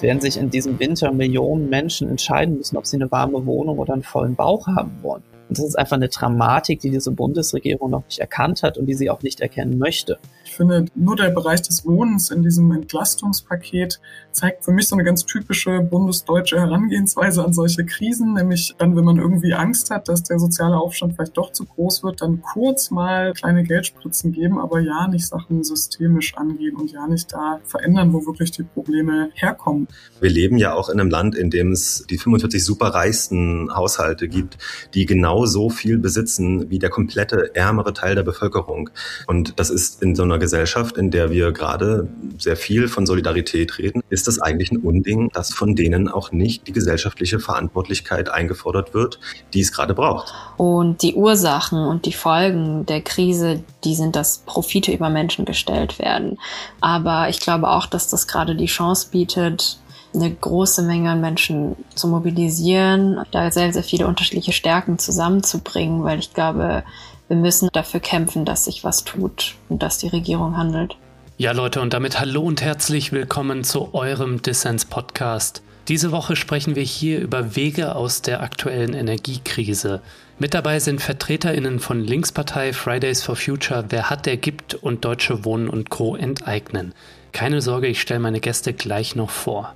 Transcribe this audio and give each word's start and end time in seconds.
Es 0.00 0.04
werden 0.04 0.22
sich 0.22 0.38
in 0.38 0.48
diesem 0.48 0.80
Winter 0.80 1.12
Millionen 1.12 1.68
Menschen 1.68 2.08
entscheiden 2.08 2.56
müssen, 2.56 2.78
ob 2.78 2.86
sie 2.86 2.96
eine 2.96 3.12
warme 3.12 3.44
Wohnung 3.44 3.78
oder 3.78 3.92
einen 3.92 4.02
vollen 4.02 4.34
Bauch 4.34 4.66
haben 4.66 4.92
wollen. 5.02 5.22
Und 5.50 5.58
das 5.58 5.66
ist 5.66 5.78
einfach 5.78 5.96
eine 5.96 6.08
Dramatik, 6.08 6.80
die 6.80 6.88
diese 6.88 7.10
Bundesregierung 7.10 7.90
noch 7.90 8.06
nicht 8.06 8.18
erkannt 8.18 8.62
hat 8.62 8.78
und 8.78 8.86
die 8.86 8.94
sie 8.94 9.10
auch 9.10 9.22
nicht 9.22 9.42
erkennen 9.42 9.76
möchte. 9.76 10.18
Ich 10.50 10.56
finde, 10.56 10.86
nur 10.96 11.14
der 11.14 11.30
Bereich 11.30 11.62
des 11.62 11.86
Wohnens 11.86 12.32
in 12.32 12.42
diesem 12.42 12.72
Entlastungspaket 12.72 14.00
zeigt 14.32 14.64
für 14.64 14.72
mich 14.72 14.88
so 14.88 14.96
eine 14.96 15.04
ganz 15.04 15.24
typische 15.24 15.78
bundesdeutsche 15.78 16.58
Herangehensweise 16.58 17.44
an 17.44 17.52
solche 17.52 17.84
Krisen, 17.84 18.34
nämlich 18.34 18.74
dann, 18.76 18.96
wenn 18.96 19.04
man 19.04 19.18
irgendwie 19.18 19.54
Angst 19.54 19.90
hat, 19.90 20.08
dass 20.08 20.24
der 20.24 20.40
soziale 20.40 20.76
Aufstand 20.76 21.14
vielleicht 21.14 21.36
doch 21.36 21.52
zu 21.52 21.66
groß 21.66 22.02
wird, 22.02 22.20
dann 22.20 22.42
kurz 22.42 22.90
mal 22.90 23.32
kleine 23.32 23.62
Geldspritzen 23.62 24.32
geben, 24.32 24.58
aber 24.58 24.80
ja 24.80 25.06
nicht 25.06 25.28
Sachen 25.28 25.62
systemisch 25.62 26.36
angehen 26.36 26.74
und 26.74 26.90
ja 26.90 27.06
nicht 27.06 27.32
da 27.32 27.60
verändern, 27.62 28.12
wo 28.12 28.26
wirklich 28.26 28.50
die 28.50 28.64
Probleme 28.64 29.30
herkommen. 29.34 29.86
Wir 30.20 30.30
leben 30.30 30.56
ja 30.56 30.74
auch 30.74 30.88
in 30.88 30.98
einem 30.98 31.10
Land, 31.10 31.36
in 31.36 31.50
dem 31.50 31.70
es 31.70 32.04
die 32.10 32.18
45 32.18 32.64
superreichsten 32.64 33.72
Haushalte 33.72 34.26
gibt, 34.26 34.58
die 34.94 35.06
genau 35.06 35.46
so 35.46 35.70
viel 35.70 35.96
besitzen 35.96 36.70
wie 36.70 36.80
der 36.80 36.90
komplette 36.90 37.54
ärmere 37.54 37.92
Teil 37.92 38.16
der 38.16 38.24
Bevölkerung. 38.24 38.90
Und 39.28 39.60
das 39.60 39.70
ist 39.70 40.02
in 40.02 40.16
so 40.16 40.24
einer 40.24 40.39
Gesellschaft, 40.40 40.96
in 40.96 41.10
der 41.10 41.30
wir 41.30 41.52
gerade 41.52 42.08
sehr 42.38 42.56
viel 42.56 42.88
von 42.88 43.06
Solidarität 43.06 43.78
reden, 43.78 44.02
ist 44.10 44.26
das 44.26 44.40
eigentlich 44.40 44.72
ein 44.72 44.78
Unding, 44.78 45.30
dass 45.32 45.52
von 45.52 45.76
denen 45.76 46.08
auch 46.08 46.32
nicht 46.32 46.66
die 46.66 46.72
gesellschaftliche 46.72 47.38
Verantwortlichkeit 47.38 48.28
eingefordert 48.28 48.94
wird, 48.94 49.20
die 49.54 49.60
es 49.60 49.72
gerade 49.72 49.94
braucht. 49.94 50.34
Und 50.56 51.02
die 51.02 51.14
Ursachen 51.14 51.78
und 51.78 52.06
die 52.06 52.12
Folgen 52.12 52.86
der 52.86 53.02
Krise, 53.02 53.62
die 53.84 53.94
sind, 53.94 54.16
dass 54.16 54.38
Profite 54.38 54.92
über 54.92 55.10
Menschen 55.10 55.44
gestellt 55.44 55.98
werden. 55.98 56.38
Aber 56.80 57.28
ich 57.28 57.40
glaube 57.40 57.68
auch, 57.68 57.86
dass 57.86 58.08
das 58.08 58.26
gerade 58.26 58.56
die 58.56 58.66
Chance 58.66 59.08
bietet, 59.12 59.78
eine 60.14 60.30
große 60.32 60.82
Menge 60.82 61.10
an 61.10 61.20
Menschen 61.20 61.76
zu 61.94 62.08
mobilisieren, 62.08 63.24
da 63.30 63.50
sehr, 63.50 63.72
sehr 63.72 63.84
viele 63.84 64.06
unterschiedliche 64.06 64.52
Stärken 64.52 64.98
zusammenzubringen, 64.98 66.02
weil 66.02 66.18
ich 66.18 66.34
glaube, 66.34 66.82
wir 67.30 67.36
müssen 67.36 67.68
dafür 67.72 68.00
kämpfen, 68.00 68.44
dass 68.44 68.64
sich 68.64 68.82
was 68.82 69.04
tut 69.04 69.54
und 69.68 69.84
dass 69.84 69.98
die 69.98 70.08
Regierung 70.08 70.56
handelt. 70.56 70.96
Ja, 71.38 71.52
Leute, 71.52 71.80
und 71.80 71.94
damit 71.94 72.18
hallo 72.18 72.42
und 72.42 72.60
herzlich 72.60 73.12
willkommen 73.12 73.62
zu 73.62 73.94
eurem 73.94 74.42
Dissens-Podcast. 74.42 75.62
Diese 75.86 76.10
Woche 76.10 76.34
sprechen 76.34 76.74
wir 76.74 76.82
hier 76.82 77.20
über 77.20 77.54
Wege 77.54 77.94
aus 77.94 78.20
der 78.22 78.42
aktuellen 78.42 78.94
Energiekrise. 78.94 80.02
Mit 80.40 80.54
dabei 80.54 80.80
sind 80.80 81.00
VertreterInnen 81.00 81.78
von 81.78 82.00
Linkspartei, 82.00 82.72
Fridays 82.72 83.22
for 83.22 83.36
Future, 83.36 83.84
Wer 83.90 84.10
hat, 84.10 84.26
der 84.26 84.36
gibt 84.36 84.74
und 84.74 85.04
Deutsche 85.04 85.44
Wohnen 85.44 85.68
und 85.68 85.88
Co. 85.88 86.16
enteignen. 86.16 86.94
Keine 87.30 87.62
Sorge, 87.62 87.86
ich 87.86 88.00
stelle 88.00 88.18
meine 88.18 88.40
Gäste 88.40 88.72
gleich 88.72 89.14
noch 89.14 89.30
vor. 89.30 89.72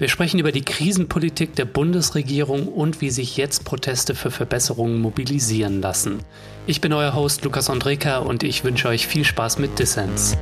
Wir 0.00 0.08
sprechen 0.08 0.40
über 0.40 0.50
die 0.50 0.62
Krisenpolitik 0.62 1.54
der 1.56 1.66
Bundesregierung 1.66 2.68
und 2.68 3.02
wie 3.02 3.10
sich 3.10 3.36
jetzt 3.36 3.66
Proteste 3.66 4.14
für 4.14 4.30
Verbesserungen 4.30 4.98
mobilisieren 4.98 5.82
lassen. 5.82 6.20
Ich 6.66 6.80
bin 6.80 6.94
euer 6.94 7.14
Host 7.14 7.44
Lukas 7.44 7.68
Andreka 7.68 8.20
und 8.20 8.42
ich 8.42 8.64
wünsche 8.64 8.88
euch 8.88 9.06
viel 9.06 9.26
Spaß 9.26 9.58
mit 9.58 9.78
Dissens. 9.78 10.38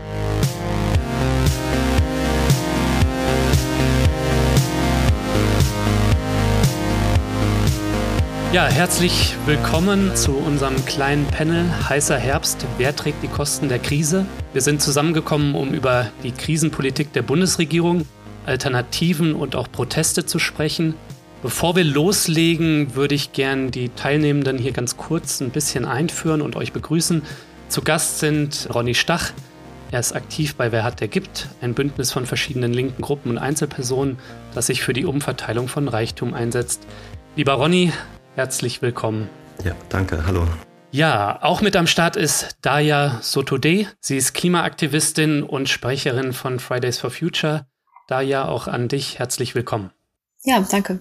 Ja, 8.52 8.68
herzlich 8.68 9.34
willkommen 9.44 10.14
zu 10.14 10.36
unserem 10.36 10.84
kleinen 10.86 11.26
Panel 11.26 11.66
Heißer 11.88 12.16
Herbst. 12.16 12.64
Wer 12.76 12.94
trägt 12.94 13.24
die 13.24 13.28
Kosten 13.28 13.68
der 13.68 13.80
Krise? 13.80 14.24
Wir 14.52 14.62
sind 14.62 14.80
zusammengekommen, 14.80 15.56
um 15.56 15.74
über 15.74 16.06
die 16.22 16.30
Krisenpolitik 16.30 17.12
der 17.12 17.22
Bundesregierung, 17.22 18.06
Alternativen 18.48 19.34
und 19.34 19.54
auch 19.54 19.70
Proteste 19.70 20.26
zu 20.26 20.38
sprechen. 20.38 20.94
Bevor 21.42 21.76
wir 21.76 21.84
loslegen, 21.84 22.96
würde 22.96 23.14
ich 23.14 23.32
gern 23.32 23.70
die 23.70 23.90
Teilnehmenden 23.90 24.58
hier 24.58 24.72
ganz 24.72 24.96
kurz 24.96 25.40
ein 25.40 25.50
bisschen 25.50 25.84
einführen 25.84 26.42
und 26.42 26.56
euch 26.56 26.72
begrüßen. 26.72 27.22
Zu 27.68 27.82
Gast 27.82 28.18
sind 28.18 28.68
Ronny 28.74 28.94
Stach. 28.94 29.30
Er 29.92 30.00
ist 30.00 30.14
aktiv 30.16 30.56
bei 30.56 30.72
Wer 30.72 30.82
hat, 30.82 31.00
der 31.00 31.08
gibt, 31.08 31.48
ein 31.60 31.74
Bündnis 31.74 32.12
von 32.12 32.26
verschiedenen 32.26 32.74
linken 32.74 33.02
Gruppen 33.02 33.30
und 33.30 33.38
Einzelpersonen, 33.38 34.18
das 34.54 34.66
sich 34.66 34.82
für 34.82 34.92
die 34.92 35.06
Umverteilung 35.06 35.68
von 35.68 35.86
Reichtum 35.86 36.34
einsetzt. 36.34 36.82
Lieber 37.36 37.54
Ronny, 37.54 37.92
Herzlich 38.38 38.82
willkommen. 38.82 39.28
Ja, 39.64 39.72
danke. 39.88 40.24
Hallo. 40.24 40.46
Ja, 40.92 41.42
auch 41.42 41.60
mit 41.60 41.74
am 41.74 41.88
Start 41.88 42.14
ist 42.14 42.56
Daya 42.62 43.18
Sotode. 43.20 43.88
Sie 43.98 44.16
ist 44.16 44.32
Klimaaktivistin 44.32 45.42
und 45.42 45.68
Sprecherin 45.68 46.32
von 46.32 46.60
Fridays 46.60 46.98
for 46.98 47.10
Future. 47.10 47.66
Daya, 48.08 48.48
auch 48.48 48.68
an 48.68 48.88
dich 48.88 49.18
herzlich 49.18 49.54
willkommen. 49.54 49.90
Ja, 50.42 50.64
danke. 50.68 51.00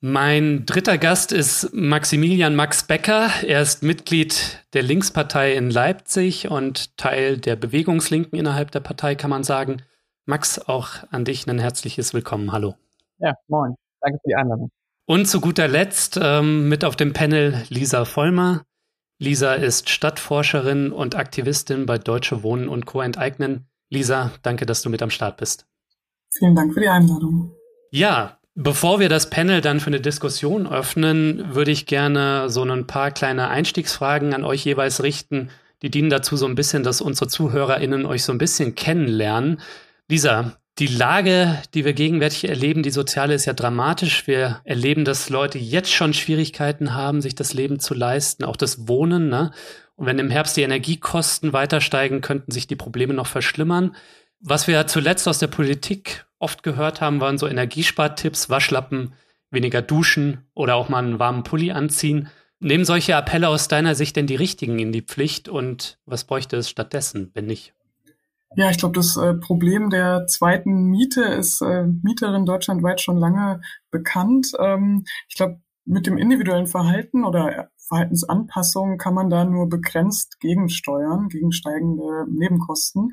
Mein 0.00 0.64
dritter 0.64 0.96
Gast 0.96 1.30
ist 1.30 1.74
Maximilian 1.74 2.56
Max 2.56 2.84
Becker. 2.84 3.30
Er 3.46 3.60
ist 3.60 3.82
Mitglied 3.82 4.64
der 4.72 4.82
Linkspartei 4.82 5.52
in 5.52 5.70
Leipzig 5.70 6.50
und 6.50 6.96
Teil 6.96 7.36
der 7.36 7.56
Bewegungslinken 7.56 8.38
innerhalb 8.38 8.70
der 8.70 8.80
Partei, 8.80 9.14
kann 9.14 9.28
man 9.28 9.44
sagen. 9.44 9.82
Max, 10.24 10.58
auch 10.58 10.90
an 11.10 11.26
dich 11.26 11.46
ein 11.46 11.58
herzliches 11.58 12.14
Willkommen. 12.14 12.50
Hallo. 12.50 12.76
Ja, 13.18 13.34
moin. 13.48 13.74
Danke 14.00 14.18
für 14.22 14.28
die 14.28 14.36
Einladung. 14.36 14.70
Und 15.04 15.26
zu 15.26 15.40
guter 15.42 15.68
Letzt 15.68 16.18
ähm, 16.22 16.68
mit 16.68 16.82
auf 16.82 16.96
dem 16.96 17.12
Panel 17.12 17.62
Lisa 17.68 18.06
Vollmer. 18.06 18.62
Lisa 19.18 19.52
ist 19.54 19.90
Stadtforscherin 19.90 20.92
und 20.92 21.14
Aktivistin 21.14 21.84
bei 21.84 21.98
Deutsche 21.98 22.42
Wohnen 22.42 22.68
und 22.68 22.86
Co. 22.86 23.02
enteignen. 23.02 23.66
Lisa, 23.90 24.30
danke, 24.42 24.64
dass 24.64 24.80
du 24.80 24.88
mit 24.88 25.02
am 25.02 25.10
Start 25.10 25.36
bist. 25.36 25.66
Vielen 26.30 26.54
Dank 26.54 26.74
für 26.74 26.80
die 26.80 26.88
Einladung. 26.88 27.52
Ja, 27.90 28.38
bevor 28.54 29.00
wir 29.00 29.08
das 29.08 29.30
Panel 29.30 29.60
dann 29.60 29.80
für 29.80 29.88
eine 29.88 30.00
Diskussion 30.00 30.66
öffnen, 30.66 31.54
würde 31.54 31.70
ich 31.70 31.86
gerne 31.86 32.50
so 32.50 32.62
ein 32.62 32.86
paar 32.86 33.10
kleine 33.10 33.48
Einstiegsfragen 33.48 34.34
an 34.34 34.44
euch 34.44 34.64
jeweils 34.64 35.02
richten. 35.02 35.50
Die 35.82 35.90
dienen 35.90 36.10
dazu 36.10 36.36
so 36.36 36.46
ein 36.46 36.54
bisschen, 36.54 36.82
dass 36.82 37.00
unsere 37.00 37.28
ZuhörerInnen 37.28 38.04
euch 38.04 38.24
so 38.24 38.32
ein 38.32 38.38
bisschen 38.38 38.74
kennenlernen. 38.74 39.60
Lisa, 40.08 40.58
die 40.78 40.86
Lage, 40.86 41.60
die 41.74 41.84
wir 41.84 41.92
gegenwärtig 41.92 42.48
erleben, 42.48 42.82
die 42.82 42.90
soziale, 42.90 43.34
ist 43.34 43.46
ja 43.46 43.52
dramatisch. 43.52 44.26
Wir 44.26 44.60
erleben, 44.64 45.04
dass 45.04 45.28
Leute 45.28 45.58
jetzt 45.58 45.92
schon 45.92 46.14
Schwierigkeiten 46.14 46.94
haben, 46.94 47.20
sich 47.20 47.34
das 47.34 47.52
Leben 47.52 47.80
zu 47.80 47.94
leisten, 47.94 48.44
auch 48.44 48.56
das 48.56 48.86
Wohnen. 48.86 49.28
Ne? 49.28 49.50
Und 49.96 50.06
wenn 50.06 50.20
im 50.20 50.30
Herbst 50.30 50.56
die 50.56 50.62
Energiekosten 50.62 51.52
weiter 51.52 51.80
steigen, 51.80 52.20
könnten 52.20 52.52
sich 52.52 52.68
die 52.68 52.76
Probleme 52.76 53.14
noch 53.14 53.26
verschlimmern. 53.26 53.96
Was 54.40 54.68
wir 54.68 54.86
zuletzt 54.86 55.26
aus 55.26 55.38
der 55.38 55.48
Politik 55.48 56.26
oft 56.38 56.62
gehört 56.62 57.00
haben, 57.00 57.20
waren 57.20 57.38
so 57.38 57.46
Energiespartipps, 57.48 58.48
Waschlappen, 58.48 59.12
weniger 59.50 59.82
duschen 59.82 60.46
oder 60.54 60.76
auch 60.76 60.88
mal 60.88 61.02
einen 61.02 61.18
warmen 61.18 61.42
Pulli 61.42 61.72
anziehen. 61.72 62.28
Nehmen 62.60 62.84
solche 62.84 63.16
Appelle 63.16 63.48
aus 63.48 63.68
deiner 63.68 63.94
Sicht 63.94 64.16
denn 64.16 64.26
die 64.26 64.36
richtigen 64.36 64.78
in 64.78 64.92
die 64.92 65.02
Pflicht 65.02 65.48
und 65.48 65.98
was 66.06 66.24
bräuchte 66.24 66.56
es 66.56 66.68
stattdessen, 66.68 67.30
wenn 67.34 67.46
nicht? 67.46 67.74
Ja, 68.56 68.70
ich 68.70 68.78
glaube, 68.78 68.94
das 68.94 69.16
äh, 69.16 69.34
Problem 69.34 69.90
der 69.90 70.26
zweiten 70.26 70.84
Miete 70.84 71.22
ist 71.22 71.60
äh, 71.60 71.86
Mieterin 71.86 72.46
deutschlandweit 72.46 73.00
schon 73.00 73.18
lange 73.18 73.60
bekannt. 73.90 74.52
Ähm, 74.58 75.04
ich 75.28 75.36
glaube, 75.36 75.60
mit 75.84 76.06
dem 76.06 76.18
individuellen 76.18 76.66
Verhalten 76.66 77.24
oder 77.24 77.70
Verhaltensanpassungen 77.88 78.98
kann 78.98 79.14
man 79.14 79.30
da 79.30 79.44
nur 79.44 79.68
begrenzt 79.68 80.40
gegensteuern, 80.40 81.28
gegen 81.28 81.52
steigende 81.52 82.26
Nebenkosten. 82.28 83.12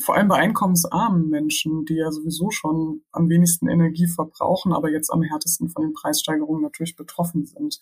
Vor 0.00 0.16
allem 0.16 0.28
bei 0.28 0.36
einkommensarmen 0.36 1.28
Menschen, 1.28 1.84
die 1.84 1.94
ja 1.94 2.10
sowieso 2.10 2.50
schon 2.50 3.02
am 3.12 3.28
wenigsten 3.28 3.68
Energie 3.68 4.08
verbrauchen, 4.08 4.72
aber 4.72 4.90
jetzt 4.90 5.10
am 5.10 5.22
härtesten 5.22 5.68
von 5.70 5.82
den 5.82 5.92
Preissteigerungen 5.92 6.62
natürlich 6.62 6.96
betroffen 6.96 7.46
sind. 7.46 7.78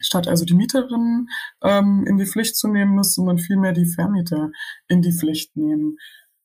Statt 0.00 0.28
also 0.28 0.44
die 0.44 0.54
Mieterinnen 0.54 1.28
ähm, 1.62 2.04
in 2.06 2.16
die 2.16 2.26
Pflicht 2.26 2.56
zu 2.56 2.68
nehmen, 2.68 2.94
müsste 2.94 3.22
man 3.22 3.38
vielmehr 3.38 3.72
die 3.72 3.84
Vermieter 3.84 4.50
in 4.88 5.02
die 5.02 5.12
Pflicht 5.12 5.56
nehmen. 5.56 5.98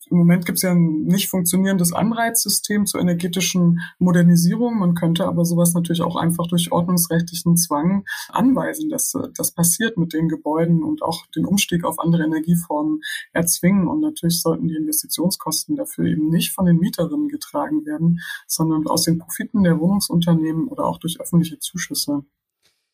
Im 0.10 0.18
Moment 0.18 0.46
gibt 0.46 0.58
es 0.58 0.62
ja 0.62 0.72
ein 0.72 1.04
nicht 1.04 1.30
funktionierendes 1.30 1.94
Anreizsystem 1.94 2.86
zur 2.86 3.02
energetischen 3.02 3.80
Modernisierung. 4.00 4.78
Man 4.78 4.96
könnte 4.96 5.26
aber 5.26 5.46
sowas 5.46 5.74
natürlich 5.74 6.02
auch 6.02 6.16
einfach 6.16 6.48
durch 6.48 6.72
ordnungsrechtlichen 6.72 7.58
Zwang 7.58 8.06
anweisen, 8.30 8.90
dass 8.90 9.14
das 9.36 9.52
passiert 9.52 9.98
mit 9.98 10.14
den 10.14 10.30
Gebäuden 10.30 10.84
und 10.84 11.02
auch 11.02 11.26
den 11.36 11.46
Umstieg 11.46 11.84
auf 11.84 12.00
andere 12.00 12.24
Energieformen 12.24 13.02
erzwingen. 13.34 13.88
Und 13.88 14.02
natürlich 14.02 14.42
sollten 14.42 14.68
die 14.68 14.76
Investitionskosten 14.76 15.76
dafür 15.76 16.06
eben 16.06 16.30
nicht 16.30 16.52
von 16.52 16.66
den 16.66 16.78
Mieterinnen 16.78 17.30
getragen 17.30 17.86
werden, 17.86 18.22
sondern 18.48 18.88
aus 18.88 19.04
den 19.04 19.18
Profiten 19.18 19.64
der 19.64 19.80
Wohnungsunternehmen 19.80 20.68
oder 20.68 20.86
auch 20.86 21.00
durch 21.00 21.20
öffentliche 21.20 21.60
Zuschüsse. 21.60 22.24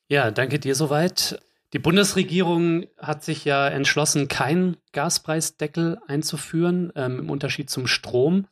Ja, 0.08 0.32
danke 0.32 0.60
dir 0.60 0.76
soweit. 0.76 1.40
Die 1.74 1.80
Bundesregierung 1.80 2.86
hat 2.98 3.24
sich 3.24 3.46
ja 3.46 3.68
entschlossen, 3.68 4.28
keinen 4.28 4.78
Gaspreisdeckel 4.92 6.00
einzuführen, 6.06 6.92
ähm, 6.96 7.20
im 7.20 7.30
Unterschied 7.30 7.70
zum 7.70 7.88
Strom. 7.88 8.48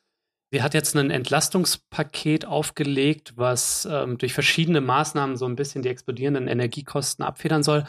Sie 0.52 0.64
hat 0.64 0.74
jetzt 0.74 0.96
ein 0.96 1.12
Entlastungspaket 1.12 2.46
aufgelegt, 2.46 3.34
was 3.36 3.88
ähm, 3.92 4.18
durch 4.18 4.34
verschiedene 4.34 4.82
Maßnahmen 4.82 5.36
so 5.36 5.46
ein 5.46 5.56
bisschen 5.56 5.84
die 5.84 5.90
explodierenden 5.90 6.48
Energiekosten 6.48 7.24
abfedern 7.24 7.62
soll. 7.62 7.84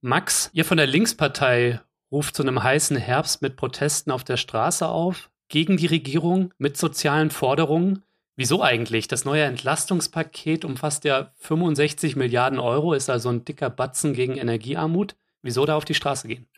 Max, 0.00 0.50
ihr 0.52 0.64
von 0.64 0.76
der 0.76 0.86
Linkspartei 0.86 1.80
ruft 2.12 2.36
zu 2.36 2.42
einem 2.42 2.62
heißen 2.62 2.96
Herbst 2.96 3.42
mit 3.42 3.56
Protesten 3.56 4.12
auf 4.12 4.22
der 4.22 4.36
Straße 4.36 4.86
auf, 4.86 5.30
gegen 5.48 5.76
die 5.76 5.86
Regierung, 5.86 6.52
mit 6.58 6.76
sozialen 6.76 7.30
Forderungen. 7.30 8.02
Wieso 8.36 8.62
eigentlich? 8.62 9.06
Das 9.06 9.24
neue 9.24 9.44
Entlastungspaket 9.44 10.64
umfasst 10.64 11.04
ja 11.04 11.30
65 11.38 12.16
Milliarden 12.16 12.58
Euro, 12.58 12.92
ist 12.92 13.08
also 13.08 13.28
ein 13.28 13.44
dicker 13.44 13.70
Batzen 13.70 14.12
gegen 14.12 14.36
Energiearmut. 14.36 15.14
Wieso 15.42 15.64
da 15.66 15.76
auf 15.76 15.84
die 15.84 15.94
Straße 15.94 16.26
gehen? 16.26 16.48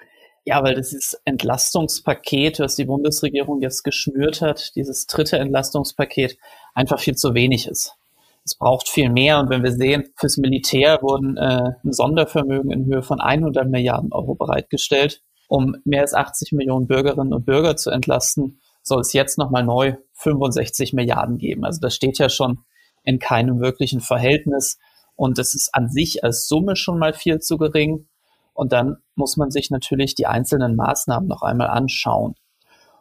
Ja, 0.45 0.63
weil 0.63 0.77
dieses 0.77 1.21
Entlastungspaket, 1.25 2.61
was 2.61 2.77
die 2.77 2.85
Bundesregierung 2.85 3.61
jetzt 3.61 3.83
geschnürt 3.83 4.41
hat, 4.41 4.75
dieses 4.77 5.07
dritte 5.07 5.39
Entlastungspaket, 5.39 6.39
einfach 6.73 7.01
viel 7.01 7.17
zu 7.17 7.35
wenig 7.35 7.67
ist. 7.67 7.97
Es 8.45 8.55
braucht 8.55 8.89
viel 8.89 9.11
mehr. 9.11 9.41
Und 9.41 9.51
wenn 9.51 9.65
wir 9.65 9.73
sehen, 9.73 10.05
fürs 10.15 10.37
Militär 10.37 11.03
wurden 11.03 11.37
äh, 11.37 11.73
ein 11.85 11.93
Sondervermögen 11.93 12.71
in 12.71 12.87
Höhe 12.87 13.03
von 13.03 13.21
100 13.21 13.69
Milliarden 13.69 14.13
Euro 14.13 14.37
bereitgestellt, 14.37 15.21
um 15.49 15.77
mehr 15.85 16.03
als 16.03 16.15
80 16.15 16.53
Millionen 16.53 16.87
Bürgerinnen 16.87 17.35
und 17.35 17.45
Bürger 17.45 17.77
zu 17.77 17.91
entlasten, 17.91 18.61
soll 18.83 19.01
es 19.01 19.13
jetzt 19.13 19.37
nochmal 19.37 19.65
neu 19.65 19.97
65 20.17 20.93
Milliarden 20.93 21.39
geben. 21.39 21.65
Also 21.65 21.81
das 21.81 21.95
steht 21.95 22.19
ja 22.19 22.29
schon 22.29 22.65
in 23.05 23.19
keinem 23.19 23.61
wirklichen 23.61 24.01
Verhältnis. 24.01 24.79
Und 25.15 25.39
das 25.39 25.55
ist 25.55 25.75
an 25.75 25.89
sich 25.89 26.25
als 26.25 26.49
Summe 26.49 26.77
schon 26.77 26.99
mal 26.99 27.15
viel 27.15 27.39
zu 27.41 27.57
gering. 27.57 28.09
Und 28.53 28.73
dann 28.73 28.97
muss 29.15 29.37
man 29.37 29.51
sich 29.51 29.71
natürlich 29.71 30.15
die 30.15 30.27
einzelnen 30.27 30.77
Maßnahmen 30.77 31.29
noch 31.29 31.43
einmal 31.43 31.69
anschauen. 31.69 32.35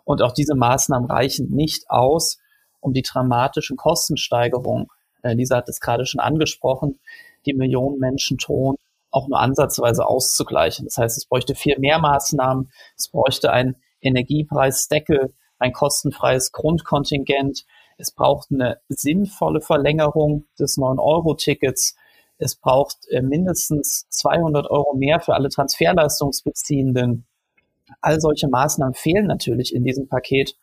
Und 0.03 0.21
auch 0.21 0.33
diese 0.33 0.55
Maßnahmen 0.55 1.09
reichen 1.09 1.49
nicht 1.49 1.89
aus, 1.89 2.37
um 2.79 2.93
die 2.93 3.01
dramatischen 3.01 3.77
Kostensteigerungen, 3.77 4.87
äh, 5.25 5.33
Lisa 5.33 5.57
hat 5.57 5.67
es 5.67 5.81
gerade 5.81 6.05
schon 6.05 6.19
angesprochen, 6.19 6.99
die 7.45 7.53
Millionen 7.53 7.99
Menschen 7.99 8.37
drohen, 8.37 8.77
auch 9.11 9.27
nur 9.27 9.39
ansatzweise 9.39 10.05
auszugleichen. 10.05 10.85
Das 10.85 10.97
heißt, 10.97 11.17
es 11.17 11.25
bräuchte 11.25 11.55
viel 11.55 11.79
mehr 11.79 11.99
Maßnahmen, 11.99 12.71
es 12.97 13.09
bräuchte 13.09 13.51
ein 13.51 13.75
Energiepreisdeckel, 14.01 15.33
ein 15.59 15.73
kostenfreies 15.73 16.51
Grundkontingent, 16.51 17.65
es 17.97 18.11
braucht 18.11 18.49
eine 18.51 18.79
sinnvolle 18.89 19.61
Verlängerung 19.61 20.45
des 20.59 20.77
9-Euro-Tickets, 20.77 21.95
es 22.37 22.55
braucht 22.55 23.07
äh, 23.09 23.21
mindestens 23.21 24.07
200 24.09 24.69
Euro 24.69 24.93
mehr 24.93 25.21
für 25.21 25.33
alle 25.33 25.49
Transferleistungsbeziehenden. 25.49 27.25
All 28.01 28.19
solche 28.19 28.49
Maßnahmen 28.49 28.93
fehlen 28.93 29.27
natürlich 29.27 29.73
in 29.73 29.83
diesem 29.83 30.07
Paket 30.09 30.57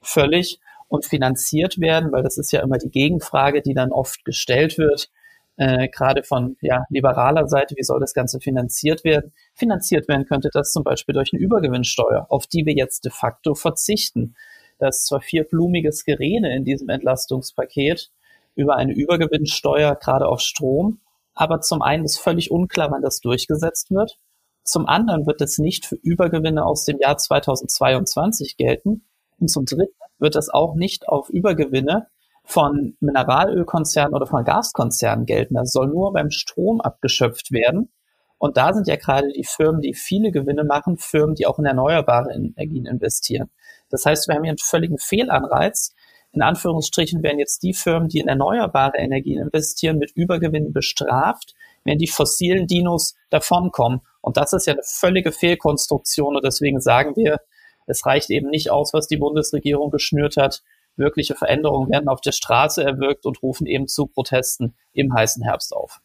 völlig 0.00 0.60
und 0.88 1.04
finanziert 1.04 1.80
werden, 1.80 2.12
weil 2.12 2.22
das 2.22 2.38
ist 2.38 2.52
ja 2.52 2.62
immer 2.62 2.78
die 2.78 2.90
Gegenfrage, 2.90 3.62
die 3.62 3.74
dann 3.74 3.90
oft 3.90 4.24
gestellt 4.24 4.78
wird, 4.78 5.10
äh, 5.56 5.88
gerade 5.88 6.22
von 6.22 6.56
ja, 6.60 6.84
liberaler 6.90 7.48
Seite, 7.48 7.74
wie 7.76 7.82
soll 7.82 8.00
das 8.00 8.14
Ganze 8.14 8.40
finanziert 8.40 9.04
werden? 9.04 9.32
Finanziert 9.54 10.08
werden 10.08 10.26
könnte 10.26 10.50
das 10.52 10.72
zum 10.72 10.84
Beispiel 10.84 11.14
durch 11.14 11.32
eine 11.32 11.42
Übergewinnsteuer, 11.42 12.26
auf 12.28 12.46
die 12.46 12.66
wir 12.66 12.74
jetzt 12.74 13.04
de 13.04 13.12
facto 13.12 13.54
verzichten. 13.54 14.34
Da 14.78 14.88
ist 14.88 15.06
zwar 15.06 15.20
viel 15.20 15.44
blumiges 15.44 16.04
Gerede 16.04 16.48
in 16.48 16.64
diesem 16.64 16.88
Entlastungspaket 16.88 18.10
über 18.54 18.76
eine 18.76 18.94
Übergewinnsteuer, 18.94 19.96
gerade 19.96 20.28
auf 20.28 20.40
Strom, 20.40 21.00
aber 21.34 21.60
zum 21.60 21.82
einen 21.82 22.04
ist 22.04 22.18
völlig 22.18 22.50
unklar, 22.50 22.90
wann 22.90 23.02
das 23.02 23.20
durchgesetzt 23.20 23.90
wird. 23.90 24.18
Zum 24.64 24.86
anderen 24.86 25.26
wird 25.26 25.40
es 25.42 25.58
nicht 25.58 25.86
für 25.86 25.96
Übergewinne 25.96 26.64
aus 26.64 26.84
dem 26.84 26.98
Jahr 26.98 27.18
2022 27.18 28.56
gelten. 28.56 29.04
Und 29.38 29.48
zum 29.48 29.66
dritten 29.66 29.94
wird 30.18 30.34
das 30.34 30.48
auch 30.48 30.74
nicht 30.74 31.08
auf 31.08 31.28
Übergewinne 31.28 32.08
von 32.46 32.96
Mineralölkonzernen 33.00 34.14
oder 34.14 34.26
von 34.26 34.44
Gaskonzernen 34.44 35.26
gelten. 35.26 35.54
Das 35.54 35.72
soll 35.72 35.88
nur 35.88 36.12
beim 36.12 36.30
Strom 36.30 36.80
abgeschöpft 36.80 37.52
werden. 37.52 37.90
Und 38.38 38.56
da 38.56 38.72
sind 38.72 38.86
ja 38.86 38.96
gerade 38.96 39.28
die 39.32 39.44
Firmen, 39.44 39.80
die 39.80 39.94
viele 39.94 40.30
Gewinne 40.30 40.64
machen, 40.64 40.96
Firmen, 40.96 41.34
die 41.34 41.46
auch 41.46 41.58
in 41.58 41.64
erneuerbare 41.64 42.32
Energien 42.32 42.86
investieren. 42.86 43.50
Das 43.90 44.04
heißt, 44.04 44.28
wir 44.28 44.34
haben 44.34 44.44
hier 44.44 44.50
einen 44.50 44.58
völligen 44.58 44.98
Fehlanreiz, 44.98 45.94
in 46.36 46.42
Anführungsstrichen 46.42 47.22
werden 47.22 47.38
jetzt 47.38 47.62
die 47.62 47.72
Firmen, 47.72 48.08
die 48.08 48.18
in 48.18 48.28
erneuerbare 48.28 48.98
Energien 48.98 49.40
investieren, 49.40 49.96
mit 49.96 50.10
Übergewinnen 50.14 50.74
bestraft, 50.74 51.54
wenn 51.82 51.96
die 51.96 52.08
fossilen 52.08 52.66
Dinos 52.66 53.14
davonkommen. 53.30 54.02
Und 54.20 54.36
das 54.36 54.52
ist 54.52 54.66
ja 54.66 54.74
eine 54.74 54.82
völlige 54.84 55.32
Fehlkonstruktion. 55.32 56.36
Und 56.36 56.44
deswegen 56.44 56.80
sagen 56.80 57.16
wir, 57.16 57.38
es 57.86 58.04
reicht 58.04 58.28
eben 58.28 58.50
nicht 58.50 58.70
aus, 58.70 58.92
was 58.92 59.06
die 59.06 59.16
Bundesregierung 59.16 59.90
geschnürt 59.90 60.36
hat. 60.36 60.62
Wirkliche 60.96 61.34
Veränderungen 61.34 61.90
werden 61.90 62.08
auf 62.08 62.20
der 62.20 62.32
Straße 62.32 62.82
erwirkt 62.82 63.26
und 63.26 63.42
rufen 63.42 63.66
eben 63.66 63.86
zu 63.86 64.06
Protesten 64.06 64.74
im 64.92 65.14
heißen 65.14 65.42
Herbst 65.42 65.74
auf. 65.74 66.00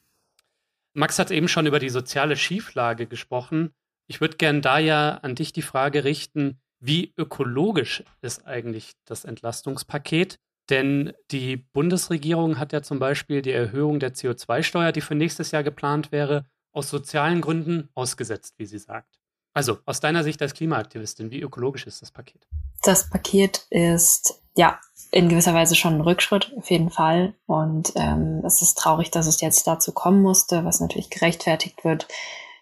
Max 0.93 1.19
hat 1.19 1.31
eben 1.31 1.47
schon 1.47 1.65
über 1.65 1.79
die 1.79 1.89
soziale 1.89 2.35
Schieflage 2.35 3.07
gesprochen. 3.07 3.73
Ich 4.07 4.19
würde 4.19 4.37
gern 4.37 4.61
da 4.61 4.77
ja 4.77 5.19
an 5.21 5.35
dich 5.35 5.53
die 5.53 5.61
Frage 5.61 6.03
richten, 6.03 6.59
wie 6.79 7.13
ökologisch 7.17 8.03
ist 8.21 8.45
eigentlich 8.45 8.93
das 9.05 9.23
Entlastungspaket? 9.23 10.37
Denn 10.69 11.13
die 11.31 11.57
Bundesregierung 11.57 12.59
hat 12.59 12.73
ja 12.73 12.81
zum 12.81 12.99
Beispiel 12.99 13.41
die 13.41 13.51
Erhöhung 13.51 13.99
der 13.99 14.13
CO2-Steuer, 14.13 14.91
die 14.91 15.01
für 15.01 15.15
nächstes 15.15 15.51
Jahr 15.51 15.63
geplant 15.63 16.11
wäre, 16.11 16.45
aus 16.71 16.89
sozialen 16.89 17.41
Gründen 17.41 17.89
ausgesetzt, 17.93 18.55
wie 18.57 18.65
sie 18.65 18.79
sagt. 18.79 19.20
Also 19.53 19.79
aus 19.85 19.99
deiner 19.99 20.23
Sicht 20.23 20.41
als 20.41 20.53
Klimaaktivistin, 20.53 21.31
wie 21.31 21.41
ökologisch 21.41 21.85
ist 21.87 22.01
das 22.01 22.11
Paket? 22.11 22.47
Das 22.83 23.09
Paket 23.09 23.65
ist 23.69 24.41
ja 24.55 24.79
in 25.11 25.27
gewisser 25.27 25.53
Weise 25.53 25.75
schon 25.75 25.95
ein 25.95 26.01
Rückschritt, 26.01 26.53
auf 26.57 26.69
jeden 26.69 26.89
Fall. 26.89 27.33
Und 27.45 27.91
ähm, 27.95 28.41
es 28.45 28.61
ist 28.61 28.77
traurig, 28.77 29.11
dass 29.11 29.27
es 29.27 29.41
jetzt 29.41 29.67
dazu 29.67 29.91
kommen 29.91 30.21
musste, 30.21 30.63
was 30.63 30.79
natürlich 30.79 31.09
gerechtfertigt 31.09 31.83
wird 31.83 32.07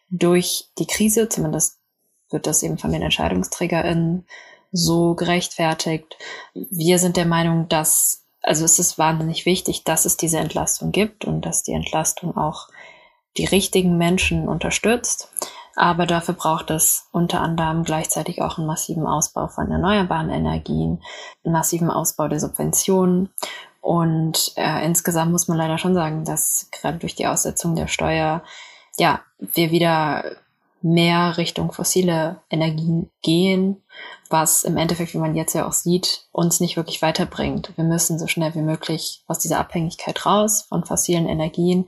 durch 0.09 0.69
die 0.79 0.87
Krise, 0.87 1.29
zumindest 1.29 1.77
wird 2.31 2.47
das 2.47 2.63
eben 2.63 2.77
von 2.77 2.91
den 2.91 3.01
EntscheidungsträgerInnen 3.01 4.25
so 4.71 5.15
gerechtfertigt. 5.15 6.17
Wir 6.53 6.99
sind 6.99 7.17
der 7.17 7.25
Meinung, 7.25 7.67
dass, 7.69 8.25
also 8.41 8.65
es 8.65 8.79
ist 8.79 8.97
wahnsinnig 8.97 9.45
wichtig, 9.45 9.83
dass 9.83 10.05
es 10.05 10.17
diese 10.17 10.39
Entlastung 10.39 10.91
gibt 10.91 11.25
und 11.25 11.41
dass 11.41 11.63
die 11.63 11.73
Entlastung 11.73 12.37
auch 12.37 12.67
die 13.37 13.45
richtigen 13.45 13.97
Menschen 13.97 14.47
unterstützt. 14.47 15.31
Aber 15.79 16.05
dafür 16.05 16.33
braucht 16.33 16.71
es 16.71 17.07
unter 17.13 17.39
anderem 17.39 17.85
gleichzeitig 17.85 18.41
auch 18.41 18.57
einen 18.57 18.67
massiven 18.67 19.07
Ausbau 19.07 19.47
von 19.47 19.71
erneuerbaren 19.71 20.29
Energien, 20.29 21.01
einen 21.45 21.53
massiven 21.53 21.89
Ausbau 21.89 22.27
der 22.27 22.41
Subventionen. 22.41 23.29
Und 23.79 24.51
äh, 24.57 24.85
insgesamt 24.85 25.31
muss 25.31 25.47
man 25.47 25.57
leider 25.57 25.77
schon 25.77 25.93
sagen, 25.93 26.25
dass 26.25 26.67
gerade 26.73 26.97
durch 26.97 27.15
die 27.15 27.27
Aussetzung 27.27 27.75
der 27.75 27.87
Steuer, 27.87 28.43
ja, 28.97 29.21
wir 29.39 29.71
wieder 29.71 30.25
mehr 30.81 31.37
Richtung 31.37 31.71
fossile 31.71 32.41
Energien 32.49 33.09
gehen, 33.21 33.81
was 34.29 34.65
im 34.65 34.75
Endeffekt, 34.75 35.13
wie 35.13 35.19
man 35.19 35.33
jetzt 35.33 35.53
ja 35.53 35.65
auch 35.65 35.71
sieht, 35.71 36.27
uns 36.33 36.59
nicht 36.59 36.75
wirklich 36.75 37.01
weiterbringt. 37.01 37.71
Wir 37.77 37.85
müssen 37.85 38.19
so 38.19 38.27
schnell 38.27 38.53
wie 38.53 38.61
möglich 38.61 39.23
aus 39.27 39.39
dieser 39.39 39.59
Abhängigkeit 39.59 40.25
raus 40.25 40.65
von 40.67 40.83
fossilen 40.83 41.29
Energien, 41.29 41.87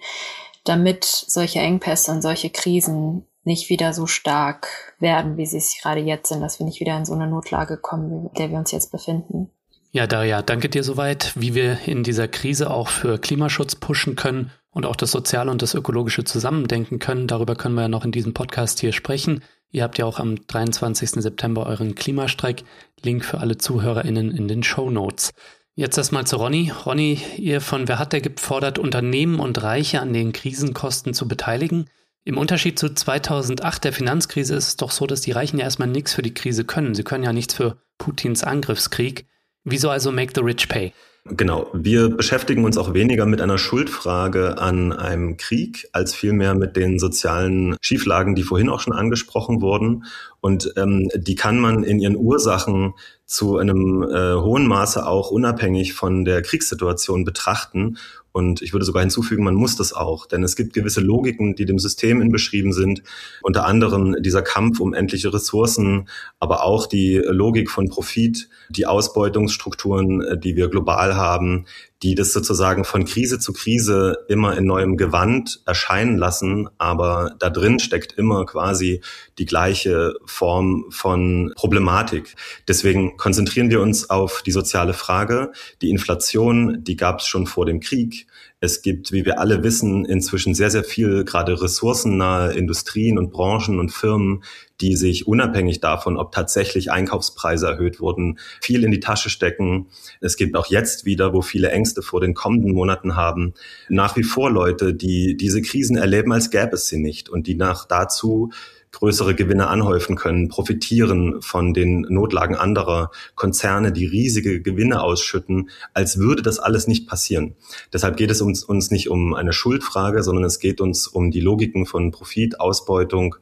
damit 0.63 1.04
solche 1.04 1.60
Engpässe 1.60 2.13
und 2.13 2.22
solche 2.22 2.51
Krisen 2.51 3.27
nicht 3.44 3.70
wieder 3.70 3.94
so 3.94 4.08
stark 4.08 4.96
werden, 5.00 5.38
wie 5.38 5.46
sie 5.46 5.58
es 5.58 5.76
gerade 5.82 6.02
jetzt 6.02 6.30
sind, 6.30 6.42
dass 6.42 6.60
wir 6.60 6.66
nicht 6.66 6.80
wieder 6.80 6.98
in 6.98 7.06
so 7.06 7.14
eine 7.14 7.28
Notlage 7.28 7.78
kommen, 7.78 8.12
in 8.12 8.34
der 8.38 8.52
wir 8.52 8.58
uns 8.58 8.72
jetzt 8.72 8.92
befinden. 8.92 9.50
Ja, 9.94 10.08
Daria, 10.08 10.42
danke 10.42 10.70
dir 10.70 10.84
soweit, 10.84 11.34
wie 11.36 11.54
wir 11.54 11.80
in 11.86 12.04
dieser 12.04 12.30
Krise 12.30 12.72
auch 12.72 12.88
für 12.88 13.20
Klimaschutz 13.20 13.76
pushen 13.76 14.16
können 14.16 14.52
und 14.70 14.86
auch 14.86 14.96
das 14.96 15.12
Soziale 15.12 15.52
und 15.52 15.62
das 15.62 15.74
Ökologische 15.74 16.24
zusammendenken 16.24 17.00
können. 17.00 17.28
Darüber 17.28 17.56
können 17.56 17.76
wir 17.76 17.82
ja 17.82 17.88
noch 17.90 18.06
in 18.06 18.14
diesem 18.14 18.34
Podcast 18.34 18.80
hier 18.80 18.94
sprechen. 18.94 19.44
Ihr 19.70 19.84
habt 19.84 19.98
ja 19.98 20.06
auch 20.06 20.20
am 20.20 20.36
23. 20.48 21.22
September 21.22 21.66
euren 21.66 21.96
Klimastreik. 21.96 22.64
Link 23.02 23.26
für 23.26 23.40
alle 23.40 23.58
ZuhörerInnen 23.58 24.32
in 24.32 24.48
den 24.48 24.64
Show 24.64 24.90
Notes. 24.90 25.34
Jetzt 25.76 25.98
erstmal 25.98 26.26
zu 26.26 26.38
Ronny. 26.38 26.72
Ronny, 26.86 27.20
ihr 27.38 27.60
von 27.60 27.88
Wer 27.88 28.00
hat 28.00 28.14
der 28.14 28.22
gibt 28.22 28.40
fordert 28.40 28.80
Unternehmen 28.80 29.40
und 29.40 29.62
Reiche 29.62 30.00
an 30.00 30.14
den 30.14 30.32
Krisenkosten 30.32 31.14
zu 31.14 31.28
beteiligen. 31.28 31.90
Im 32.24 32.38
Unterschied 32.38 32.78
zu 32.78 32.94
2008 32.94 33.84
der 33.84 33.94
Finanzkrise 33.94 34.56
ist 34.56 34.68
es 34.68 34.78
doch 34.78 34.92
so, 34.92 35.08
dass 35.08 35.22
die 35.22 35.32
Reichen 35.32 35.58
ja 35.58 35.63
erstmal 35.63 35.88
nichts 35.88 36.13
für 36.13 36.22
die 36.22 36.34
Krise 36.34 36.66
können. 36.66 36.94
Sie 36.94 37.04
können 37.04 37.24
ja 37.24 37.34
nichts 37.34 37.56
für 37.56 37.78
Putins 37.98 38.44
Angriffskrieg. 38.44 39.25
Wieso 39.63 39.90
also 39.90 40.12
make 40.12 40.34
the 40.36 40.42
rich 40.42 40.70
pay? 40.70 40.94
Genau. 41.25 41.70
Wir 41.74 42.10
beschäftigen 42.10 42.66
uns 42.66 42.78
auch 42.78 42.96
weniger 42.96 43.28
mit 43.28 43.42
einer 43.42 43.60
Schuldfrage 43.60 44.58
an 44.58 44.92
einem 44.92 45.38
Krieg, 45.38 45.88
als 45.94 46.16
vielmehr 46.16 46.56
mit 46.56 46.75
den 46.75 46.98
sozialen 46.98 47.75
Schieflagen, 47.80 48.34
die 48.34 48.42
vorhin 48.42 48.70
auch 48.70 48.80
schon 48.80 48.94
angesprochen 48.94 49.62
wurden. 49.62 50.06
Und 50.42 50.74
ähm, 50.78 51.10
die 51.16 51.36
kann 51.36 51.60
man 51.60 51.84
in 51.84 52.00
ihren 52.00 52.16
Ursachen 52.16 52.94
zu 53.25 53.58
einem 53.58 54.04
äh, 54.04 54.34
hohen 54.34 54.66
Maße 54.68 55.06
auch 55.06 55.30
unabhängig 55.30 55.94
von 55.94 56.25
der 56.25 56.42
Kriegssituation 56.42 57.24
betrachten. 57.24 57.98
Und 58.32 58.62
ich 58.62 58.72
würde 58.72 58.86
sogar 58.86 59.02
hinzufügen, 59.02 59.44
man 59.44 59.56
muss 59.56 59.76
das 59.76 59.94
auch, 59.94 60.26
denn 60.26 60.44
es 60.44 60.56
gibt 60.56 60.74
gewisse 60.74 61.02
Logiken, 61.02 61.56
die 61.56 61.66
dem 61.66 61.80
System 61.80 62.32
beschrieben 62.32 62.72
sind. 62.72 63.04
Unter 63.42 63.66
anderem 63.66 64.16
dieser 64.22 64.42
Kampf 64.42 64.80
um 64.80 64.94
endliche 64.94 65.34
Ressourcen, 65.34 66.08
aber 66.40 66.64
auch 66.64 66.88
die 66.88 67.18
Logik 67.18 67.70
von 67.70 67.90
Profit, 67.90 68.48
die 68.70 68.86
Ausbeutungsstrukturen, 68.86 70.22
äh, 70.22 70.38
die 70.38 70.56
wir 70.56 70.70
global 70.70 71.16
haben, 71.16 71.66
die 72.03 72.15
das 72.15 72.34
sozusagen 72.34 72.84
von 72.84 73.05
Krise 73.05 73.39
zu 73.39 73.53
Krise 73.53 74.25
immer 74.27 74.58
in 74.58 74.65
neuem 74.65 74.98
Gewand 74.98 75.62
erscheinen 75.65 76.17
lassen, 76.17 76.67
aber 76.77 77.36
da 77.39 77.50
drin 77.50 77.79
steckt 77.79 78.13
immer 78.13 78.46
quasi 78.46 79.01
die 79.38 79.46
gleiche 79.46 80.15
Form 80.25 80.86
von 80.89 81.53
Problematik. 81.55 82.36
Deswegen 82.67 83.17
konzentrieren 83.17 83.70
wir 83.70 83.81
uns 83.81 84.10
auf 84.10 84.41
die 84.43 84.51
soziale 84.51 84.93
Frage. 84.93 85.51
Die 85.81 85.89
Inflation, 85.89 86.84
die 86.84 86.96
gab 86.96 87.20
es 87.20 87.27
schon 87.27 87.46
vor 87.46 87.65
dem 87.65 87.79
Krieg. 87.79 88.25
Es 88.63 88.84
gibt, 88.84 89.12
wie 89.12 89.25
wir 89.25 89.39
alle 89.39 89.63
wissen, 89.63 90.06
inzwischen 90.06 90.53
sehr, 90.53 90.70
sehr 90.70 90.84
viel 90.84 91.25
gerade 91.25 91.60
ressourcennahe 91.60 92.53
Industrien 92.53 93.18
und 93.18 93.32
Branchen 93.32 93.80
und 93.80 93.89
Firmen, 93.89 94.44
die 94.82 94.96
sich 94.96 95.27
unabhängig 95.27 95.80
davon, 95.80 96.15
ob 96.15 96.32
tatsächlich 96.32 96.91
Einkaufspreise 96.91 97.65
erhöht 97.65 98.00
wurden, 98.00 98.38
viel 98.62 98.84
in 98.84 98.91
die 98.91 99.00
Tasche 99.00 99.32
stecken. 99.32 99.88
Es 100.20 100.38
gibt 100.38 100.56
auch 100.56 100.68
jetzt 100.68 101.06
wieder, 101.06 101.34
wo 101.34 101.41
viele 101.41 101.72
Ängste 101.72 102.03
vor 102.03 102.22
den 102.22 102.36
kommenden 102.36 102.74
Monaten 102.74 103.15
haben, 103.15 103.56
nach 103.89 104.15
wie 104.15 104.24
vor 104.24 104.51
Leute, 104.51 104.94
die 104.94 105.36
diese 105.36 105.63
Krisen 105.63 105.98
erleben, 105.98 106.32
als 106.32 106.51
gäbe 106.51 106.75
es 106.75 106.88
sie 106.88 107.00
nicht 107.00 107.30
und 107.30 107.48
die 107.48 107.56
nach 107.56 107.86
dazu 107.86 108.51
größere 108.92 109.36
Gewinne 109.36 109.68
anhäufen 109.68 110.16
können, 110.16 110.50
profitieren 110.50 111.42
von 111.42 111.74
den 111.74 112.02
Notlagen 112.02 112.56
anderer 112.56 113.12
Konzerne, 113.36 113.92
die 113.92 114.06
riesige 114.06 114.62
Gewinne 114.62 115.02
ausschütten, 115.02 115.70
als 115.94 116.18
würde 116.18 116.42
das 116.42 116.60
alles 116.60 116.88
nicht 116.88 117.08
passieren. 117.08 117.56
Deshalb 117.94 118.18
geht 118.18 118.32
es 118.32 118.42
uns, 118.42 118.64
uns 118.64 118.92
nicht 118.92 119.10
um 119.10 119.34
eine 119.34 119.54
Schuldfrage, 119.54 120.24
sondern 120.24 120.44
es 120.44 120.60
geht 120.60 120.82
uns 120.82 121.08
um 121.08 121.32
die 121.32 121.40
Logiken 121.40 121.86
von 121.86 122.12
Profit, 122.12 122.60
Ausbeutung 122.60 123.36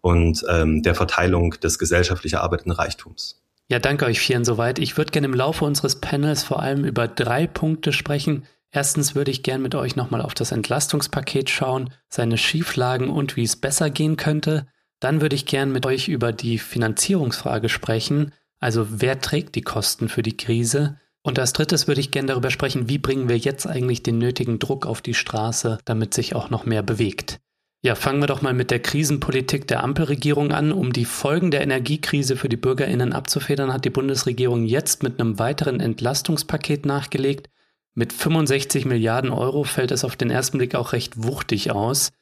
und 0.00 0.44
ähm, 0.48 0.82
der 0.82 0.94
Verteilung 0.94 1.52
des 1.62 1.78
gesellschaftlich 1.78 2.34
erarbeiteten 2.34 2.72
Reichtums. 2.72 3.42
Ja, 3.68 3.80
danke 3.80 4.04
euch 4.04 4.20
vielen 4.20 4.44
soweit. 4.44 4.78
Ich 4.78 4.96
würde 4.96 5.10
gerne 5.10 5.26
im 5.26 5.34
Laufe 5.34 5.64
unseres 5.64 5.96
Panels 5.96 6.44
vor 6.44 6.62
allem 6.62 6.84
über 6.84 7.08
drei 7.08 7.48
Punkte 7.48 7.92
sprechen. 7.92 8.44
Erstens 8.70 9.14
würde 9.14 9.30
ich 9.30 9.42
gerne 9.42 9.62
mit 9.62 9.74
euch 9.74 9.96
nochmal 9.96 10.22
auf 10.22 10.34
das 10.34 10.52
Entlastungspaket 10.52 11.50
schauen, 11.50 11.92
seine 12.08 12.38
Schieflagen 12.38 13.08
und 13.08 13.36
wie 13.36 13.42
es 13.42 13.56
besser 13.56 13.90
gehen 13.90 14.16
könnte. 14.16 14.66
Dann 15.00 15.20
würde 15.20 15.36
ich 15.36 15.46
gern 15.46 15.72
mit 15.72 15.86
euch 15.86 16.08
über 16.08 16.32
die 16.32 16.58
Finanzierungsfrage 16.58 17.68
sprechen, 17.68 18.32
also 18.58 18.86
wer 18.88 19.20
trägt 19.20 19.54
die 19.54 19.62
Kosten 19.62 20.08
für 20.08 20.22
die 20.22 20.36
Krise? 20.36 20.98
Und 21.22 21.38
als 21.38 21.52
drittes 21.52 21.88
würde 21.88 22.00
ich 22.00 22.10
gern 22.10 22.26
darüber 22.26 22.50
sprechen, 22.50 22.88
wie 22.88 22.98
bringen 22.98 23.28
wir 23.28 23.36
jetzt 23.36 23.66
eigentlich 23.66 24.02
den 24.02 24.18
nötigen 24.18 24.58
Druck 24.58 24.86
auf 24.86 25.02
die 25.02 25.14
Straße, 25.14 25.78
damit 25.84 26.14
sich 26.14 26.34
auch 26.34 26.50
noch 26.50 26.64
mehr 26.66 26.82
bewegt. 26.82 27.40
Ja, 27.82 27.94
fangen 27.94 28.20
wir 28.20 28.26
doch 28.26 28.42
mal 28.42 28.54
mit 28.54 28.70
der 28.70 28.80
Krisenpolitik 28.80 29.68
der 29.68 29.84
Ampelregierung 29.84 30.52
an. 30.52 30.72
Um 30.72 30.92
die 30.92 31.04
Folgen 31.04 31.50
der 31.50 31.60
Energiekrise 31.60 32.36
für 32.36 32.48
die 32.48 32.56
Bürgerinnen 32.56 33.12
abzufedern, 33.12 33.72
hat 33.72 33.84
die 33.84 33.90
Bundesregierung 33.90 34.64
jetzt 34.64 35.02
mit 35.02 35.20
einem 35.20 35.38
weiteren 35.38 35.80
Entlastungspaket 35.80 36.86
nachgelegt. 36.86 37.50
Mit 37.94 38.12
65 38.12 38.86
Milliarden 38.86 39.30
Euro 39.30 39.64
fällt 39.64 39.90
es 39.90 40.04
auf 40.04 40.16
den 40.16 40.30
ersten 40.30 40.58
Blick 40.58 40.74
auch 40.74 40.92
recht 40.92 41.22
wuchtig 41.22 41.70
aus. 41.70 42.12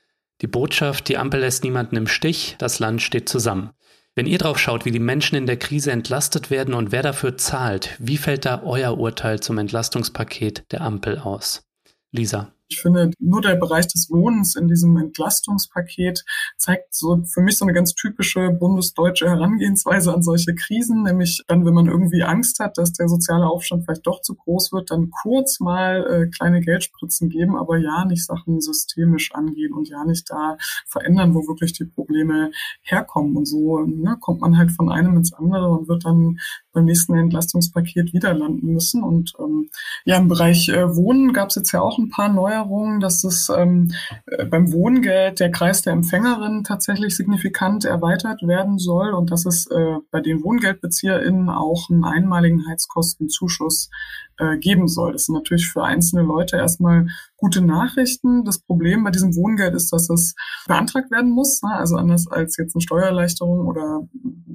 Die 0.40 0.46
Botschaft, 0.46 1.08
die 1.08 1.16
Ampel 1.16 1.40
lässt 1.40 1.64
niemanden 1.64 1.96
im 1.96 2.06
Stich, 2.06 2.56
das 2.58 2.78
Land 2.78 3.02
steht 3.02 3.28
zusammen. 3.28 3.70
Wenn 4.16 4.26
ihr 4.26 4.38
drauf 4.38 4.58
schaut, 4.58 4.84
wie 4.84 4.92
die 4.92 5.00
Menschen 5.00 5.36
in 5.36 5.46
der 5.46 5.56
Krise 5.56 5.90
entlastet 5.90 6.50
werden 6.50 6.74
und 6.74 6.92
wer 6.92 7.02
dafür 7.02 7.36
zahlt, 7.36 7.96
wie 7.98 8.16
fällt 8.16 8.44
da 8.44 8.62
euer 8.62 8.96
Urteil 8.96 9.40
zum 9.40 9.58
Entlastungspaket 9.58 10.70
der 10.70 10.82
Ampel 10.82 11.18
aus? 11.18 11.66
Lisa. 12.12 12.52
Ich 12.68 12.80
finde, 12.80 13.10
nur 13.18 13.42
der 13.42 13.56
Bereich 13.56 13.86
des 13.88 14.10
Wohnens 14.10 14.56
in 14.56 14.68
diesem 14.68 14.96
Entlastungspaket 14.96 16.24
zeigt 16.56 16.94
so 16.94 17.22
für 17.24 17.42
mich 17.42 17.58
so 17.58 17.64
eine 17.64 17.74
ganz 17.74 17.94
typische 17.94 18.50
bundesdeutsche 18.50 19.28
Herangehensweise 19.28 20.14
an 20.14 20.22
solche 20.22 20.54
Krisen, 20.54 21.02
nämlich 21.02 21.42
dann, 21.46 21.64
wenn 21.66 21.74
man 21.74 21.86
irgendwie 21.86 22.22
Angst 22.22 22.60
hat, 22.60 22.78
dass 22.78 22.92
der 22.92 23.08
soziale 23.08 23.46
Aufstand 23.46 23.84
vielleicht 23.84 24.06
doch 24.06 24.22
zu 24.22 24.34
groß 24.34 24.72
wird, 24.72 24.90
dann 24.90 25.10
kurz 25.10 25.60
mal 25.60 26.06
äh, 26.06 26.26
kleine 26.30 26.60
Geldspritzen 26.60 27.28
geben, 27.28 27.56
aber 27.56 27.76
ja 27.78 28.04
nicht 28.04 28.24
Sachen 28.24 28.60
systemisch 28.60 29.32
angehen 29.34 29.72
und 29.72 29.88
ja 29.88 30.04
nicht 30.04 30.30
da 30.30 30.56
verändern, 30.86 31.34
wo 31.34 31.46
wirklich 31.46 31.72
die 31.72 31.84
Probleme 31.84 32.50
herkommen. 32.82 33.36
Und 33.36 33.46
so 33.46 33.80
ne, 33.80 34.16
kommt 34.20 34.40
man 34.40 34.56
halt 34.56 34.72
von 34.72 34.90
einem 34.90 35.16
ins 35.16 35.32
andere 35.32 35.68
und 35.70 35.88
wird 35.88 36.04
dann 36.04 36.38
beim 36.72 36.84
nächsten 36.84 37.14
Entlastungspaket 37.14 38.12
wieder 38.12 38.34
landen 38.34 38.72
müssen. 38.72 39.02
Und 39.02 39.32
ähm, 39.38 39.70
ja, 40.04 40.16
im 40.16 40.28
Bereich 40.28 40.68
äh, 40.68 40.96
Wohnen 40.96 41.32
gab 41.32 41.48
es 41.48 41.54
jetzt 41.54 41.72
ja 41.72 41.80
auch 41.80 41.98
ein 41.98 42.10
paar 42.10 42.28
Neuerungen, 42.54 43.00
dass 43.00 43.24
es 43.24 43.48
ähm, 43.48 43.92
äh, 44.26 44.44
beim 44.44 44.72
Wohngeld 44.72 45.40
der 45.40 45.50
Kreis 45.50 45.82
der 45.82 45.92
Empfängerin 45.92 46.64
tatsächlich 46.64 47.16
signifikant 47.16 47.84
erweitert 47.84 48.42
werden 48.42 48.78
soll 48.78 49.12
und 49.12 49.30
dass 49.30 49.46
es 49.46 49.66
äh, 49.66 49.96
bei 50.10 50.20
den 50.20 50.42
WohngeldbezieherInnen 50.42 51.48
auch 51.48 51.90
einen 51.90 52.04
einmaligen 52.04 52.66
Heizkostenzuschuss 52.68 53.90
äh, 54.38 54.56
geben 54.58 54.88
soll. 54.88 55.12
Das 55.12 55.26
sind 55.26 55.34
natürlich 55.34 55.68
für 55.68 55.84
einzelne 55.84 56.22
Leute 56.22 56.56
erstmal 56.56 57.06
gute 57.44 57.60
Nachrichten. 57.60 58.42
Das 58.44 58.58
Problem 58.58 59.04
bei 59.04 59.10
diesem 59.10 59.36
Wohngeld 59.36 59.74
ist, 59.74 59.92
dass 59.92 60.08
es 60.08 60.34
beantragt 60.66 61.10
werden 61.10 61.30
muss. 61.30 61.60
Ne? 61.62 61.74
Also 61.74 61.96
anders 61.96 62.26
als 62.26 62.56
jetzt 62.56 62.74
eine 62.74 62.80
Steuererleichterung 62.80 63.66
oder 63.66 64.08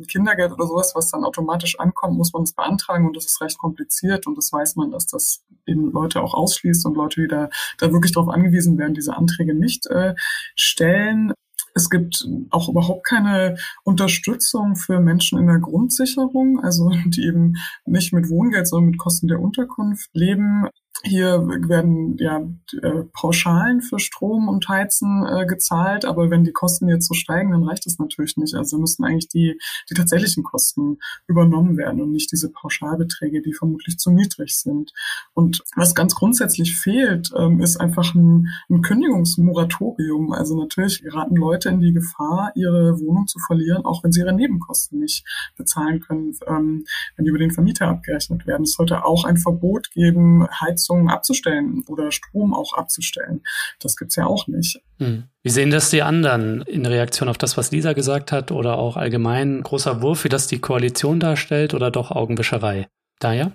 Kindergeld 0.08 0.52
oder 0.54 0.66
sowas, 0.66 0.94
was 0.96 1.12
dann 1.12 1.24
automatisch 1.24 1.80
ankommt, 1.80 2.18
muss 2.18 2.34
man 2.34 2.44
es 2.44 2.54
beantragen 2.54 3.06
und 3.06 3.16
das 3.16 3.26
ist 3.26 3.42
recht 3.42 3.60
kompliziert 3.60 4.26
und 4.26 4.36
das 4.40 4.52
weiß 4.52 4.76
man, 4.76 4.90
dass 4.90 5.06
das 5.06 5.44
eben 5.68 5.92
Leute 5.92 6.24
auch 6.24 6.34
ausschließt 6.34 6.84
und 6.88 6.96
Leute, 6.96 7.22
die 7.22 7.28
da, 7.28 7.50
da 7.78 7.92
wirklich 7.92 8.12
darauf 8.12 8.30
angewiesen 8.30 8.80
werden, 8.80 8.96
diese 8.96 9.16
Anträge 9.16 9.54
nicht 9.54 9.86
äh, 9.86 10.16
stellen. 10.56 11.32
Es 11.76 11.92
gibt 11.92 12.28
auch 12.50 12.70
überhaupt 12.70 13.06
keine 13.06 13.58
Unterstützung 13.84 14.76
für 14.76 15.00
Menschen 15.00 15.38
in 15.38 15.46
der 15.46 15.60
Grundsicherung, 15.60 16.60
also 16.60 16.92
die 17.06 17.24
eben 17.28 17.54
nicht 17.86 18.14
mit 18.14 18.32
Wohngeld, 18.32 18.68
sondern 18.68 18.90
mit 18.90 18.98
Kosten 18.98 19.28
der 19.28 19.40
Unterkunft 19.40 20.10
leben. 20.14 20.68
Hier 21.04 21.48
werden 21.48 22.18
ja 22.18 22.42
äh, 22.82 23.04
Pauschalen 23.14 23.82
für 23.82 24.00
Strom 24.00 24.50
und 24.50 24.68
Heizen 24.68 25.26
äh, 25.26 25.46
gezahlt, 25.46 26.04
aber 26.04 26.30
wenn 26.30 26.44
die 26.44 26.52
Kosten 26.52 26.90
jetzt 26.90 27.08
so 27.08 27.14
steigen, 27.14 27.52
dann 27.52 27.64
reicht 27.64 27.86
das 27.86 28.00
natürlich 28.00 28.36
nicht. 28.36 28.54
Also 28.54 28.78
müssen 28.78 29.06
eigentlich 29.06 29.30
die, 29.30 29.58
die 29.90 29.94
tatsächlichen 29.94 30.44
Kosten 30.44 30.98
übernommen 31.28 31.78
werden 31.78 32.02
und 32.02 32.12
nicht 32.12 32.34
diese 32.34 32.52
Pauschalbeträge, 32.52 33.42
die 33.42 33.54
vermutlich 33.54 33.98
zu 33.98 34.12
niedrig 34.12 34.60
sind. 34.60 34.92
Und 35.34 35.64
was 35.74 35.96
ganz 35.96 36.16
grundsätzlich 36.16 36.76
fehlt, 36.76 37.32
ähm, 37.38 37.62
ist 37.62 37.78
einfach 37.78 38.14
ein, 38.14 38.48
ein 38.70 38.82
Kündigungsmoratorium. 38.82 40.34
Also 40.34 40.60
natürlich 40.60 41.02
geraten 41.02 41.38
Leute 41.38 41.70
in 41.70 41.80
die 41.80 41.94
Gefahr, 41.94 42.52
ihre 42.56 43.00
Wohnung 43.00 43.26
zu 43.28 43.40
verlieren, 43.40 43.86
auch 43.86 44.04
wenn 44.04 44.12
sie 44.12 44.20
ihre 44.20 44.34
Nebenkosten 44.34 45.00
nicht 45.00 45.26
bezahlen 45.56 46.02
können, 46.02 46.36
ähm, 46.46 46.84
wenn 47.16 47.24
die 47.24 47.30
über 47.30 47.40
den 47.40 47.52
Vermieter 47.52 47.88
abgerechnet 47.88 48.46
werden. 48.46 48.64
Es 48.64 48.74
sollte 48.74 49.06
auch 49.06 49.24
ein 49.24 49.38
Verbot 49.38 49.92
geben, 49.92 50.46
Heizung 50.60 50.89
Heizung 50.90 51.10
abzustellen 51.10 51.84
oder 51.88 52.12
Strom 52.12 52.54
auch 52.54 52.74
abzustellen. 52.74 53.42
Das 53.80 53.96
gibt's 53.96 54.16
ja 54.16 54.26
auch 54.26 54.48
nicht. 54.48 54.82
Hm. 54.98 55.24
Wie 55.44 55.50
sehen 55.50 55.72
das 55.72 55.90
die 55.90 56.02
anderen 56.02 56.62
in 56.64 56.86
Reaktion 56.86 57.30
auf 57.30 57.38
das, 57.38 57.58
was 57.58 57.72
Lisa 57.72 57.94
gesagt 57.94 58.32
hat 58.32 58.52
oder 58.52 58.78
auch 58.78 58.98
allgemein 58.98 59.62
großer 59.64 60.02
Wurf, 60.02 60.24
wie 60.24 60.30
das 60.30 60.48
die 60.48 60.60
Koalition 60.60 61.20
darstellt 61.20 61.74
oder 61.74 61.92
doch 61.92 62.12
Augenwischerei? 62.12 62.88
Daher? 63.20 63.52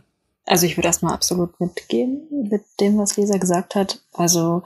Also 0.46 0.66
ich 0.66 0.76
würde 0.76 0.88
erstmal 0.88 1.14
absolut 1.14 1.58
mitgehen 1.58 2.22
mit 2.50 2.62
dem, 2.80 2.98
was 2.98 3.16
Lisa 3.16 3.38
gesagt 3.38 3.74
hat. 3.74 4.00
Also 4.12 4.62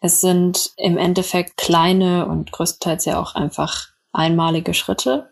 es 0.00 0.20
sind 0.20 0.72
im 0.76 0.98
Endeffekt 0.98 1.56
kleine 1.56 2.26
und 2.26 2.50
größtenteils 2.52 3.04
ja 3.04 3.20
auch 3.20 3.34
einfach 3.34 3.88
einmalige 4.12 4.74
Schritte, 4.74 5.30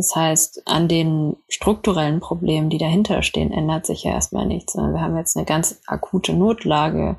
das 0.00 0.16
heißt, 0.16 0.62
an 0.64 0.88
den 0.88 1.36
strukturellen 1.50 2.20
Problemen, 2.20 2.70
die 2.70 2.78
dahinter 2.78 3.22
stehen, 3.22 3.52
ändert 3.52 3.84
sich 3.84 4.02
ja 4.04 4.12
erstmal 4.12 4.46
nichts. 4.46 4.74
Wir 4.74 4.98
haben 4.98 5.14
jetzt 5.18 5.36
eine 5.36 5.44
ganz 5.44 5.78
akute 5.86 6.32
Notlage, 6.32 7.18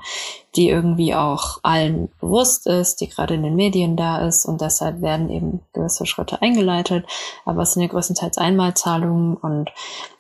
die 0.56 0.68
irgendwie 0.68 1.14
auch 1.14 1.60
allen 1.62 2.10
bewusst 2.20 2.66
ist, 2.66 3.00
die 3.00 3.08
gerade 3.08 3.36
in 3.36 3.44
den 3.44 3.56
Medien 3.56 3.98
da 3.98 4.26
ist 4.28 4.48
und 4.48 4.62
deshalb 4.62 5.04
werden 5.04 5.30
eben 5.30 5.60
gewisse 5.74 6.08
Schritte 6.08 6.42
eingeleitet. 6.42 7.06
Aber 7.46 7.62
es 7.62 7.74
sind 7.74 7.84
ja 7.84 7.88
größtenteils 7.88 8.40
Einmalzahlungen 8.40 9.38
und 9.38 9.70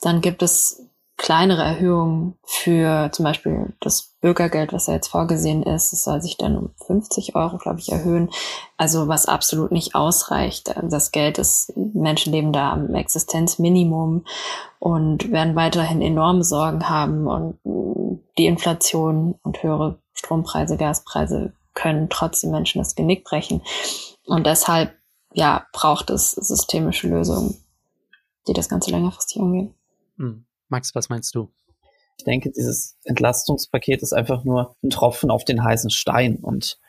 dann 0.01 0.21
gibt 0.21 0.43
es 0.43 0.85
kleinere 1.21 1.61
Erhöhungen 1.61 2.33
für 2.43 3.11
zum 3.11 3.25
Beispiel 3.25 3.73
das 3.79 4.15
Bürgergeld, 4.21 4.73
was 4.73 4.87
ja 4.87 4.95
jetzt 4.95 5.09
vorgesehen 5.09 5.61
ist. 5.61 5.93
Es 5.93 6.03
soll 6.03 6.19
sich 6.19 6.35
dann 6.35 6.57
um 6.57 6.71
50 6.87 7.35
Euro, 7.35 7.59
glaube 7.59 7.79
ich, 7.79 7.91
erhöhen. 7.91 8.31
Also 8.75 9.07
was 9.07 9.27
absolut 9.27 9.71
nicht 9.71 9.93
ausreicht. 9.93 10.73
Das 10.81 11.11
Geld 11.11 11.37
ist, 11.37 11.73
Menschen 11.77 12.33
leben 12.33 12.51
da 12.51 12.71
am 12.71 12.95
Existenzminimum 12.95 14.25
und 14.79 15.31
werden 15.31 15.55
weiterhin 15.55 16.01
enorme 16.01 16.43
Sorgen 16.43 16.89
haben 16.89 17.27
und 17.27 17.59
die 18.39 18.47
Inflation 18.47 19.35
und 19.43 19.61
höhere 19.61 19.99
Strompreise, 20.13 20.75
Gaspreise 20.75 21.53
können 21.75 22.09
trotzdem 22.09 22.49
Menschen 22.49 22.79
das 22.79 22.95
Genick 22.95 23.25
brechen. 23.25 23.61
Und 24.25 24.47
deshalb, 24.47 24.95
ja, 25.33 25.67
braucht 25.71 26.09
es 26.09 26.31
systemische 26.31 27.07
Lösungen, 27.07 27.63
die 28.47 28.53
das 28.53 28.69
Ganze 28.69 28.89
längerfristig 28.89 29.37
umgehen. 29.37 29.75
Hm. 30.17 30.45
Max, 30.71 30.95
was 30.95 31.09
meinst 31.09 31.35
du? 31.35 31.51
Ich 32.17 32.23
denke, 32.23 32.51
dieses 32.51 32.97
Entlastungspaket 33.03 34.01
ist 34.01 34.13
einfach 34.13 34.43
nur 34.43 34.75
ein 34.83 34.89
Tropfen 34.89 35.29
auf 35.29 35.43
den 35.43 35.63
heißen 35.63 35.89
Stein 35.89 36.37
und 36.37 36.79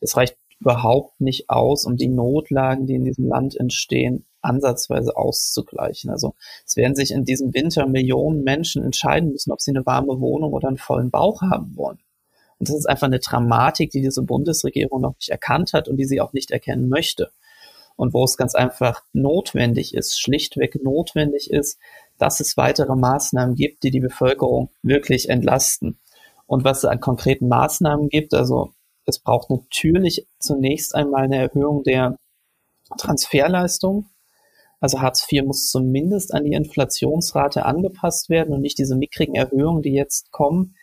es 0.00 0.16
reicht 0.16 0.36
überhaupt 0.60 1.20
nicht 1.20 1.48
aus, 1.48 1.86
um 1.86 1.96
die 1.96 2.08
Notlagen, 2.08 2.86
die 2.86 2.94
in 2.94 3.04
diesem 3.04 3.26
Land 3.26 3.56
entstehen, 3.56 4.26
ansatzweise 4.42 5.16
auszugleichen. 5.16 6.10
Also 6.10 6.34
es 6.66 6.76
werden 6.76 6.94
sich 6.94 7.12
in 7.12 7.24
diesem 7.24 7.54
Winter 7.54 7.86
Millionen 7.86 8.42
Menschen 8.42 8.84
entscheiden 8.84 9.30
müssen, 9.30 9.52
ob 9.52 9.60
sie 9.60 9.70
eine 9.70 9.86
warme 9.86 10.20
Wohnung 10.20 10.52
oder 10.52 10.68
einen 10.68 10.76
vollen 10.76 11.10
Bauch 11.10 11.42
haben 11.42 11.76
wollen. 11.76 11.98
Und 12.58 12.68
das 12.68 12.76
ist 12.76 12.86
einfach 12.86 13.06
eine 13.06 13.20
Dramatik, 13.20 13.90
die 13.90 14.02
diese 14.02 14.22
Bundesregierung 14.22 15.00
noch 15.00 15.16
nicht 15.16 15.30
erkannt 15.30 15.72
hat 15.72 15.88
und 15.88 15.96
die 15.96 16.04
sie 16.04 16.20
auch 16.20 16.34
nicht 16.34 16.50
erkennen 16.50 16.88
möchte. 16.88 17.30
Und 18.00 18.14
wo 18.14 18.24
es 18.24 18.38
ganz 18.38 18.54
einfach 18.54 19.02
notwendig 19.12 19.92
ist, 19.92 20.18
schlichtweg 20.18 20.82
notwendig 20.82 21.50
ist, 21.50 21.78
dass 22.16 22.40
es 22.40 22.56
weitere 22.56 22.96
Maßnahmen 22.96 23.56
gibt, 23.56 23.82
die 23.82 23.90
die 23.90 24.00
Bevölkerung 24.00 24.70
wirklich 24.80 25.28
entlasten. 25.28 25.98
Und 26.46 26.64
was 26.64 26.78
es 26.78 26.84
an 26.86 27.00
konkreten 27.00 27.46
Maßnahmen 27.48 28.08
gibt, 28.08 28.32
also 28.32 28.70
es 29.04 29.18
braucht 29.18 29.50
natürlich 29.50 30.26
zunächst 30.38 30.94
einmal 30.94 31.24
eine 31.24 31.36
Erhöhung 31.36 31.82
der 31.82 32.16
Transferleistung. 32.96 34.06
Also 34.80 35.02
Hartz 35.02 35.30
IV 35.30 35.44
muss 35.44 35.70
zumindest 35.70 36.32
an 36.32 36.44
die 36.44 36.54
Inflationsrate 36.54 37.66
angepasst 37.66 38.30
werden 38.30 38.54
und 38.54 38.62
nicht 38.62 38.78
diese 38.78 38.96
mickrigen 38.96 39.34
Erhöhungen, 39.34 39.82
die 39.82 39.92
jetzt 39.92 40.32
kommen. 40.32 40.74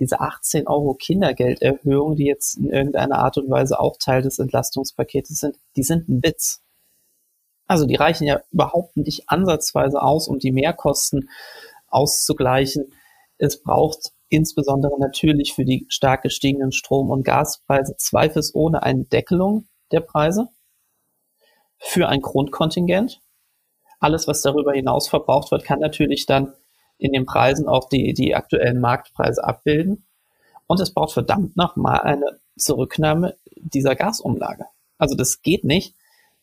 Diese 0.00 0.18
18 0.18 0.66
Euro 0.66 0.94
Kindergelderhöhung, 0.94 2.16
die 2.16 2.24
jetzt 2.24 2.56
in 2.56 2.70
irgendeiner 2.70 3.20
Art 3.20 3.38
und 3.38 3.48
Weise 3.48 3.78
auch 3.78 3.96
Teil 3.96 4.22
des 4.22 4.40
Entlastungspaketes 4.40 5.38
sind, 5.38 5.56
die 5.76 5.84
sind 5.84 6.08
ein 6.08 6.20
Witz. 6.24 6.63
Also 7.66 7.86
die 7.86 7.94
reichen 7.94 8.26
ja 8.26 8.40
überhaupt 8.50 8.96
nicht 8.96 9.28
ansatzweise 9.28 10.02
aus, 10.02 10.28
um 10.28 10.38
die 10.38 10.52
Mehrkosten 10.52 11.30
auszugleichen. 11.88 12.92
Es 13.38 13.62
braucht 13.62 14.12
insbesondere 14.28 14.98
natürlich 14.98 15.54
für 15.54 15.64
die 15.64 15.86
stark 15.88 16.22
gestiegenen 16.22 16.72
Strom- 16.72 17.10
und 17.10 17.24
Gaspreise 17.24 17.96
zweifelsohne 17.96 18.82
eine 18.82 19.04
Deckelung 19.04 19.66
der 19.92 20.00
Preise 20.00 20.48
für 21.78 22.08
ein 22.08 22.20
Grundkontingent. 22.20 23.20
Alles, 24.00 24.26
was 24.26 24.42
darüber 24.42 24.72
hinaus 24.72 25.08
verbraucht 25.08 25.50
wird, 25.50 25.64
kann 25.64 25.78
natürlich 25.78 26.26
dann 26.26 26.52
in 26.98 27.12
den 27.12 27.26
Preisen 27.26 27.68
auch 27.68 27.88
die, 27.88 28.12
die 28.12 28.34
aktuellen 28.34 28.80
Marktpreise 28.80 29.42
abbilden. 29.44 30.06
Und 30.66 30.80
es 30.80 30.92
braucht 30.92 31.12
verdammt 31.12 31.56
nochmal 31.56 32.00
eine 32.00 32.38
Zurücknahme 32.56 33.36
dieser 33.56 33.94
Gasumlage. 33.94 34.66
Also 34.98 35.14
das 35.14 35.42
geht 35.42 35.64
nicht, 35.64 35.94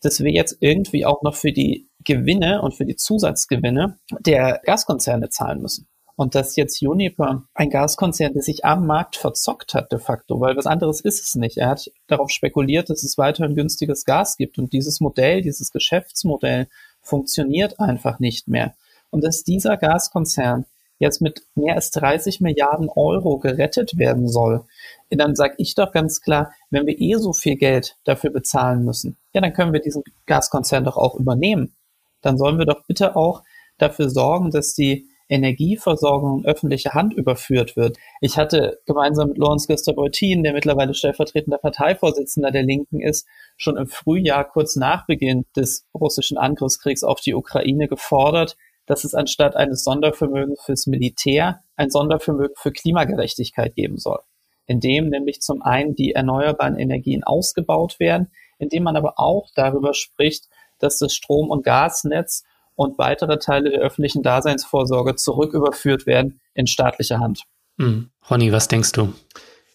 dass 0.02 0.20
wir 0.20 0.32
jetzt 0.32 0.58
irgendwie 0.60 1.06
auch 1.06 1.22
noch 1.22 1.36
für 1.36 1.52
die 1.52 1.88
Gewinne 2.04 2.62
und 2.62 2.74
für 2.74 2.86
die 2.86 2.96
Zusatzgewinne 2.96 3.98
der 4.20 4.62
Gaskonzerne 4.64 5.30
zahlen 5.30 5.62
müssen. 5.62 5.88
Und 6.16 6.36
dass 6.36 6.56
jetzt 6.56 6.82
Uniper, 6.84 7.46
ein 7.54 7.70
Gaskonzern, 7.70 8.34
der 8.34 8.44
sich 8.44 8.66
am 8.66 8.86
Markt 8.86 9.16
verzockt 9.16 9.74
hat 9.74 9.92
de 9.92 10.00
facto, 10.00 10.40
weil 10.40 10.56
was 10.56 10.68
anderes 10.68 11.02
ist 11.02 11.26
es 11.26 11.36
nicht. 11.36 11.58
Er 11.58 11.70
hat 11.70 11.90
darauf 12.08 12.30
spekuliert, 12.30 12.90
dass 12.90 13.04
es 13.04 13.18
weiterhin 13.18 13.56
günstiges 13.56 14.06
Gas 14.06 14.38
gibt 14.38 14.60
und 14.60 14.74
dieses 14.74 15.00
Modell, 15.00 15.42
dieses 15.42 15.72
Geschäftsmodell 15.72 16.68
funktioniert 17.02 17.80
einfach 17.80 18.20
nicht 18.20 18.48
mehr. 18.48 18.76
Und 19.10 19.24
dass 19.24 19.44
dieser 19.44 19.78
Gaskonzern 19.78 20.66
jetzt 21.02 21.22
mit 21.22 21.42
mehr 21.56 21.76
als 21.76 21.90
30 21.92 22.42
Milliarden 22.42 22.88
Euro 22.90 23.40
gerettet 23.40 23.98
werden 23.98 24.28
soll, 24.28 24.64
dann 25.10 25.36
sage 25.36 25.56
ich 25.58 25.76
doch 25.76 25.92
ganz 25.92 26.22
klar, 26.22 26.54
wenn 26.70 26.86
wir 26.86 27.00
eh 27.00 27.16
so 27.16 27.34
viel 27.34 27.56
Geld 27.56 27.98
dafür 28.04 28.30
bezahlen 28.30 28.86
müssen, 28.86 29.18
ja, 29.34 29.42
dann 29.42 29.54
können 29.54 29.74
wir 29.74 29.82
diesen 29.82 30.04
Gaskonzern 30.28 30.86
doch 30.86 30.98
auch 30.98 31.16
übernehmen. 31.16 31.76
Dann 32.22 32.38
sollen 32.38 32.60
wir 32.60 32.66
doch 32.66 32.86
bitte 32.86 33.16
auch 33.16 33.42
dafür 33.80 34.12
sorgen, 34.12 34.52
dass 34.52 34.76
die 34.76 35.08
Energieversorgung 35.28 36.40
in 36.40 36.46
öffentliche 36.46 36.94
Hand 36.94 37.14
überführt 37.14 37.76
wird. 37.76 37.98
Ich 38.20 38.38
hatte 38.38 38.80
gemeinsam 38.86 39.30
mit 39.30 39.38
Lorenz 39.38 39.66
Göster-Beutin, 39.66 40.44
der 40.44 40.54
mittlerweile 40.54 40.94
stellvertretender 40.94 41.58
Parteivorsitzender 41.58 42.52
der 42.52 42.64
Linken 42.64 43.02
ist, 43.02 43.26
schon 43.58 43.78
im 43.78 43.88
Frühjahr 43.88 44.44
kurz 44.44 44.76
nach 44.76 45.08
Beginn 45.08 45.46
des 45.56 45.88
russischen 45.96 46.38
Angriffskriegs 46.38 47.04
auf 47.04 47.22
die 47.22 47.34
Ukraine 47.34 47.88
gefordert, 47.88 48.58
dass 48.86 49.04
es 49.04 49.14
anstatt 49.14 49.56
eines 49.56 49.84
Sondervermögens 49.84 50.62
fürs 50.62 50.88
Militär 50.88 51.64
ein 51.76 51.90
Sondervermögen 51.90 52.56
für 52.58 52.72
Klimagerechtigkeit 52.72 53.76
geben 53.76 53.98
soll, 53.98 54.20
in 54.66 54.80
dem 54.80 55.10
nämlich 55.10 55.42
zum 55.42 55.62
einen 55.62 55.96
die 55.96 56.14
erneuerbaren 56.14 56.78
Energien 56.78 57.24
ausgebaut 57.24 58.00
werden, 58.00 58.32
indem 58.58 58.84
man 58.84 58.96
aber 58.96 59.20
auch 59.20 59.50
darüber 59.56 59.94
spricht, 59.94 60.50
dass 60.80 60.98
das 60.98 61.14
Strom- 61.14 61.50
und 61.50 61.64
Gasnetz 61.64 62.44
und 62.76 62.98
weitere 62.98 63.38
Teile 63.38 63.70
der 63.70 63.82
öffentlichen 63.82 64.24
Daseinsvorsorge 64.24 65.16
zurücküberführt 65.16 66.06
werden 66.06 66.40
in 66.54 66.68
staatliche 66.68 67.20
Hand. 67.20 67.44
Hm. 67.78 68.10
Ronny, 68.30 68.52
was 68.52 68.68
denkst 68.68 68.92
du? 68.94 69.14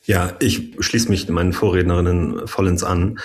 Ja, 0.05 0.35
ich 0.39 0.77
schließe 0.79 1.09
mich 1.09 1.29
meinen 1.29 1.53
Vorrednerinnen 1.53 2.47
vollends 2.47 2.85
an. 2.85 3.19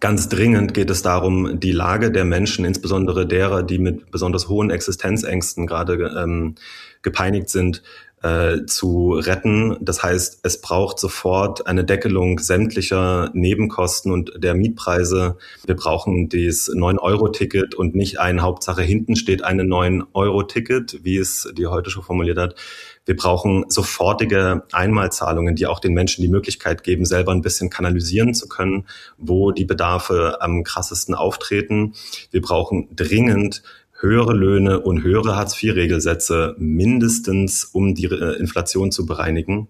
Ganz 0.00 0.28
dringend 0.28 0.74
geht 0.74 0.90
es 0.90 1.00
darum, 1.00 1.60
die 1.60 1.72
Lage 1.72 2.12
der 2.12 2.26
Menschen, 2.26 2.66
insbesondere 2.66 3.26
derer, 3.26 3.62
die 3.62 3.78
mit 3.78 4.10
besonders 4.10 4.48
hohen 4.48 4.70
Existenzängsten 4.70 5.66
gerade 5.66 6.14
ähm, 6.16 6.56
gepeinigt 7.00 7.48
sind, 7.48 7.82
äh, 8.22 8.66
zu 8.66 9.12
retten. 9.12 9.76
Das 9.80 10.02
heißt, 10.02 10.40
es 10.42 10.60
braucht 10.60 10.98
sofort 10.98 11.66
eine 11.66 11.84
Deckelung 11.84 12.38
sämtlicher 12.38 13.30
Nebenkosten 13.32 14.12
und 14.12 14.32
der 14.36 14.54
Mietpreise. 14.54 15.36
Wir 15.64 15.76
brauchen 15.76 16.28
dieses 16.28 16.68
9-Euro-Ticket 16.74 17.74
und 17.74 17.94
nicht 17.94 18.18
ein 18.18 18.42
Hauptsache 18.42 18.82
hinten 18.82 19.16
steht 19.16 19.44
eine 19.44 19.62
9-Euro-Ticket, 19.62 21.04
wie 21.04 21.18
es 21.18 21.48
die 21.56 21.66
heute 21.66 21.90
schon 21.90 22.02
formuliert 22.02 22.38
hat. 22.38 22.54
Wir 23.04 23.16
brauchen 23.16 23.64
sofortige 23.68 24.64
Einmalzahlungen, 24.72 25.56
die 25.56 25.66
auch 25.66 25.80
den 25.80 25.94
Menschen 25.94 26.20
die 26.20 26.28
Möglichkeit 26.28 26.82
geben, 26.84 27.06
selber 27.06 27.32
ein 27.32 27.40
bisschen 27.40 27.70
kanalisieren 27.70 28.34
zu 28.34 28.48
können, 28.48 28.86
wo 29.16 29.50
die 29.50 29.64
Bedarfe 29.64 30.38
am 30.40 30.62
krassesten 30.62 31.14
auftreten. 31.14 31.94
Wir 32.30 32.42
brauchen 32.42 32.88
dringend 32.94 33.62
höhere 34.00 34.32
Löhne 34.32 34.80
und 34.80 35.02
höhere 35.02 35.36
Hartz-IV-Regelsätze 35.36 36.54
mindestens, 36.58 37.64
um 37.64 37.94
die 37.94 38.04
äh, 38.04 38.38
Inflation 38.38 38.92
zu 38.92 39.06
bereinigen. 39.06 39.68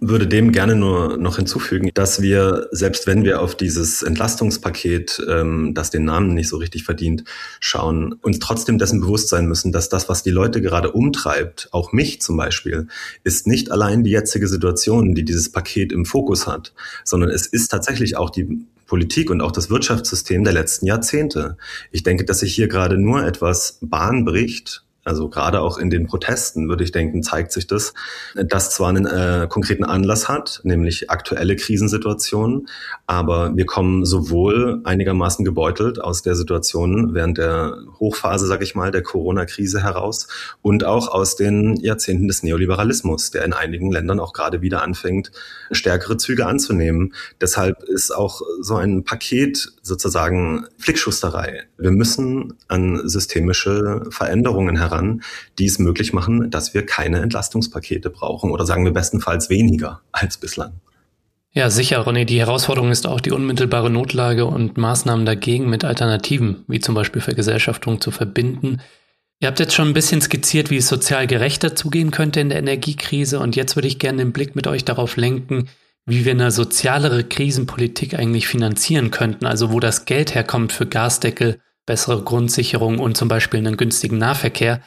Würde 0.00 0.26
dem 0.26 0.52
gerne 0.52 0.76
nur 0.76 1.16
noch 1.16 1.36
hinzufügen, 1.36 1.90
dass 1.94 2.20
wir, 2.20 2.68
selbst 2.72 3.06
wenn 3.06 3.24
wir 3.24 3.40
auf 3.40 3.54
dieses 3.54 4.02
Entlastungspaket, 4.02 5.22
ähm, 5.28 5.72
das 5.74 5.90
den 5.90 6.04
Namen 6.04 6.34
nicht 6.34 6.48
so 6.48 6.58
richtig 6.58 6.84
verdient, 6.84 7.24
schauen, 7.58 8.12
uns 8.20 8.38
trotzdem 8.38 8.76
dessen 8.76 9.00
bewusst 9.00 9.28
sein 9.28 9.46
müssen, 9.46 9.72
dass 9.72 9.88
das, 9.88 10.08
was 10.08 10.22
die 10.22 10.30
Leute 10.30 10.60
gerade 10.60 10.92
umtreibt, 10.92 11.68
auch 11.72 11.92
mich 11.92 12.20
zum 12.20 12.36
Beispiel, 12.36 12.86
ist 13.24 13.46
nicht 13.46 13.70
allein 13.70 14.04
die 14.04 14.10
jetzige 14.10 14.46
Situation, 14.46 15.14
die 15.14 15.24
dieses 15.24 15.50
Paket 15.50 15.90
im 15.90 16.04
Fokus 16.04 16.46
hat, 16.46 16.74
sondern 17.04 17.30
es 17.30 17.46
ist 17.46 17.68
tatsächlich 17.68 18.16
auch 18.16 18.28
die 18.28 18.66
Politik 18.90 19.30
und 19.30 19.40
auch 19.40 19.52
das 19.52 19.70
Wirtschaftssystem 19.70 20.42
der 20.42 20.52
letzten 20.52 20.84
Jahrzehnte. 20.84 21.56
Ich 21.92 22.02
denke, 22.02 22.24
dass 22.24 22.40
sich 22.40 22.52
hier 22.52 22.66
gerade 22.66 22.98
nur 22.98 23.24
etwas 23.24 23.78
Bahn 23.80 24.24
bricht, 24.24 24.84
also 25.10 25.28
gerade 25.28 25.60
auch 25.60 25.76
in 25.76 25.90
den 25.90 26.06
Protesten, 26.06 26.68
würde 26.68 26.84
ich 26.84 26.92
denken, 26.92 27.24
zeigt 27.24 27.50
sich 27.50 27.66
das, 27.66 27.94
das 28.36 28.70
zwar 28.70 28.90
einen 28.90 29.06
äh, 29.06 29.48
konkreten 29.48 29.82
Anlass 29.82 30.28
hat, 30.28 30.60
nämlich 30.62 31.10
aktuelle 31.10 31.56
Krisensituationen, 31.56 32.68
aber 33.08 33.56
wir 33.56 33.66
kommen 33.66 34.04
sowohl 34.04 34.80
einigermaßen 34.84 35.44
gebeutelt 35.44 36.00
aus 36.00 36.22
der 36.22 36.36
Situation 36.36 37.12
während 37.12 37.38
der 37.38 37.76
Hochphase, 37.98 38.46
sag 38.46 38.62
ich 38.62 38.76
mal, 38.76 38.92
der 38.92 39.02
Corona-Krise 39.02 39.82
heraus 39.82 40.28
und 40.62 40.84
auch 40.84 41.08
aus 41.08 41.34
den 41.34 41.74
Jahrzehnten 41.80 42.28
des 42.28 42.44
Neoliberalismus, 42.44 43.32
der 43.32 43.44
in 43.44 43.52
einigen 43.52 43.90
Ländern 43.90 44.20
auch 44.20 44.32
gerade 44.32 44.62
wieder 44.62 44.80
anfängt, 44.82 45.32
stärkere 45.72 46.18
Züge 46.18 46.46
anzunehmen. 46.46 47.14
Deshalb 47.40 47.82
ist 47.82 48.14
auch 48.14 48.42
so 48.60 48.76
ein 48.76 49.02
Paket 49.02 49.72
sozusagen 49.90 50.64
Flickschusterei. 50.78 51.64
Wir 51.76 51.90
müssen 51.90 52.54
an 52.68 53.06
systemische 53.06 54.06
Veränderungen 54.10 54.78
heran 54.78 55.20
die 55.58 55.66
es 55.66 55.78
möglich 55.78 56.12
machen, 56.12 56.50
dass 56.50 56.74
wir 56.74 56.86
keine 56.86 57.20
Entlastungspakete 57.20 58.10
brauchen 58.10 58.50
oder 58.50 58.66
sagen 58.66 58.84
wir 58.84 58.92
bestenfalls 58.92 59.50
weniger 59.50 60.00
als 60.12 60.38
bislang. 60.38 60.72
Ja, 61.52 61.68
sicher, 61.68 62.06
René. 62.06 62.24
Die 62.24 62.38
Herausforderung 62.38 62.90
ist 62.90 63.06
auch 63.06 63.20
die 63.20 63.32
unmittelbare 63.32 63.90
Notlage 63.90 64.46
und 64.46 64.78
Maßnahmen 64.78 65.26
dagegen 65.26 65.68
mit 65.68 65.84
Alternativen, 65.84 66.64
wie 66.68 66.78
zum 66.78 66.94
Beispiel 66.94 67.20
Vergesellschaftung, 67.20 68.00
zu 68.00 68.12
verbinden. 68.12 68.80
Ihr 69.40 69.48
habt 69.48 69.58
jetzt 69.58 69.74
schon 69.74 69.88
ein 69.88 69.94
bisschen 69.94 70.20
skizziert, 70.20 70.70
wie 70.70 70.76
es 70.76 70.88
sozial 70.88 71.26
gerechter 71.26 71.74
zugehen 71.74 72.12
könnte 72.12 72.40
in 72.40 72.50
der 72.50 72.58
Energiekrise. 72.58 73.40
Und 73.40 73.56
jetzt 73.56 73.74
würde 73.74 73.88
ich 73.88 73.98
gerne 73.98 74.18
den 74.18 74.32
Blick 74.32 74.54
mit 74.54 74.68
euch 74.68 74.84
darauf 74.84 75.16
lenken, 75.16 75.68
wie 76.10 76.24
wir 76.24 76.32
eine 76.32 76.50
sozialere 76.50 77.24
Krisenpolitik 77.24 78.14
eigentlich 78.14 78.48
finanzieren 78.48 79.10
könnten. 79.10 79.46
Also 79.46 79.72
wo 79.72 79.80
das 79.80 80.04
Geld 80.04 80.34
herkommt 80.34 80.72
für 80.72 80.86
Gasdeckel, 80.86 81.60
bessere 81.86 82.22
Grundsicherung 82.22 82.98
und 82.98 83.16
zum 83.16 83.28
Beispiel 83.28 83.58
einen 83.58 83.76
günstigen 83.76 84.18
Nahverkehr. 84.18 84.80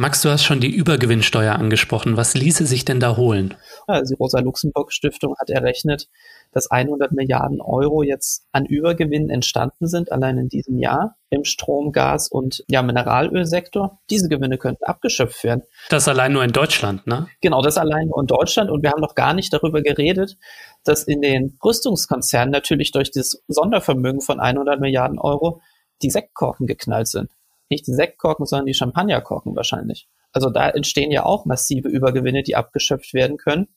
Max, 0.00 0.22
du 0.22 0.30
hast 0.30 0.44
schon 0.44 0.60
die 0.60 0.70
Übergewinnsteuer 0.70 1.56
angesprochen. 1.56 2.16
Was 2.16 2.34
ließe 2.34 2.66
sich 2.66 2.84
denn 2.84 3.00
da 3.00 3.16
holen? 3.16 3.56
Also 3.88 4.14
die 4.14 4.18
Rosa-Luxemburg-Stiftung 4.18 5.34
hat 5.40 5.50
errechnet, 5.50 6.06
dass 6.52 6.70
100 6.70 7.10
Milliarden 7.10 7.60
Euro 7.60 8.04
jetzt 8.04 8.46
an 8.52 8.64
Übergewinnen 8.64 9.28
entstanden 9.28 9.88
sind, 9.88 10.12
allein 10.12 10.38
in 10.38 10.48
diesem 10.48 10.78
Jahr 10.78 11.16
im 11.30 11.42
Strom-, 11.42 11.90
Gas- 11.90 12.28
und 12.28 12.62
ja, 12.68 12.82
Mineralölsektor. 12.82 13.98
Diese 14.08 14.28
Gewinne 14.28 14.56
könnten 14.56 14.84
abgeschöpft 14.84 15.42
werden. 15.42 15.64
Das 15.88 16.06
allein 16.06 16.32
nur 16.32 16.44
in 16.44 16.52
Deutschland, 16.52 17.08
ne? 17.08 17.26
Genau, 17.40 17.60
das 17.60 17.76
allein 17.76 18.06
nur 18.06 18.20
in 18.20 18.28
Deutschland. 18.28 18.70
Und 18.70 18.84
wir 18.84 18.92
haben 18.92 19.00
noch 19.00 19.16
gar 19.16 19.34
nicht 19.34 19.52
darüber 19.52 19.82
geredet, 19.82 20.36
dass 20.84 21.02
in 21.02 21.22
den 21.22 21.58
Rüstungskonzernen 21.64 22.52
natürlich 22.52 22.92
durch 22.92 23.10
das 23.10 23.42
Sondervermögen 23.48 24.20
von 24.20 24.38
100 24.38 24.78
Milliarden 24.78 25.18
Euro 25.18 25.60
die 26.02 26.10
Sektkorken 26.10 26.68
geknallt 26.68 27.08
sind. 27.08 27.32
Nicht 27.70 27.86
die 27.86 27.94
Sektkorken, 27.94 28.46
sondern 28.46 28.66
die 28.66 28.74
Champagnerkorken 28.74 29.54
wahrscheinlich. 29.56 30.08
Also 30.32 30.50
da 30.50 30.68
entstehen 30.70 31.10
ja 31.10 31.24
auch 31.24 31.44
massive 31.44 31.88
Übergewinne, 31.88 32.42
die 32.42 32.56
abgeschöpft 32.56 33.14
werden 33.14 33.36
können. 33.36 33.68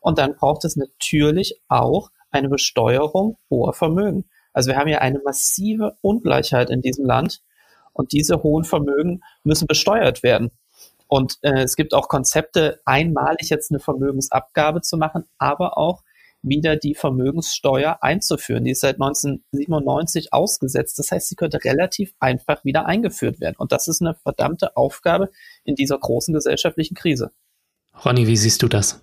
Und 0.00 0.18
dann 0.18 0.36
braucht 0.36 0.64
es 0.64 0.76
natürlich 0.76 1.60
auch 1.68 2.10
eine 2.30 2.48
Besteuerung 2.48 3.38
hoher 3.50 3.72
Vermögen. 3.72 4.24
Also 4.52 4.70
wir 4.70 4.76
haben 4.76 4.88
ja 4.88 4.98
eine 4.98 5.20
massive 5.24 5.96
Ungleichheit 6.00 6.70
in 6.70 6.80
diesem 6.80 7.04
Land 7.04 7.42
und 7.92 8.12
diese 8.12 8.42
hohen 8.42 8.64
Vermögen 8.64 9.20
müssen 9.42 9.66
besteuert 9.66 10.22
werden. 10.22 10.50
Und 11.08 11.38
äh, 11.42 11.62
es 11.62 11.76
gibt 11.76 11.94
auch 11.94 12.08
Konzepte, 12.08 12.80
einmalig 12.84 13.50
jetzt 13.50 13.70
eine 13.70 13.80
Vermögensabgabe 13.80 14.80
zu 14.82 14.96
machen, 14.96 15.24
aber 15.38 15.78
auch 15.78 16.02
wieder 16.46 16.76
die 16.76 16.94
Vermögenssteuer 16.94 17.98
einzuführen. 18.00 18.64
Die 18.64 18.70
ist 18.70 18.80
seit 18.80 18.96
1997 18.96 20.32
ausgesetzt. 20.32 20.98
Das 20.98 21.10
heißt, 21.10 21.28
sie 21.28 21.36
könnte 21.36 21.62
relativ 21.64 22.14
einfach 22.20 22.64
wieder 22.64 22.86
eingeführt 22.86 23.40
werden. 23.40 23.56
Und 23.58 23.72
das 23.72 23.88
ist 23.88 24.00
eine 24.00 24.14
verdammte 24.14 24.76
Aufgabe 24.76 25.30
in 25.64 25.74
dieser 25.74 25.98
großen 25.98 26.32
gesellschaftlichen 26.32 26.94
Krise. 26.94 27.32
Ronny, 28.04 28.26
wie 28.26 28.36
siehst 28.36 28.62
du 28.62 28.68
das? 28.68 29.00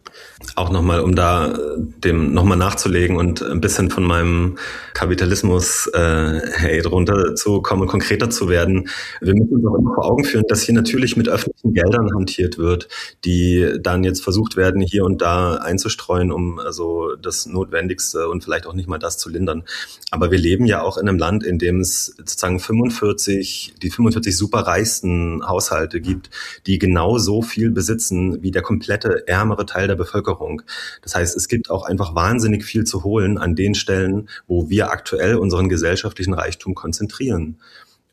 Auch 0.55 0.69
nochmal, 0.69 0.99
um 0.99 1.15
da 1.15 1.53
äh, 1.53 1.57
dem 1.77 2.33
nochmal 2.33 2.57
nachzulegen 2.57 3.17
und 3.17 3.41
ein 3.41 3.61
bisschen 3.61 3.89
von 3.89 4.03
meinem 4.03 4.57
Kapitalismus 4.93 5.87
äh, 5.87 6.41
hey, 6.53 6.81
drunter 6.81 7.33
zu 7.33 7.61
kommen, 7.61 7.87
konkreter 7.87 8.29
zu 8.29 8.49
werden. 8.49 8.89
Wir 9.21 9.33
müssen 9.33 9.55
uns 9.55 9.65
auch 9.65 9.75
immer 9.75 9.95
vor 9.95 10.05
Augen 10.05 10.23
führen, 10.23 10.43
dass 10.47 10.61
hier 10.61 10.75
natürlich 10.75 11.17
mit 11.17 11.29
öffentlichen 11.29 11.73
Geldern 11.73 12.09
hantiert 12.13 12.57
wird, 12.57 12.87
die 13.25 13.77
dann 13.79 14.03
jetzt 14.03 14.21
versucht 14.21 14.55
werden, 14.55 14.81
hier 14.81 15.05
und 15.05 15.21
da 15.21 15.55
einzustreuen, 15.55 16.31
um 16.31 16.59
also 16.59 17.15
das 17.15 17.45
Notwendigste 17.45 18.29
und 18.29 18.43
vielleicht 18.43 18.67
auch 18.67 18.73
nicht 18.73 18.89
mal 18.89 18.99
das 18.99 19.17
zu 19.17 19.29
lindern. 19.29 19.63
Aber 20.11 20.29
wir 20.29 20.37
leben 20.37 20.65
ja 20.65 20.83
auch 20.83 20.97
in 20.97 21.07
einem 21.07 21.17
Land, 21.17 21.43
in 21.43 21.57
dem 21.57 21.79
es 21.79 22.13
sozusagen 22.17 22.59
45, 22.59 23.75
die 23.81 23.89
45 23.89 24.37
superreichsten 24.37 25.47
Haushalte 25.47 26.01
gibt, 26.01 26.29
die 26.67 26.77
genau 26.77 27.17
so 27.17 27.41
viel 27.41 27.71
besitzen 27.71 28.43
wie 28.43 28.51
der 28.51 28.61
komplette 28.61 28.82
ärmere 28.89 29.65
Teil 29.65 29.87
der 29.87 29.95
Bevölkerung. 29.95 30.61
Das 31.01 31.15
heißt, 31.15 31.35
es 31.35 31.47
gibt 31.47 31.69
auch 31.69 31.83
einfach 31.83 32.15
wahnsinnig 32.15 32.65
viel 32.65 32.83
zu 32.83 33.03
holen 33.03 33.37
an 33.37 33.55
den 33.55 33.75
Stellen, 33.75 34.29
wo 34.47 34.69
wir 34.69 34.91
aktuell 34.91 35.35
unseren 35.35 35.69
gesellschaftlichen 35.69 36.33
Reichtum 36.33 36.75
konzentrieren. 36.75 37.57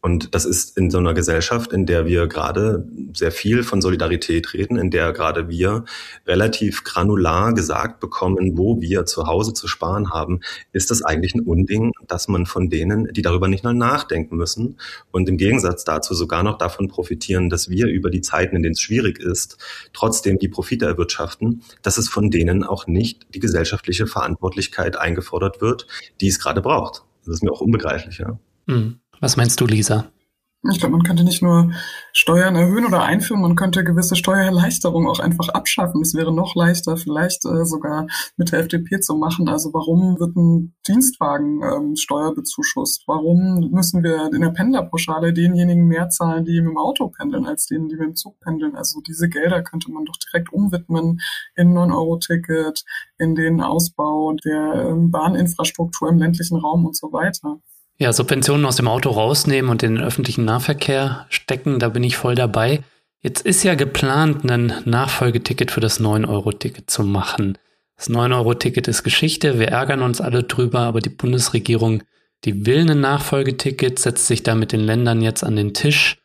Und 0.03 0.35
das 0.35 0.47
ist 0.47 0.79
in 0.79 0.91
so 0.91 0.99
einer 0.99 1.13
Gesellschaft, 1.13 1.73
in 1.73 1.85
der 1.85 2.07
wir 2.07 2.27
gerade 2.27 2.89
sehr 3.13 3.31
viel 3.31 3.63
von 3.63 3.83
Solidarität 3.83 4.55
reden, 4.55 4.79
in 4.79 4.91
der 4.91 5.13
gerade 5.13 5.51
wir 5.51 5.85
relativ 6.27 6.85
granular 6.85 7.53
gesagt 7.53 8.01
bekommen, 8.01 8.57
wo 8.57 8.81
wir 8.81 9.05
zu 9.05 9.27
Hause 9.27 9.53
zu 9.53 9.69
sparen 9.69 10.11
haben, 10.11 10.41
ist 10.73 10.91
das 10.91 11.03
eigentlich 11.03 11.35
ein 11.35 11.43
Unding, 11.43 11.93
dass 12.09 12.29
man 12.29 12.47
von 12.47 12.71
denen, 12.71 13.13
die 13.13 13.21
darüber 13.21 13.47
nicht 13.47 13.63
mal 13.63 13.75
nachdenken 13.75 14.37
müssen 14.37 14.79
und 15.11 15.29
im 15.29 15.37
Gegensatz 15.37 15.85
dazu 15.85 16.15
sogar 16.15 16.43
noch 16.43 16.57
davon 16.57 16.89
profitieren, 16.89 17.51
dass 17.51 17.69
wir 17.69 17.87
über 17.87 18.09
die 18.09 18.23
Zeiten, 18.23 18.57
in 18.57 18.63
denen 18.63 18.73
es 18.73 18.81
schwierig 18.81 19.19
ist, 19.19 19.59
trotzdem 19.93 20.39
die 20.39 20.49
Profite 20.49 20.87
erwirtschaften, 20.87 21.63
dass 21.83 21.99
es 21.99 22.09
von 22.09 22.31
denen 22.31 22.65
auch 22.65 22.87
nicht 22.87 23.27
die 23.35 23.41
gesellschaftliche 23.41 24.07
Verantwortlichkeit 24.07 24.97
eingefordert 24.97 25.61
wird, 25.61 25.87
die 26.23 26.29
es 26.29 26.41
gerade 26.41 26.63
braucht. 26.63 27.03
Das 27.27 27.35
ist 27.35 27.43
mir 27.43 27.53
auch 27.53 27.61
unbegreiflich, 27.61 28.19
ja. 28.19 28.39
Mhm. 28.67 29.01
Was 29.21 29.37
meinst 29.37 29.61
du, 29.61 29.67
Lisa? 29.67 30.11
Ich 30.71 30.79
glaube, 30.79 30.93
man 30.93 31.05
könnte 31.05 31.25
nicht 31.25 31.41
nur 31.41 31.73
Steuern 32.13 32.55
erhöhen 32.55 32.85
oder 32.85 33.03
einführen, 33.03 33.41
man 33.41 33.57
könnte 33.57 33.83
gewisse 33.83 34.15
Steuererleichterungen 34.15 35.09
auch 35.09 35.19
einfach 35.19 35.49
abschaffen. 35.49 36.03
Es 36.03 36.13
wäre 36.13 36.35
noch 36.35 36.55
leichter, 36.55 36.99
vielleicht 36.99 37.47
äh, 37.47 37.65
sogar 37.65 38.07
mit 38.37 38.53
der 38.53 38.61
FDP 38.61 39.01
zu 39.01 39.17
machen. 39.17 39.49
Also 39.49 39.73
warum 39.73 40.21
wird 40.21 40.37
ein 40.37 40.75
Dienstwagen 40.87 41.63
ähm, 41.63 41.97
steuerbezuschusst? 41.97 43.05
Warum 43.07 43.71
müssen 43.73 44.03
wir 44.03 44.31
in 44.35 44.43
der 44.43 44.51
Pendlerpauschale 44.51 45.33
denjenigen 45.33 45.87
mehr 45.87 46.11
zahlen, 46.11 46.45
die 46.45 46.61
mit 46.61 46.73
dem 46.73 46.77
Auto 46.79 47.09
pendeln, 47.09 47.47
als 47.47 47.65
denen, 47.65 47.89
die 47.89 47.97
mit 47.97 48.09
dem 48.09 48.17
Zug 48.17 48.39
pendeln? 48.41 48.77
Also 48.77 49.01
diese 49.01 49.31
Gelder 49.31 49.63
könnte 49.63 49.91
man 49.91 50.05
doch 50.05 50.17
direkt 50.19 50.53
umwidmen 50.53 51.21
in 51.57 51.73
9-Euro-Ticket, 51.73 52.85
in 53.17 53.35
den 53.35 53.63
Ausbau 53.63 54.35
der 54.45 54.91
ähm, 54.91 55.11
Bahninfrastruktur 55.11 56.11
im 56.11 56.19
ländlichen 56.19 56.59
Raum 56.59 56.85
und 56.85 56.97
so 56.99 57.15
weiter. 57.15 57.63
Ja, 58.03 58.15
Subventionen 58.15 58.65
aus 58.65 58.77
dem 58.77 58.89
Auto 58.89 59.11
rausnehmen 59.11 59.71
und 59.71 59.83
in 59.83 59.97
den 59.97 60.03
öffentlichen 60.03 60.47
Nahverkehr 60.47 61.27
stecken, 61.29 61.79
da 61.79 61.91
bin 61.91 62.03
ich 62.03 62.17
voll 62.17 62.35
dabei. 62.35 62.83
Jetzt 63.21 63.45
ist 63.45 63.63
ja 63.63 63.75
geplant, 63.75 64.51
ein 64.51 64.73
Nachfolgeticket 64.87 65.71
für 65.71 65.81
das 65.81 66.01
9-Euro-Ticket 66.01 66.89
zu 66.89 67.03
machen. 67.03 67.59
Das 67.99 68.09
9-Euro-Ticket 68.09 68.89
ist 68.89 69.03
Geschichte, 69.03 69.59
wir 69.59 69.69
ärgern 69.69 70.01
uns 70.01 70.23
alle 70.23 70.45
drüber, 70.45 70.79
aber 70.79 71.01
die 71.01 71.11
Bundesregierung, 71.11 72.03
die 72.47 72.65
will 72.65 72.91
ein 72.91 73.01
Nachfolgeticket, 73.01 73.99
setzt 73.99 74.29
sich 74.29 74.43
da 74.43 74.55
mit 74.55 74.73
den 74.73 74.81
Ländern 74.81 75.21
jetzt 75.21 75.45
an 75.45 75.57
den 75.57 75.75
Tisch. 75.75 76.17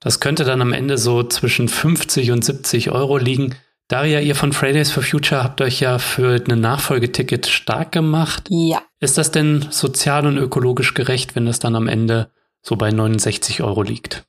Das 0.00 0.20
könnte 0.20 0.44
dann 0.44 0.60
am 0.60 0.74
Ende 0.74 0.98
so 0.98 1.22
zwischen 1.22 1.66
50 1.66 2.30
und 2.32 2.44
70 2.44 2.90
Euro 2.90 3.16
liegen. 3.16 3.54
Daria, 3.92 4.20
ihr 4.20 4.34
von 4.34 4.54
Fridays 4.54 4.90
for 4.90 5.02
Future 5.02 5.44
habt 5.44 5.60
euch 5.60 5.80
ja 5.80 5.98
für 5.98 6.42
ein 6.48 6.60
Nachfolgeticket 6.62 7.46
stark 7.46 7.92
gemacht. 7.92 8.44
Ja. 8.48 8.80
Ist 9.00 9.18
das 9.18 9.32
denn 9.32 9.66
sozial 9.70 10.26
und 10.26 10.38
ökologisch 10.38 10.94
gerecht, 10.94 11.36
wenn 11.36 11.46
es 11.46 11.58
dann 11.58 11.76
am 11.76 11.88
Ende 11.88 12.30
so 12.62 12.76
bei 12.76 12.90
69 12.90 13.62
Euro 13.62 13.82
liegt? 13.82 14.24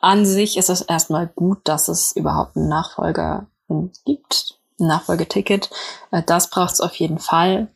An 0.00 0.26
sich 0.26 0.56
ist 0.56 0.68
es 0.68 0.80
erstmal 0.80 1.28
gut, 1.28 1.60
dass 1.62 1.86
es 1.86 2.16
überhaupt 2.16 2.56
einen 2.56 2.68
Nachfolger 2.68 3.46
gibt, 4.04 4.58
ein 4.80 4.88
Nachfolgeticket. 4.88 5.70
Äh, 6.10 6.24
das 6.26 6.50
braucht 6.50 6.72
es 6.72 6.80
auf 6.80 6.96
jeden 6.96 7.20
Fall. 7.20 7.68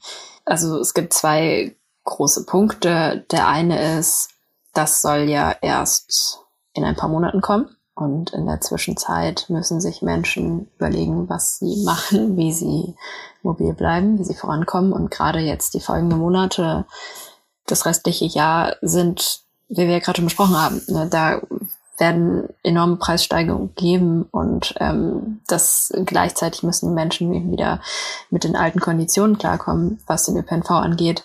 Also 0.45 0.81
es 0.81 0.93
gibt 0.93 1.13
zwei 1.13 1.77
große 2.03 2.47
Punkte. 2.47 3.25
Der 3.31 3.47
eine 3.47 4.01
ist, 4.01 4.31
das 4.75 5.03
soll 5.03 5.29
ja 5.29 5.55
erst 5.63 6.41
in 6.73 6.83
ein 6.83 6.97
paar 6.97 7.09
Monaten 7.09 7.41
kommen. 7.43 7.77
Und 7.99 8.31
in 8.31 8.47
der 8.47 8.61
Zwischenzeit 8.61 9.47
müssen 9.49 9.81
sich 9.81 10.03
Menschen 10.03 10.69
überlegen, 10.77 11.29
was 11.29 11.59
sie 11.59 11.83
machen, 11.85 12.37
wie 12.37 12.53
sie 12.53 12.95
mobil 13.43 13.75
bleiben, 13.75 14.21
wie 14.21 14.25
sie 14.25 14.35
vorankommen. 14.35 14.93
Und 14.93 15.11
gerade 15.11 15.41
jetzt 15.41 15.75
die 15.75 15.81
folgenden 15.81 16.21
Monate, 16.21 16.87
das 17.67 17.87
restliche 17.87 18.27
Jahr 18.27 18.77
sind, 18.83 19.41
wie 19.69 19.79
wir 19.79 19.91
ja 19.91 19.99
gerade 19.99 20.19
schon 20.19 20.27
besprochen 20.27 20.57
haben, 20.57 20.81
ne, 20.87 21.09
da 21.11 21.43
werden 21.99 22.49
enorme 22.63 22.95
Preissteigerungen 22.95 23.75
geben 23.75 24.23
und 24.31 24.75
ähm, 24.79 25.41
das 25.49 25.93
gleichzeitig 26.05 26.63
müssen 26.63 26.95
Menschen 26.95 27.51
wieder 27.51 27.81
mit 28.31 28.45
den 28.45 28.55
alten 28.55 28.79
Konditionen 28.79 29.39
klarkommen, 29.39 29.99
was 30.07 30.27
den 30.27 30.37
ÖPNV 30.37 30.71
angeht. 30.71 31.25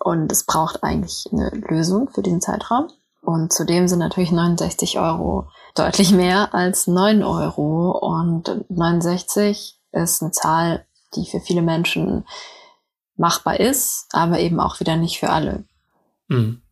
Und 0.00 0.32
es 0.32 0.44
braucht 0.44 0.82
eigentlich 0.82 1.26
eine 1.30 1.50
Lösung 1.50 2.10
für 2.10 2.22
diesen 2.22 2.40
Zeitraum. 2.40 2.88
Und 3.20 3.52
zudem 3.52 3.86
sind 3.86 3.98
natürlich 3.98 4.32
69 4.32 4.98
Euro 4.98 5.48
deutlich 5.74 6.10
mehr 6.12 6.54
als 6.54 6.86
9 6.86 7.22
Euro. 7.22 7.90
Und 7.98 8.64
69 8.68 9.78
ist 9.92 10.22
eine 10.22 10.30
Zahl, 10.32 10.86
die 11.14 11.26
für 11.26 11.40
viele 11.40 11.62
Menschen 11.62 12.24
machbar 13.16 13.60
ist, 13.60 14.06
aber 14.12 14.40
eben 14.40 14.60
auch 14.60 14.80
wieder 14.80 14.96
nicht 14.96 15.18
für 15.18 15.30
alle. 15.30 15.64
Mhm. 16.28 16.62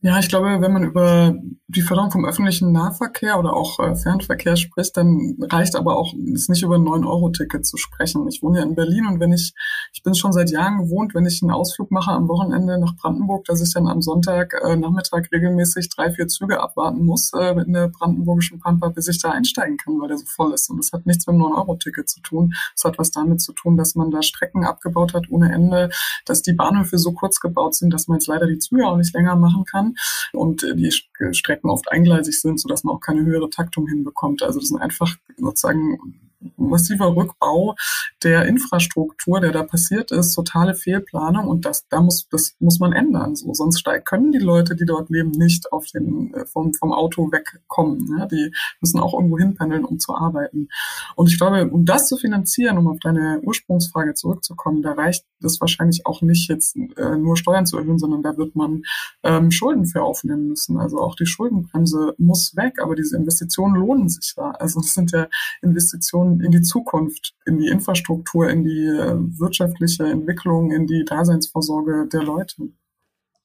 Ja, 0.00 0.16
ich 0.20 0.28
glaube, 0.28 0.60
wenn 0.60 0.72
man 0.72 0.84
über 0.84 1.34
die 1.66 1.82
Förderung 1.82 2.12
vom 2.12 2.24
öffentlichen 2.24 2.70
Nahverkehr 2.70 3.36
oder 3.36 3.52
auch 3.52 3.80
äh, 3.80 3.96
Fernverkehr 3.96 4.54
spricht, 4.54 4.96
dann 4.96 5.36
reicht 5.50 5.74
aber 5.74 5.96
auch 5.96 6.14
es 6.34 6.48
nicht 6.48 6.62
über 6.62 6.76
ein 6.76 6.84
9-Euro-Ticket 6.84 7.66
zu 7.66 7.76
sprechen. 7.76 8.28
Ich 8.28 8.40
wohne 8.40 8.60
ja 8.60 8.64
in 8.64 8.76
Berlin 8.76 9.08
und 9.08 9.18
wenn 9.18 9.32
ich, 9.32 9.54
ich 9.92 10.04
bin 10.04 10.14
schon 10.14 10.32
seit 10.32 10.52
Jahren 10.52 10.78
gewohnt, 10.78 11.16
wenn 11.16 11.26
ich 11.26 11.42
einen 11.42 11.50
Ausflug 11.50 11.90
mache 11.90 12.12
am 12.12 12.28
Wochenende 12.28 12.78
nach 12.78 12.94
Brandenburg, 12.94 13.44
dass 13.46 13.60
ich 13.60 13.74
dann 13.74 13.88
am 13.88 14.00
Sonntag 14.00 14.54
äh, 14.62 14.76
Nachmittag 14.76 15.32
regelmäßig 15.32 15.88
drei, 15.88 16.12
vier 16.12 16.28
Züge 16.28 16.60
abwarten 16.60 17.04
muss 17.04 17.32
äh, 17.32 17.60
in 17.60 17.72
der 17.72 17.88
brandenburgischen 17.88 18.60
Pampa, 18.60 18.90
bis 18.90 19.08
ich 19.08 19.20
da 19.20 19.30
einsteigen 19.30 19.78
kann, 19.78 20.00
weil 20.00 20.06
der 20.06 20.18
so 20.18 20.26
voll 20.26 20.54
ist. 20.54 20.70
Und 20.70 20.76
das 20.76 20.92
hat 20.92 21.06
nichts 21.06 21.26
mit 21.26 21.34
dem 21.34 21.42
9-Euro-Ticket 21.42 22.08
zu 22.08 22.20
tun. 22.20 22.54
Es 22.76 22.84
hat 22.84 22.98
was 22.98 23.10
damit 23.10 23.40
zu 23.40 23.52
tun, 23.52 23.76
dass 23.76 23.96
man 23.96 24.12
da 24.12 24.22
Strecken 24.22 24.64
abgebaut 24.64 25.12
hat 25.12 25.28
ohne 25.28 25.52
Ende, 25.52 25.90
dass 26.24 26.42
die 26.42 26.52
Bahnhöfe 26.52 26.98
so 26.98 27.10
kurz 27.10 27.40
gebaut 27.40 27.74
sind, 27.74 27.92
dass 27.92 28.06
man 28.06 28.18
jetzt 28.18 28.28
leider 28.28 28.46
die 28.46 28.60
Züge 28.60 28.86
auch 28.86 28.96
nicht 28.96 29.12
länger 29.12 29.34
machen 29.34 29.64
kann 29.64 29.87
und 30.32 30.62
äh, 30.62 30.74
die 30.74 30.90
Strecken 31.32 31.70
oft 31.70 31.90
eingleisig 31.90 32.40
sind, 32.40 32.60
sodass 32.60 32.84
man 32.84 32.96
auch 32.96 33.00
keine 33.00 33.24
höhere 33.24 33.50
Taktung 33.50 33.86
hinbekommt. 33.86 34.42
Also 34.42 34.60
das 34.60 34.68
sind 34.68 34.80
einfach 34.80 35.14
sozusagen 35.36 36.18
massiver 36.56 37.16
Rückbau 37.16 37.74
der 38.22 38.46
Infrastruktur, 38.46 39.40
der 39.40 39.52
da 39.52 39.62
passiert 39.62 40.10
ist, 40.10 40.34
totale 40.34 40.74
Fehlplanung 40.74 41.46
und 41.46 41.64
das, 41.64 41.88
da 41.88 42.00
muss, 42.00 42.28
das 42.30 42.54
muss 42.58 42.78
man 42.78 42.92
ändern. 42.92 43.34
So, 43.36 43.52
sonst 43.54 43.84
können 44.04 44.32
die 44.32 44.38
Leute, 44.38 44.76
die 44.76 44.84
dort 44.84 45.10
leben, 45.10 45.30
nicht 45.30 45.72
auf 45.72 45.86
den, 45.86 46.34
äh, 46.34 46.46
vom, 46.46 46.74
vom 46.74 46.92
Auto 46.92 47.30
wegkommen. 47.32 48.16
Ja? 48.18 48.26
Die 48.26 48.52
müssen 48.80 49.00
auch 49.00 49.14
irgendwo 49.14 49.38
hinpendeln, 49.38 49.84
um 49.84 49.98
zu 49.98 50.14
arbeiten. 50.14 50.68
Und 51.16 51.28
ich 51.28 51.38
glaube, 51.38 51.68
um 51.68 51.84
das 51.84 52.08
zu 52.08 52.16
finanzieren, 52.16 52.78
um 52.78 52.88
auf 52.88 52.98
deine 53.00 53.40
Ursprungsfrage 53.42 54.14
zurückzukommen, 54.14 54.82
da 54.82 54.92
reicht 54.92 55.24
es 55.44 55.60
wahrscheinlich 55.60 56.06
auch 56.06 56.22
nicht 56.22 56.48
jetzt 56.48 56.76
äh, 56.76 57.16
nur 57.16 57.36
Steuern 57.36 57.66
zu 57.66 57.78
erhöhen, 57.78 57.98
sondern 57.98 58.22
da 58.22 58.36
wird 58.36 58.56
man 58.56 58.82
ähm, 59.22 59.50
Schulden 59.50 59.86
für 59.86 60.02
aufnehmen 60.02 60.48
müssen. 60.48 60.78
Also 60.78 60.98
auch 61.00 61.14
die 61.14 61.26
Schuldenbremse 61.26 62.14
muss 62.18 62.56
weg, 62.56 62.74
aber 62.82 62.94
diese 62.94 63.16
Investitionen 63.16 63.76
lohnen 63.76 64.08
sich 64.08 64.34
da. 64.36 64.50
Also 64.52 64.80
das 64.80 64.94
sind 64.94 65.12
ja 65.12 65.28
Investitionen, 65.62 66.40
in 66.40 66.50
die 66.50 66.62
Zukunft, 66.62 67.34
in 67.46 67.58
die 67.58 67.68
Infrastruktur, 67.68 68.48
in 68.48 68.64
die 68.64 68.86
äh, 68.86 69.16
wirtschaftliche 69.38 70.04
Entwicklung, 70.04 70.72
in 70.72 70.86
die 70.86 71.04
Daseinsvorsorge 71.04 72.08
der 72.12 72.22
Leute. 72.22 72.70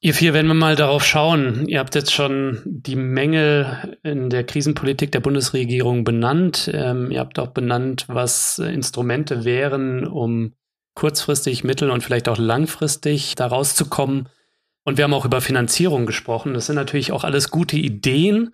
Ihr 0.05 0.13
vier, 0.13 0.33
wenn 0.33 0.47
wir 0.47 0.53
mal 0.53 0.75
darauf 0.75 1.05
schauen, 1.05 1.65
ihr 1.69 1.79
habt 1.79 1.95
jetzt 1.95 2.11
schon 2.11 2.61
die 2.65 2.97
Mängel 2.97 3.97
in 4.03 4.29
der 4.29 4.43
Krisenpolitik 4.43 5.13
der 5.13 5.21
Bundesregierung 5.21 6.03
benannt. 6.03 6.69
Ähm, 6.73 7.09
ihr 7.09 7.21
habt 7.21 7.39
auch 7.39 7.51
benannt, 7.51 8.03
was 8.09 8.59
Instrumente 8.59 9.45
wären, 9.45 10.05
um 10.05 10.55
kurzfristig, 10.95 11.63
mittel- 11.63 11.91
und 11.91 12.01
vielleicht 12.01 12.29
auch 12.29 12.37
langfristig 12.37 13.35
da 13.35 13.47
rauszukommen. 13.47 14.29
Und 14.83 14.97
wir 14.97 15.05
haben 15.05 15.13
auch 15.13 15.25
über 15.25 15.41
Finanzierung 15.41 16.05
gesprochen. 16.05 16.53
Das 16.53 16.65
sind 16.65 16.75
natürlich 16.75 17.11
auch 17.11 17.23
alles 17.23 17.49
gute 17.49 17.77
Ideen. 17.77 18.53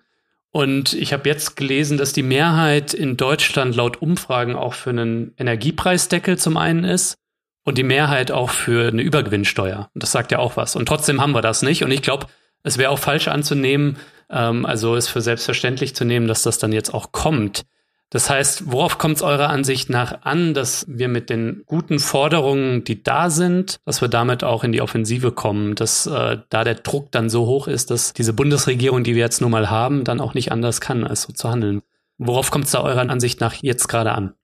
Und 0.52 0.94
ich 0.94 1.12
habe 1.12 1.28
jetzt 1.28 1.56
gelesen, 1.56 1.96
dass 1.96 2.12
die 2.12 2.22
Mehrheit 2.22 2.92
in 2.92 3.16
Deutschland 3.16 3.76
laut 3.76 4.02
Umfragen 4.02 4.56
auch 4.56 4.74
für 4.74 4.90
einen 4.90 5.32
Energiepreisdeckel 5.36 6.38
zum 6.38 6.56
einen 6.56 6.84
ist 6.84 7.18
und 7.64 7.78
die 7.78 7.84
Mehrheit 7.84 8.32
auch 8.32 8.50
für 8.50 8.88
eine 8.88 9.02
Übergewinnsteuer. 9.02 9.90
Und 9.94 10.02
das 10.02 10.12
sagt 10.12 10.32
ja 10.32 10.38
auch 10.38 10.56
was. 10.56 10.74
Und 10.76 10.86
trotzdem 10.86 11.20
haben 11.20 11.32
wir 11.32 11.42
das 11.42 11.62
nicht. 11.62 11.84
Und 11.84 11.92
ich 11.92 12.02
glaube, 12.02 12.26
es 12.62 12.78
wäre 12.78 12.90
auch 12.90 12.98
falsch 12.98 13.28
anzunehmen, 13.28 13.96
ähm, 14.28 14.66
also 14.66 14.96
es 14.96 15.08
für 15.08 15.20
selbstverständlich 15.20 15.94
zu 15.94 16.04
nehmen, 16.04 16.26
dass 16.26 16.42
das 16.42 16.58
dann 16.58 16.72
jetzt 16.72 16.92
auch 16.92 17.12
kommt. 17.12 17.64
Das 18.10 18.28
heißt, 18.28 18.72
worauf 18.72 18.98
kommt 18.98 19.16
es 19.16 19.22
eurer 19.22 19.50
Ansicht 19.50 19.88
nach 19.88 20.22
an, 20.22 20.52
dass 20.52 20.84
wir 20.88 21.06
mit 21.06 21.30
den 21.30 21.62
guten 21.66 22.00
Forderungen, 22.00 22.82
die 22.82 23.04
da 23.04 23.30
sind, 23.30 23.78
dass 23.84 24.00
wir 24.00 24.08
damit 24.08 24.42
auch 24.42 24.64
in 24.64 24.72
die 24.72 24.82
Offensive 24.82 25.30
kommen, 25.30 25.76
dass 25.76 26.06
äh, 26.06 26.38
da 26.48 26.64
der 26.64 26.74
Druck 26.74 27.12
dann 27.12 27.30
so 27.30 27.46
hoch 27.46 27.68
ist, 27.68 27.92
dass 27.92 28.12
diese 28.12 28.32
Bundesregierung, 28.32 29.04
die 29.04 29.14
wir 29.14 29.22
jetzt 29.22 29.40
nun 29.40 29.52
mal 29.52 29.70
haben, 29.70 30.02
dann 30.02 30.20
auch 30.20 30.34
nicht 30.34 30.50
anders 30.50 30.80
kann, 30.80 31.04
als 31.04 31.22
so 31.22 31.32
zu 31.32 31.48
handeln. 31.50 31.82
Worauf 32.18 32.50
kommt 32.50 32.64
es 32.64 32.72
da 32.72 32.82
eurer 32.82 33.08
Ansicht 33.08 33.40
nach 33.40 33.54
jetzt 33.54 33.86
gerade 33.88 34.12
an? 34.12 34.34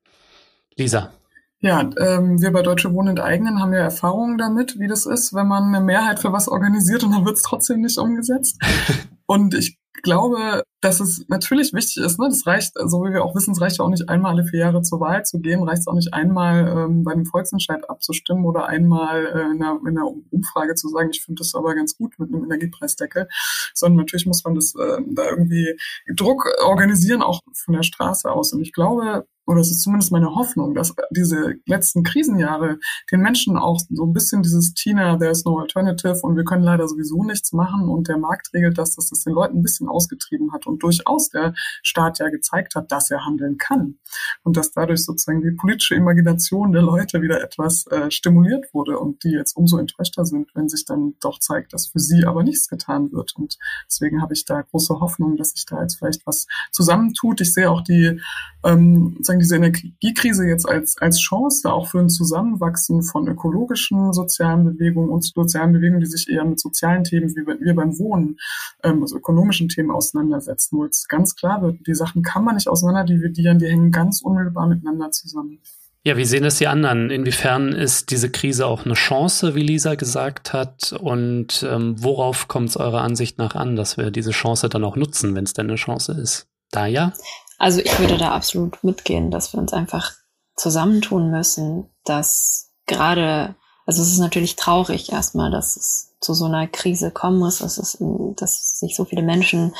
Lisa. 0.76 1.11
Ja, 1.59 1.81
ähm, 1.98 2.40
wir 2.40 2.52
bei 2.52 2.62
Deutsche 2.62 2.92
Wohnen 2.92 3.16
enteignen 3.16 3.61
haben 3.61 3.72
ja 3.72 3.81
Erfahrungen 3.81 4.38
damit, 4.38 4.79
wie 4.79 4.87
das 4.87 5.07
ist, 5.07 5.35
wenn 5.35 5.48
man 5.48 5.74
eine 5.74 5.85
Mehrheit 5.85 6.20
für 6.20 6.33
was 6.33 6.48
organisiert 6.48 7.02
und 7.02 7.12
dann 7.12 7.24
wird 7.24 7.37
es 7.37 7.42
trotzdem 7.42 7.81
nicht 7.81 7.98
umgesetzt. 7.98 8.62
Und 9.29 9.55
ich 9.55 9.76
glaube, 10.02 10.62
dass 10.80 11.00
es 11.00 11.24
natürlich 11.28 11.72
wichtig 11.72 12.04
ist, 12.04 12.18
ne? 12.18 12.28
das 12.28 12.46
reicht, 12.46 12.72
so 12.74 13.02
wie 13.04 13.12
wir 13.12 13.24
auch 13.24 13.35
wissen, 13.35 13.52
es 13.52 13.61
reicht 13.61 13.80
auch 13.80 13.88
nicht 13.88 14.09
einmal 14.09 14.32
alle 14.32 14.44
vier 14.44 14.61
Jahre 14.61 14.82
zur 14.82 15.00
Wahl 15.00 15.24
zu 15.24 15.40
gehen, 15.40 15.62
reicht 15.62 15.80
es 15.80 15.88
auch 15.88 15.94
nicht 15.94 16.14
einmal 16.14 16.68
ähm, 16.68 17.02
bei 17.02 17.12
einem 17.12 17.26
Volksentscheid 17.26 17.88
abzustimmen 17.88 18.44
oder 18.44 18.66
einmal 18.66 19.26
äh, 19.26 19.50
in, 19.52 19.62
einer, 19.62 19.80
in 19.80 19.98
einer 19.98 20.06
Umfrage 20.30 20.74
zu 20.74 20.88
sagen, 20.88 21.11
ich 21.11 21.22
finde 21.22 21.40
das 21.40 21.54
aber 21.54 21.74
ganz 21.74 21.96
gut 21.96 22.18
mit 22.18 22.32
einem 22.32 22.44
Energiepreisdeckel, 22.44 23.28
sondern 23.74 23.98
natürlich 23.98 24.26
muss 24.26 24.44
man 24.44 24.54
das 24.54 24.74
äh, 24.74 25.02
da 25.09 25.28
irgendwie 25.28 25.76
Druck 26.14 26.46
organisieren, 26.64 27.22
auch 27.22 27.40
von 27.54 27.74
der 27.74 27.82
Straße 27.82 28.30
aus. 28.30 28.52
Und 28.52 28.62
ich 28.62 28.72
glaube, 28.72 29.26
oder 29.46 29.61
es 29.61 29.70
ist 29.70 29.82
zumindest 29.82 30.12
meine 30.12 30.35
Hoffnung, 30.35 30.74
dass 30.74 30.94
diese 31.11 31.54
letzten 31.66 32.02
Krisenjahre 32.02 32.78
den 33.11 33.20
Menschen 33.20 33.56
auch 33.56 33.80
so 33.88 34.04
ein 34.04 34.12
bisschen 34.12 34.42
dieses 34.42 34.74
Tina, 34.74 35.16
there 35.16 35.30
is 35.30 35.44
no 35.44 35.59
alternative 35.59 36.20
und 36.22 36.37
wir 36.37 36.44
können 36.44 36.64
leider 36.64 36.88
sowieso 36.88 37.22
nichts 37.22 37.52
machen 37.52 37.88
und 37.88 38.09
der 38.09 38.18
Markt 38.18 38.52
regelt 38.52 38.76
das, 38.76 38.96
dass 38.96 39.09
das 39.09 39.22
den 39.22 39.35
Leuten 39.35 39.59
ein 39.59 39.62
bisschen 39.62 39.88
ausgetrieben 39.88 40.52
hat 40.52 40.66
und 40.66 40.82
durchaus 40.82 41.28
der 41.30 41.54
Staat 41.82 42.18
ja 42.18 42.28
gezeigt 42.28 42.74
hat, 42.74 42.90
dass 42.90 43.11
er 43.11 43.24
handeln 43.24 43.56
kann 43.56 43.98
und 44.42 44.56
dass 44.56 44.72
dadurch 44.72 45.04
sozusagen 45.04 45.42
die 45.42 45.52
politische 45.52 45.94
Imagination 45.94 46.72
der 46.72 46.82
Leute 46.82 47.22
wieder 47.22 47.42
etwas 47.42 47.87
äh, 47.87 48.11
stimuliert 48.11 48.66
wurde 48.74 48.98
und 48.98 49.22
die 49.22 49.30
jetzt 49.30 49.56
umso 49.56 49.78
enttäuschter 49.78 50.24
sind, 50.24 50.50
wenn 50.54 50.68
sich 50.68 50.85
dann 50.85 51.14
doch 51.20 51.38
zeigt, 51.38 51.72
dass 51.72 51.87
für 51.87 52.00
sie 52.00 52.24
aber 52.24 52.42
nichts 52.42 52.68
getan 52.68 53.12
wird 53.12 53.35
und 53.37 53.59
deswegen 53.88 54.22
habe 54.22 54.35
ich 54.35 54.44
da 54.44 54.62
große 54.62 54.98
Hoffnung, 54.98 55.37
dass 55.37 55.50
sich 55.50 55.66
da 55.66 55.82
jetzt 55.82 55.96
vielleicht 55.96 56.26
was 56.26 56.46
zusammentut. 56.72 57.40
Ich 57.40 57.52
sehe 57.52 57.70
auch 57.70 57.82
die 57.82 58.20
ähm, 58.64 59.16
sozusagen 59.37 59.38
diese 59.40 59.57
Energiekrise 59.57 60.46
jetzt 60.46 60.68
als, 60.68 60.96
als 60.99 61.20
Chance 61.20 61.72
auch 61.72 61.88
für 61.88 61.99
ein 61.99 62.09
Zusammenwachsen 62.09 63.03
von 63.03 63.29
ökologischen 63.29 64.12
sozialen 64.12 64.64
Bewegungen 64.64 65.11
und 65.11 65.25
sozialen 65.25 65.72
Bewegungen, 65.72 66.01
die 66.01 66.07
sich 66.07 66.29
eher 66.29 66.44
mit 66.44 66.61
sozialen 66.61 67.05
Themen 67.05 67.29
wie 67.29 67.46
wir 67.46 67.75
beim 67.75 67.99
Wohnen, 67.99 68.38
ähm, 68.83 69.03
also 69.03 69.16
ökonomischen 69.16 69.68
Themen 69.68 69.90
auseinandersetzen, 69.90 70.79
wo 70.79 70.85
jetzt 70.85 71.09
ganz 71.09 71.35
klar 71.37 71.62
wird, 71.62 71.87
die 71.87 71.94
Sachen 71.94 72.22
kann 72.22 72.44
man 72.44 72.55
nicht 72.55 72.68
auseinander 72.68 73.05
dividieren, 73.05 73.59
die 73.59 73.66
hängen 73.66 73.90
ganz 73.90 74.22
unmittelbar 74.22 74.66
miteinander 74.66 75.11
zusammen. 75.11 75.61
Ja, 76.05 76.16
wie 76.16 76.25
sehen 76.25 76.44
das 76.44 76.59
die 76.59 76.68
anderen? 76.68 77.11
Inwiefern 77.11 77.72
ist 77.72 78.12
diese 78.12 78.31
Krise 78.31 78.66
auch 78.66 78.85
eine 78.85 78.94
Chance, 78.94 79.57
wie 79.57 79.62
Lisa 79.62 79.96
gesagt 79.96 80.53
hat? 80.53 80.92
Und 80.92 81.66
ähm, 81.68 81.96
worauf 81.99 82.46
kommt 82.46 82.68
es 82.68 82.77
eurer 82.77 83.01
Ansicht 83.01 83.38
nach 83.38 83.57
an, 83.57 83.75
dass 83.75 83.96
wir 83.96 84.12
diese 84.12 84.31
Chance 84.31 84.68
dann 84.68 84.85
auch 84.85 84.94
nutzen, 84.94 85.35
wenn 85.35 85.42
es 85.42 85.53
denn 85.53 85.66
eine 85.66 85.75
Chance 85.75 86.12
ist? 86.12 86.46
Da 86.70 86.87
ja? 86.87 87.12
Also 87.59 87.81
ich 87.81 87.99
würde 87.99 88.19
da 88.19 88.33
absolut 88.33 88.83
mitgehen, 88.85 89.31
dass 89.31 89.53
wir 89.53 89.61
uns 89.61 89.73
einfach 89.73 90.12
zusammentun 90.57 91.31
müssen, 91.31 91.88
dass 92.05 92.71
gerade, 92.87 93.55
also 93.87 94.03
es 94.03 94.11
ist 94.11 94.19
natürlich 94.19 94.57
traurig 94.57 95.12
erstmal, 95.12 95.51
dass 95.51 95.77
es 95.77 96.14
zu 96.21 96.35
so 96.35 96.47
einer 96.47 96.66
Krise 96.66 97.11
kommen 97.11 97.38
muss, 97.38 97.59
dass, 97.59 97.79
es, 97.79 97.99
dass 98.37 98.79
sich 98.79 98.97
so 98.97 99.05
viele 99.05 99.23
Menschen 99.23 99.75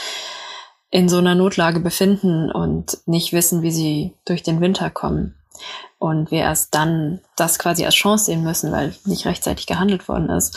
in 0.91 1.09
so 1.09 1.19
einer 1.19 1.35
Notlage 1.35 1.81
befinden 1.81 2.51
und 2.51 2.99
nicht 3.07 3.33
wissen, 3.33 3.63
wie 3.63 3.73
sie 3.73 4.15
durch 4.25 4.43
den 4.43 4.61
Winter 4.61 4.91
kommen. 4.91 5.35
Und 5.99 6.31
wir 6.31 6.41
erst 6.41 6.75
dann 6.75 7.21
das 7.37 7.59
quasi 7.59 7.85
als 7.85 7.95
Chance 7.95 8.27
sehen 8.27 8.43
müssen, 8.43 8.71
weil 8.71 8.95
nicht 9.05 9.27
rechtzeitig 9.27 9.67
gehandelt 9.67 10.09
worden 10.09 10.29
ist. 10.29 10.57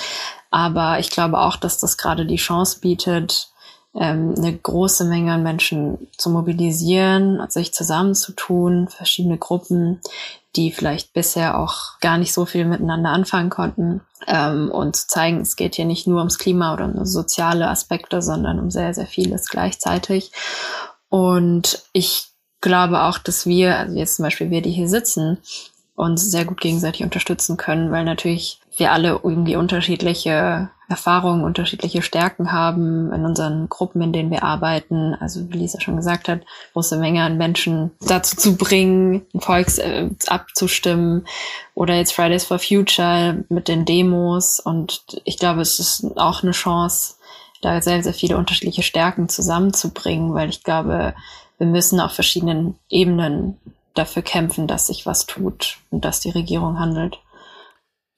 Aber 0.51 0.99
ich 0.99 1.09
glaube 1.09 1.39
auch, 1.39 1.55
dass 1.55 1.79
das 1.79 1.97
gerade 1.97 2.25
die 2.25 2.35
Chance 2.35 2.79
bietet, 2.81 3.49
ähm, 3.95 4.35
eine 4.37 4.55
große 4.55 5.05
Menge 5.05 5.33
an 5.33 5.43
Menschen 5.43 6.07
zu 6.17 6.29
mobilisieren, 6.29 7.41
sich 7.49 7.73
zusammenzutun, 7.73 8.87
verschiedene 8.87 9.37
Gruppen, 9.37 9.99
die 10.55 10.71
vielleicht 10.71 11.13
bisher 11.13 11.59
auch 11.59 11.99
gar 11.99 12.17
nicht 12.17 12.33
so 12.33 12.45
viel 12.45 12.65
miteinander 12.65 13.09
anfangen 13.09 13.49
konnten 13.49 14.01
ähm, 14.27 14.71
und 14.71 14.95
zu 14.95 15.07
zeigen, 15.07 15.41
es 15.41 15.55
geht 15.55 15.75
hier 15.75 15.85
nicht 15.85 16.07
nur 16.07 16.19
ums 16.19 16.37
Klima 16.37 16.73
oder 16.73 16.85
um 16.85 17.05
soziale 17.05 17.67
Aspekte, 17.67 18.21
sondern 18.21 18.59
um 18.59 18.71
sehr, 18.71 18.93
sehr 18.93 19.07
vieles 19.07 19.47
gleichzeitig. 19.47 20.31
Und 21.09 21.83
ich 21.93 22.27
glaube 22.61 23.03
auch, 23.03 23.17
dass 23.17 23.45
wir, 23.45 23.77
also 23.77 23.95
jetzt 23.95 24.15
zum 24.15 24.23
Beispiel 24.23 24.49
wir, 24.49 24.61
die 24.61 24.71
hier 24.71 24.89
sitzen, 24.89 25.37
uns 25.95 26.29
sehr 26.29 26.45
gut 26.45 26.61
gegenseitig 26.61 27.03
unterstützen 27.03 27.57
können, 27.57 27.91
weil 27.91 28.05
natürlich 28.05 28.61
wir 28.77 28.91
alle 28.91 29.19
irgendwie 29.23 29.55
unterschiedliche 29.55 30.69
Erfahrungen, 30.89 31.43
unterschiedliche 31.43 32.01
Stärken 32.01 32.51
haben 32.51 33.13
in 33.13 33.23
unseren 33.23 33.69
Gruppen, 33.69 34.01
in 34.01 34.11
denen 34.11 34.31
wir 34.31 34.43
arbeiten. 34.43 35.15
Also 35.19 35.47
wie 35.49 35.57
Lisa 35.57 35.79
schon 35.79 35.95
gesagt 35.95 36.27
hat, 36.27 36.41
große 36.73 36.97
Menge 36.97 37.23
an 37.23 37.37
Menschen 37.37 37.91
dazu 38.01 38.35
zu 38.35 38.57
bringen, 38.57 39.21
Volks 39.37 39.77
äh, 39.77 40.09
abzustimmen 40.27 41.27
oder 41.75 41.95
jetzt 41.95 42.13
Fridays 42.13 42.43
for 42.43 42.57
Future 42.57 43.43
mit 43.49 43.67
den 43.67 43.85
Demos. 43.85 44.59
Und 44.59 45.21
ich 45.25 45.37
glaube, 45.37 45.61
es 45.61 45.79
ist 45.79 46.17
auch 46.17 46.41
eine 46.41 46.51
Chance, 46.53 47.15
da 47.61 47.81
sehr, 47.81 48.01
sehr 48.01 48.13
viele 48.13 48.37
unterschiedliche 48.37 48.83
Stärken 48.83 49.29
zusammenzubringen, 49.29 50.33
weil 50.33 50.49
ich 50.49 50.63
glaube, 50.63 51.13
wir 51.57 51.67
müssen 51.67 51.99
auf 51.99 52.13
verschiedenen 52.13 52.79
Ebenen 52.89 53.57
dafür 53.93 54.21
kämpfen, 54.21 54.65
dass 54.65 54.87
sich 54.87 55.05
was 55.05 55.25
tut 55.25 55.77
und 55.91 56.05
dass 56.05 56.21
die 56.21 56.31
Regierung 56.31 56.79
handelt. 56.79 57.19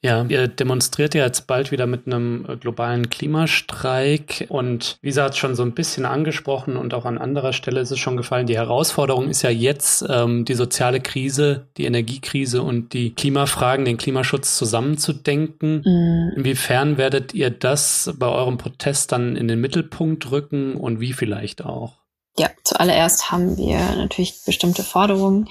Ja, 0.04 0.26
ihr 0.28 0.48
demonstriert 0.48 1.14
ja 1.14 1.26
jetzt 1.26 1.46
bald 1.46 1.72
wieder 1.72 1.86
mit 1.86 2.08
einem 2.08 2.46
äh, 2.50 2.58
globalen 2.58 3.12
Klimastreik 3.12 4.48
und 4.50 4.98
Lisa 5.04 5.26
hat 5.26 5.34
es 5.34 5.38
schon 5.38 5.56
so 5.56 5.62
ein 5.62 5.74
bisschen 5.74 6.06
angesprochen 6.06 6.76
und 6.76 6.96
auch 6.96 7.06
an 7.06 7.20
anderer 7.20 7.54
Stelle 7.54 7.82
ist 7.82 7.92
es 7.92 8.00
schon 8.00 8.18
gefallen. 8.18 8.48
Die 8.48 8.58
Herausforderung 8.58 9.30
ist 9.30 9.44
ja 9.44 9.52
jetzt, 9.52 10.04
ähm, 10.10 10.44
die 10.44 10.56
soziale 10.56 11.02
Krise, 11.02 11.68
die 11.78 11.86
Energiekrise 11.86 12.64
und 12.64 12.94
die 12.94 13.14
Klimafragen, 13.14 13.86
den 13.86 13.98
Klimaschutz 13.98 14.58
zusammenzudenken. 14.58 15.84
Mhm. 15.86 16.32
Inwiefern 16.38 16.98
werdet 16.98 17.36
ihr 17.36 17.52
das 17.52 18.12
bei 18.18 18.28
eurem 18.28 18.58
Protest 18.58 19.12
dann 19.12 19.36
in 19.36 19.48
den 19.48 19.62
Mittelpunkt 19.62 20.32
rücken 20.32 20.78
und 20.78 21.00
wie 21.00 21.14
vielleicht 21.14 21.64
auch? 21.64 22.00
Ja, 22.40 22.50
zuallererst 22.64 23.32
haben 23.32 23.56
wir 23.56 23.78
natürlich 23.98 24.42
bestimmte 24.48 24.82
Forderungen. 24.82 25.48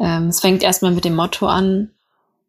Ähm, 0.00 0.28
es 0.28 0.40
fängt 0.40 0.62
erstmal 0.62 0.92
mit 0.92 1.04
dem 1.04 1.14
Motto 1.14 1.46
an, 1.46 1.90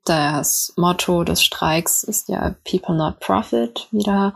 das 0.06 0.74
Motto 0.76 1.24
des 1.24 1.44
Streiks 1.44 2.04
ist 2.04 2.30
ja 2.30 2.56
People 2.64 2.96
not 2.96 3.20
Profit 3.20 3.88
wieder. 3.92 4.34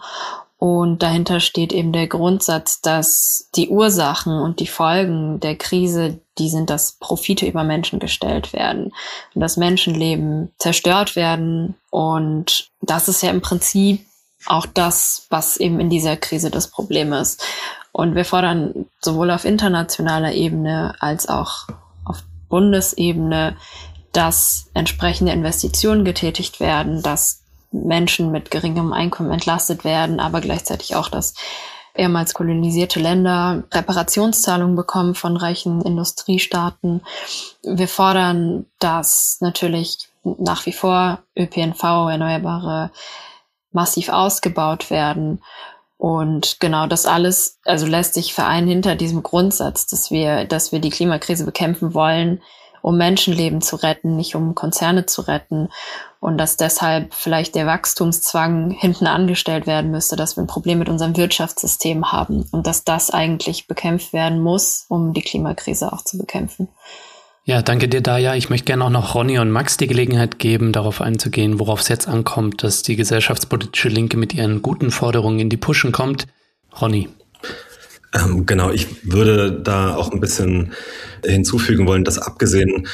Und 0.60 1.04
dahinter 1.04 1.40
steht 1.40 1.72
eben 1.72 1.94
der 1.94 2.08
Grundsatz, 2.08 2.82
dass 2.82 3.50
die 3.56 3.70
Ursachen 3.70 4.40
und 4.40 4.60
die 4.60 4.68
Folgen 4.68 5.40
der 5.40 5.56
Krise, 5.56 6.20
die 6.40 6.50
sind, 6.50 6.72
dass 6.72 6.94
Profite 6.94 7.46
über 7.46 7.64
Menschen 7.64 8.00
gestellt 8.00 8.54
werden 8.54 8.92
und 9.36 9.42
dass 9.42 9.58
Menschenleben 9.58 10.52
zerstört 10.58 11.16
werden. 11.16 11.76
Und 11.92 12.72
das 12.82 13.08
ist 13.08 13.22
ja 13.22 13.30
im 13.30 13.42
Prinzip 13.42 14.04
auch 14.48 14.66
das, 14.66 15.28
was 15.30 15.58
eben 15.58 15.80
in 15.80 15.92
dieser 15.92 16.18
Krise 16.18 16.50
das 16.50 16.70
Problem 16.70 17.14
ist. 17.14 17.44
Und 17.92 18.16
wir 18.16 18.26
fordern 18.26 18.86
sowohl 19.00 19.30
auf 19.30 19.46
internationaler 19.46 20.32
Ebene 20.34 20.96
als 21.00 21.30
auch 21.30 21.68
auf 22.04 22.24
Bundesebene 22.50 23.58
dass 24.12 24.70
entsprechende 24.74 25.32
Investitionen 25.32 26.06
getätigt 26.06 26.60
werden, 26.60 27.02
dass 27.02 27.44
Menschen 27.72 28.32
mit 28.32 28.52
geringem 28.52 28.94
Einkommen 28.94 29.32
entlastet 29.32 29.84
werden, 29.84 30.20
aber 30.20 30.42
gleichzeitig 30.42 30.96
auch, 30.96 31.10
dass 31.10 31.34
ehemals 31.96 32.34
kolonisierte 32.34 33.00
Länder 33.00 33.64
Reparationszahlungen 33.72 34.76
bekommen 34.76 35.16
von 35.16 35.36
reichen 35.36 35.82
Industriestaaten. 35.82 37.02
Wir 37.64 37.88
fordern, 37.88 38.66
dass 38.80 39.38
natürlich 39.42 40.10
nach 40.24 40.66
wie 40.66 40.74
vor 40.74 41.20
ÖPNV, 41.38 41.84
erneuerbare 41.84 42.92
massiv 43.72 44.10
ausgebaut 44.10 44.90
werden. 44.90 45.42
Und 45.98 46.60
genau 46.60 46.86
das 46.86 47.06
alles, 47.06 47.60
also 47.66 47.88
lässt 47.88 48.14
sich 48.14 48.34
vereinen 48.34 48.68
hinter 48.68 48.96
diesem 48.96 49.24
Grundsatz, 49.24 49.88
dass 49.88 50.12
wir, 50.12 50.46
dass 50.46 50.72
wir 50.72 50.80
die 50.80 50.92
Klimakrise 50.92 51.44
bekämpfen 51.44 51.94
wollen, 51.94 52.42
um 52.88 52.98
Menschenleben 52.98 53.60
zu 53.62 53.76
retten, 53.76 54.16
nicht 54.16 54.34
um 54.34 54.56
Konzerne 54.56 55.06
zu 55.06 55.22
retten. 55.22 55.68
Und 56.22 56.38
dass 56.38 56.56
deshalb 56.56 57.14
vielleicht 57.14 57.54
der 57.56 57.68
Wachstumszwang 57.68 58.72
hinten 58.72 59.08
angestellt 59.08 59.68
werden 59.68 59.92
müsste, 59.92 60.16
dass 60.16 60.38
wir 60.38 60.44
ein 60.44 60.48
Problem 60.48 60.80
mit 60.80 60.88
unserem 60.88 61.18
Wirtschaftssystem 61.18 62.14
haben 62.14 62.48
und 62.52 62.66
dass 62.66 62.86
das 62.86 63.12
eigentlich 63.12 63.68
bekämpft 63.68 64.14
werden 64.14 64.40
muss, 64.40 64.86
um 64.88 65.12
die 65.12 65.22
Klimakrise 65.22 65.92
auch 65.92 66.02
zu 66.02 66.18
bekämpfen. 66.18 66.70
Ja, 67.44 67.62
danke 67.62 67.90
dir, 67.90 68.00
Daya. 68.00 68.36
Ich 68.36 68.50
möchte 68.50 68.66
gerne 68.66 68.86
auch 68.86 68.90
noch 68.90 69.16
Ronny 69.16 69.38
und 69.38 69.52
Max 69.52 69.76
die 69.76 69.88
Gelegenheit 69.88 70.40
geben, 70.40 70.72
darauf 70.72 71.02
einzugehen, 71.02 71.60
worauf 71.60 71.82
es 71.82 71.90
jetzt 71.90 72.08
ankommt, 72.08 72.64
dass 72.64 72.84
die 72.84 72.96
gesellschaftspolitische 72.96 73.90
Linke 73.90 74.16
mit 74.16 74.34
ihren 74.34 74.62
guten 74.62 74.92
Forderungen 74.92 75.40
in 75.40 75.50
die 75.50 75.58
Puschen 75.58 75.92
kommt. 75.92 76.28
Ronny. 76.82 77.10
Ähm, 78.18 78.46
genau, 78.46 78.72
ich 78.72 79.12
würde 79.12 79.52
da 79.52 79.96
auch 79.96 80.12
ein 80.12 80.20
bisschen 80.20 80.74
hinzufügen 81.26 81.88
wollen, 81.88 82.04
dass 82.04 82.20
abgesehen 82.20 82.88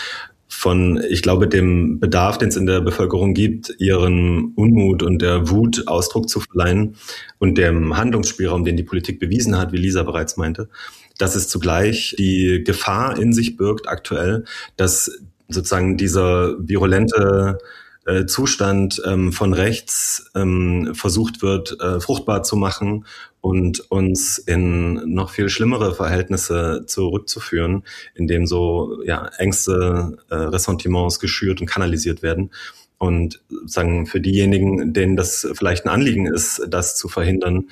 von, 0.47 1.01
ich 1.09 1.21
glaube, 1.21 1.47
dem 1.47 1.99
Bedarf, 1.99 2.37
den 2.37 2.49
es 2.49 2.55
in 2.55 2.65
der 2.65 2.81
Bevölkerung 2.81 3.33
gibt, 3.33 3.73
ihren 3.79 4.53
Unmut 4.55 5.03
und 5.03 5.21
der 5.21 5.49
Wut 5.49 5.87
Ausdruck 5.87 6.29
zu 6.29 6.39
verleihen 6.39 6.95
und 7.39 7.57
dem 7.57 7.97
Handlungsspielraum, 7.97 8.63
den 8.63 8.77
die 8.77 8.83
Politik 8.83 9.19
bewiesen 9.19 9.57
hat, 9.57 9.71
wie 9.71 9.77
Lisa 9.77 10.03
bereits 10.03 10.37
meinte, 10.37 10.69
dass 11.17 11.35
es 11.35 11.49
zugleich 11.49 12.15
die 12.17 12.63
Gefahr 12.63 13.19
in 13.19 13.33
sich 13.33 13.57
birgt 13.57 13.89
aktuell, 13.89 14.45
dass 14.77 15.11
sozusagen 15.49 15.97
dieser 15.97 16.55
virulente 16.59 17.57
äh, 18.05 18.25
Zustand 18.25 19.01
ähm, 19.05 19.31
von 19.31 19.53
rechts 19.53 20.29
ähm, 20.35 20.93
versucht 20.93 21.41
wird, 21.41 21.79
äh, 21.79 21.99
fruchtbar 21.99 22.43
zu 22.43 22.55
machen 22.55 23.05
und 23.41 23.91
uns 23.91 24.37
in 24.37 25.13
noch 25.13 25.29
viel 25.29 25.49
schlimmere 25.49 25.93
Verhältnisse 25.93 26.83
zurückzuführen, 26.87 27.83
in 28.15 28.27
dem 28.27 28.45
so 28.45 29.01
ja, 29.03 29.29
Ängste, 29.37 30.17
äh, 30.29 30.35
Ressentiments 30.35 31.19
geschürt 31.19 31.61
und 31.61 31.67
kanalisiert 31.67 32.23
werden. 32.23 32.51
Und 32.97 33.41
sagen 33.65 34.05
für 34.05 34.21
diejenigen, 34.21 34.93
denen 34.93 35.17
das 35.17 35.45
vielleicht 35.55 35.85
ein 35.85 35.89
Anliegen 35.89 36.25
ist, 36.25 36.61
das 36.69 36.97
zu 36.97 37.09
verhindern, 37.09 37.65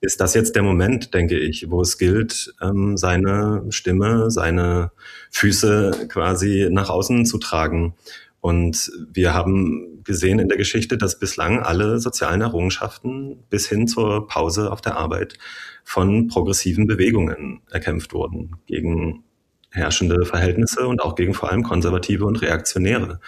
ist 0.00 0.20
das 0.20 0.34
jetzt 0.34 0.54
der 0.54 0.62
Moment, 0.62 1.12
denke 1.12 1.38
ich, 1.38 1.70
wo 1.70 1.82
es 1.82 1.98
gilt, 1.98 2.54
ähm, 2.62 2.96
seine 2.96 3.64
Stimme, 3.70 4.30
seine 4.30 4.92
Füße 5.30 6.06
quasi 6.08 6.68
nach 6.70 6.88
außen 6.88 7.26
zu 7.26 7.38
tragen. 7.38 7.94
Und 8.40 8.90
wir 9.10 9.34
haben 9.34 10.02
gesehen 10.04 10.38
in 10.38 10.48
der 10.48 10.58
Geschichte, 10.58 10.96
dass 10.96 11.18
bislang 11.18 11.60
alle 11.60 11.98
sozialen 11.98 12.40
Errungenschaften 12.40 13.42
bis 13.50 13.68
hin 13.68 13.88
zur 13.88 14.26
Pause 14.28 14.70
auf 14.70 14.80
der 14.80 14.96
Arbeit 14.96 15.38
von 15.84 16.28
progressiven 16.28 16.86
Bewegungen 16.86 17.62
erkämpft 17.70 18.12
wurden 18.12 18.56
gegen 18.66 19.24
herrschende 19.70 20.24
Verhältnisse 20.24 20.86
und 20.86 21.02
auch 21.02 21.14
gegen 21.14 21.34
vor 21.34 21.50
allem 21.50 21.62
konservative 21.62 22.24
und 22.24 22.40
Reaktionäre. 22.40 23.20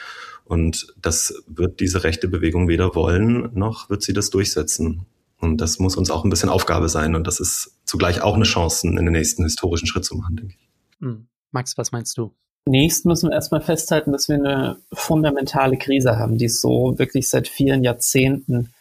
Und 0.44 0.94
das 1.00 1.42
wird 1.46 1.80
diese 1.80 2.02
rechte 2.02 2.28
Bewegung 2.28 2.68
weder 2.68 2.94
wollen, 2.94 3.50
noch 3.54 3.90
wird 3.90 4.02
sie 4.02 4.12
das 4.12 4.30
durchsetzen. 4.30 5.06
Und 5.38 5.60
das 5.60 5.78
muss 5.78 5.96
uns 5.96 6.10
auch 6.10 6.24
ein 6.24 6.30
bisschen 6.30 6.48
Aufgabe 6.48 6.88
sein. 6.88 7.14
Und 7.14 7.26
das 7.26 7.40
ist 7.40 7.78
zugleich 7.84 8.20
auch 8.20 8.34
eine 8.34 8.44
Chance, 8.44 8.86
in 8.86 8.96
den 8.96 9.12
nächsten 9.12 9.42
historischen 9.42 9.86
Schritt 9.86 10.04
zu 10.04 10.16
machen, 10.16 10.36
denke 10.36 10.54
ich. 10.58 10.68
Hm. 11.00 11.28
Max, 11.50 11.78
was 11.78 11.92
meinst 11.92 12.18
du? 12.18 12.34
Zunächst 12.64 13.06
müssen 13.06 13.30
wir 13.30 13.34
erstmal 13.34 13.62
festhalten, 13.62 14.12
dass 14.12 14.28
wir 14.28 14.36
eine 14.36 14.76
fundamentale 14.92 15.76
Krise 15.76 16.18
haben, 16.18 16.38
die 16.38 16.44
es 16.44 16.60
so 16.60 16.98
wirklich 16.98 17.28
seit 17.28 17.48
vielen 17.48 17.82
Jahrzehnten 17.82 18.72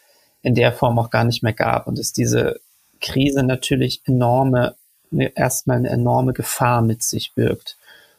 in 0.41 0.55
der 0.55 0.71
Form 0.71 0.99
auch 0.99 1.09
gar 1.09 1.23
nicht 1.23 1.43
mehr 1.43 1.53
gab. 1.53 1.87
Und 1.87 1.97
dass 1.97 2.13
diese 2.13 2.59
Krise 3.01 3.43
natürlich 3.43 4.01
enorme, 4.05 4.75
erstmal 5.11 5.77
eine 5.77 5.89
enorme 5.89 6.33
Gefahr 6.33 6.81
mit 6.81 7.03
sich 7.03 7.33
birgt. 7.33 7.77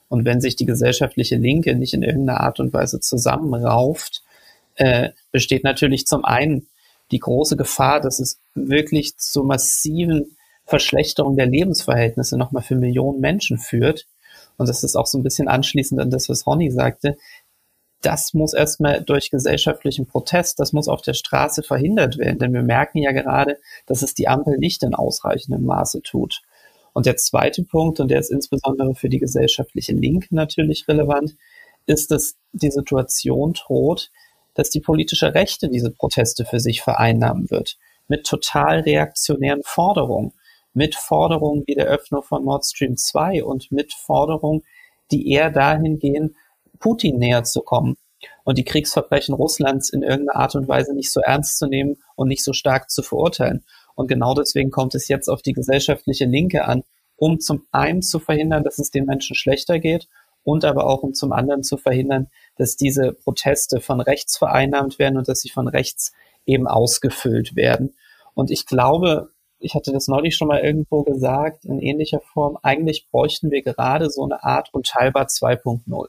Und 0.08 0.24
wenn 0.24 0.40
sich 0.40 0.56
die 0.56 0.66
gesellschaftliche 0.66 1.36
Linke 1.36 1.74
nicht 1.76 1.94
in 1.94 2.02
irgendeiner 2.02 2.40
Art 2.40 2.58
und 2.58 2.72
Weise 2.72 3.00
zusammenrauft, 3.00 4.22
äh, 4.76 5.10
besteht 5.30 5.62
natürlich 5.62 6.06
zum 6.06 6.24
einen 6.24 6.66
die 7.12 7.20
große 7.20 7.56
Gefahr, 7.56 8.00
dass 8.00 8.18
es 8.18 8.38
wirklich 8.54 9.16
zu 9.18 9.44
massiven 9.44 10.36
Verschlechterungen 10.66 11.36
der 11.36 11.46
Lebensverhältnisse 11.46 12.36
nochmal 12.36 12.62
für 12.62 12.76
Millionen 12.76 13.20
Menschen 13.20 13.58
führt. 13.58 14.06
Und 14.60 14.68
das 14.68 14.84
ist 14.84 14.94
auch 14.94 15.06
so 15.06 15.16
ein 15.16 15.22
bisschen 15.22 15.48
anschließend 15.48 15.98
an 16.02 16.10
das, 16.10 16.28
was 16.28 16.46
Ronny 16.46 16.70
sagte. 16.70 17.16
Das 18.02 18.34
muss 18.34 18.52
erstmal 18.52 19.02
durch 19.02 19.30
gesellschaftlichen 19.30 20.04
Protest, 20.04 20.60
das 20.60 20.74
muss 20.74 20.86
auf 20.86 21.00
der 21.00 21.14
Straße 21.14 21.62
verhindert 21.62 22.18
werden, 22.18 22.38
denn 22.38 22.52
wir 22.52 22.62
merken 22.62 22.98
ja 22.98 23.12
gerade, 23.12 23.56
dass 23.86 24.02
es 24.02 24.12
die 24.12 24.28
Ampel 24.28 24.58
nicht 24.58 24.82
in 24.82 24.94
ausreichendem 24.94 25.64
Maße 25.64 26.02
tut. 26.02 26.42
Und 26.92 27.06
der 27.06 27.16
zweite 27.16 27.62
Punkt, 27.62 28.00
und 28.00 28.10
der 28.10 28.20
ist 28.20 28.30
insbesondere 28.30 28.94
für 28.94 29.08
die 29.08 29.18
gesellschaftliche 29.18 29.94
Linke 29.94 30.28
natürlich 30.34 30.86
relevant, 30.88 31.36
ist, 31.86 32.10
dass 32.10 32.36
die 32.52 32.70
Situation 32.70 33.54
droht, 33.54 34.10
dass 34.52 34.68
die 34.68 34.80
politische 34.80 35.32
Rechte 35.32 35.70
diese 35.70 35.90
Proteste 35.90 36.44
für 36.44 36.60
sich 36.60 36.82
vereinnahmen 36.82 37.50
wird. 37.50 37.78
Mit 38.08 38.26
total 38.26 38.80
reaktionären 38.80 39.62
Forderungen. 39.64 40.34
Mit 40.72 40.94
Forderungen 40.94 41.64
wie 41.66 41.74
der 41.74 41.86
Öffnung 41.86 42.22
von 42.22 42.44
Nord 42.44 42.64
Stream 42.64 42.96
2 42.96 43.44
und 43.44 43.72
mit 43.72 43.92
Forderungen, 43.92 44.62
die 45.10 45.30
eher 45.30 45.50
dahin 45.50 45.98
gehen, 45.98 46.36
Putin 46.78 47.18
näher 47.18 47.44
zu 47.44 47.62
kommen 47.62 47.96
und 48.44 48.58
die 48.58 48.64
Kriegsverbrechen 48.64 49.34
Russlands 49.34 49.90
in 49.90 50.02
irgendeiner 50.02 50.40
Art 50.40 50.54
und 50.54 50.68
Weise 50.68 50.94
nicht 50.94 51.12
so 51.12 51.20
ernst 51.20 51.58
zu 51.58 51.66
nehmen 51.66 51.96
und 52.16 52.28
nicht 52.28 52.44
so 52.44 52.52
stark 52.52 52.90
zu 52.90 53.02
verurteilen. 53.02 53.64
Und 53.94 54.08
genau 54.08 54.34
deswegen 54.34 54.70
kommt 54.70 54.94
es 54.94 55.08
jetzt 55.08 55.28
auf 55.28 55.42
die 55.42 55.52
gesellschaftliche 55.52 56.24
Linke 56.24 56.64
an, 56.64 56.84
um 57.16 57.38
zum 57.40 57.66
einen 57.70 58.02
zu 58.02 58.18
verhindern, 58.18 58.64
dass 58.64 58.78
es 58.78 58.90
den 58.90 59.04
Menschen 59.04 59.36
schlechter 59.36 59.78
geht 59.78 60.08
und 60.42 60.64
aber 60.64 60.86
auch 60.86 61.02
um 61.02 61.12
zum 61.12 61.32
anderen 61.32 61.62
zu 61.62 61.76
verhindern, 61.76 62.28
dass 62.56 62.76
diese 62.76 63.12
Proteste 63.12 63.80
von 63.80 64.00
rechts 64.00 64.38
vereinnahmt 64.38 64.98
werden 64.98 65.18
und 65.18 65.28
dass 65.28 65.40
sie 65.40 65.50
von 65.50 65.68
rechts 65.68 66.12
eben 66.46 66.66
ausgefüllt 66.66 67.56
werden. 67.56 67.94
Und 68.34 68.50
ich 68.50 68.64
glaube, 68.64 69.30
ich 69.60 69.74
hatte 69.74 69.92
das 69.92 70.08
neulich 70.08 70.36
schon 70.36 70.48
mal 70.48 70.60
irgendwo 70.60 71.02
gesagt, 71.02 71.64
in 71.64 71.80
ähnlicher 71.80 72.20
Form, 72.20 72.58
eigentlich 72.62 73.08
bräuchten 73.10 73.50
wir 73.50 73.62
gerade 73.62 74.10
so 74.10 74.24
eine 74.24 74.42
Art 74.42 74.72
Unteilbar 74.72 75.26
2.0. 75.26 76.08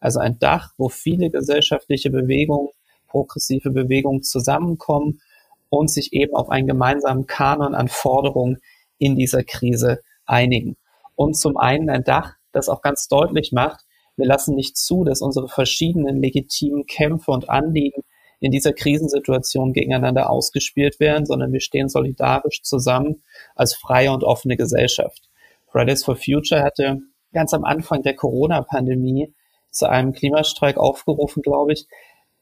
Also 0.00 0.20
ein 0.20 0.38
Dach, 0.38 0.72
wo 0.78 0.88
viele 0.88 1.30
gesellschaftliche 1.30 2.10
Bewegungen, 2.10 2.68
progressive 3.06 3.70
Bewegungen 3.70 4.22
zusammenkommen 4.22 5.20
und 5.68 5.90
sich 5.90 6.12
eben 6.12 6.34
auf 6.34 6.50
einen 6.50 6.66
gemeinsamen 6.66 7.26
Kanon 7.26 7.74
an 7.74 7.88
Forderungen 7.88 8.58
in 8.98 9.16
dieser 9.16 9.44
Krise 9.44 10.00
einigen. 10.24 10.76
Und 11.14 11.36
zum 11.36 11.56
einen 11.56 11.90
ein 11.90 12.04
Dach, 12.04 12.34
das 12.52 12.68
auch 12.68 12.80
ganz 12.80 13.08
deutlich 13.08 13.52
macht, 13.52 13.84
wir 14.16 14.26
lassen 14.26 14.54
nicht 14.56 14.76
zu, 14.76 15.04
dass 15.04 15.20
unsere 15.20 15.48
verschiedenen 15.48 16.20
legitimen 16.20 16.86
Kämpfe 16.86 17.30
und 17.30 17.48
Anliegen 17.48 18.02
in 18.40 18.52
dieser 18.52 18.72
Krisensituation 18.72 19.72
gegeneinander 19.72 20.30
ausgespielt 20.30 21.00
werden, 21.00 21.26
sondern 21.26 21.52
wir 21.52 21.60
stehen 21.60 21.88
solidarisch 21.88 22.62
zusammen 22.62 23.22
als 23.54 23.74
freie 23.74 24.12
und 24.12 24.24
offene 24.24 24.56
Gesellschaft. 24.56 25.28
Fridays 25.66 26.04
for 26.04 26.16
Future 26.16 26.62
hatte 26.62 27.00
ganz 27.32 27.52
am 27.52 27.64
Anfang 27.64 28.02
der 28.02 28.14
Corona-Pandemie 28.14 29.34
zu 29.70 29.88
einem 29.88 30.12
Klimastreik 30.12 30.76
aufgerufen, 30.76 31.42
glaube 31.42 31.72
ich, 31.72 31.86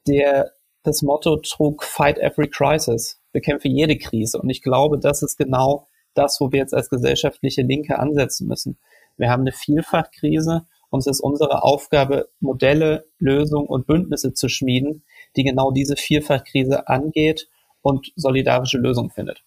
der 0.06 0.52
das 0.82 1.02
Motto 1.02 1.36
trug, 1.38 1.82
Fight 1.82 2.18
every 2.18 2.48
crisis, 2.48 3.20
bekämpfe 3.32 3.68
jede 3.68 3.98
Krise. 3.98 4.40
Und 4.40 4.48
ich 4.48 4.62
glaube, 4.62 4.98
das 4.98 5.22
ist 5.22 5.36
genau 5.36 5.88
das, 6.14 6.40
wo 6.40 6.52
wir 6.52 6.60
jetzt 6.60 6.74
als 6.74 6.88
gesellschaftliche 6.88 7.62
Linke 7.62 7.98
ansetzen 7.98 8.46
müssen. 8.46 8.78
Wir 9.16 9.30
haben 9.30 9.40
eine 9.40 9.52
Vielfachkrise 9.52 10.66
und 10.90 11.00
es 11.00 11.06
ist 11.06 11.20
unsere 11.20 11.62
Aufgabe, 11.62 12.28
Modelle, 12.40 13.06
Lösungen 13.18 13.66
und 13.66 13.86
Bündnisse 13.86 14.32
zu 14.32 14.48
schmieden, 14.48 15.04
die 15.36 15.44
genau 15.44 15.70
diese 15.70 15.96
Vielfachkrise 15.96 16.88
angeht 16.88 17.48
und 17.82 18.12
solidarische 18.16 18.78
Lösungen 18.78 19.10
findet. 19.10 19.42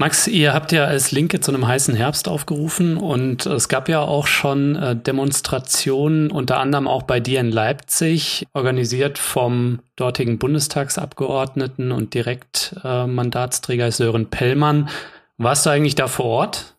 Max, 0.00 0.28
ihr 0.28 0.54
habt 0.54 0.70
ja 0.70 0.84
als 0.84 1.10
Linke 1.10 1.40
zu 1.40 1.50
einem 1.50 1.66
heißen 1.66 1.96
Herbst 1.96 2.28
aufgerufen 2.28 2.96
und 2.96 3.46
es 3.46 3.68
gab 3.68 3.88
ja 3.88 4.00
auch 4.00 4.28
schon 4.28 4.76
äh, 4.76 4.94
Demonstrationen, 4.94 6.30
unter 6.30 6.60
anderem 6.60 6.86
auch 6.86 7.02
bei 7.02 7.18
dir 7.18 7.40
in 7.40 7.50
Leipzig, 7.50 8.46
organisiert 8.52 9.18
vom 9.18 9.80
dortigen 9.96 10.38
Bundestagsabgeordneten 10.38 11.90
und 11.90 12.14
Direktmandatsträger 12.14 13.86
äh, 13.86 13.90
Sören 13.90 14.30
Pellmann. 14.30 14.88
Warst 15.36 15.66
du 15.66 15.70
eigentlich 15.70 15.96
da 15.96 16.06
vor 16.06 16.26
Ort? 16.26 16.77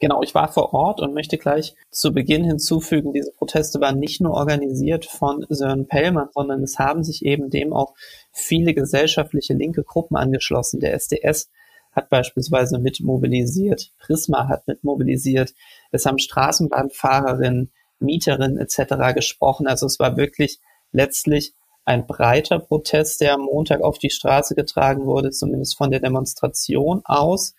Genau, 0.00 0.22
ich 0.22 0.34
war 0.34 0.52
vor 0.52 0.72
Ort 0.72 1.00
und 1.00 1.14
möchte 1.14 1.38
gleich 1.38 1.74
zu 1.90 2.12
Beginn 2.12 2.44
hinzufügen, 2.44 3.12
diese 3.12 3.32
Proteste 3.32 3.80
waren 3.80 3.98
nicht 3.98 4.20
nur 4.20 4.34
organisiert 4.34 5.04
von 5.04 5.46
Sören 5.48 5.86
Pellmann, 5.86 6.28
sondern 6.34 6.62
es 6.62 6.78
haben 6.78 7.04
sich 7.04 7.24
eben 7.24 7.50
dem 7.50 7.72
auch 7.72 7.94
viele 8.32 8.74
gesellschaftliche 8.74 9.54
linke 9.54 9.82
Gruppen 9.82 10.16
angeschlossen. 10.16 10.80
Der 10.80 10.94
SDS 10.94 11.50
hat 11.92 12.10
beispielsweise 12.10 12.78
mit 12.78 13.00
mobilisiert, 13.00 13.92
Prisma 13.98 14.48
hat 14.48 14.66
mit 14.66 14.82
mobilisiert, 14.84 15.54
es 15.92 16.06
haben 16.06 16.18
Straßenbahnfahrerinnen, 16.18 17.70
Mieterinnen 18.00 18.58
etc. 18.58 19.14
gesprochen. 19.14 19.66
Also 19.66 19.86
es 19.86 19.98
war 19.98 20.16
wirklich 20.16 20.58
letztlich 20.92 21.54
ein 21.84 22.06
breiter 22.06 22.58
Protest, 22.58 23.20
der 23.20 23.34
am 23.34 23.42
Montag 23.42 23.82
auf 23.82 23.98
die 23.98 24.10
Straße 24.10 24.54
getragen 24.54 25.06
wurde, 25.06 25.30
zumindest 25.30 25.76
von 25.76 25.90
der 25.90 26.00
Demonstration 26.00 27.02
aus, 27.04 27.54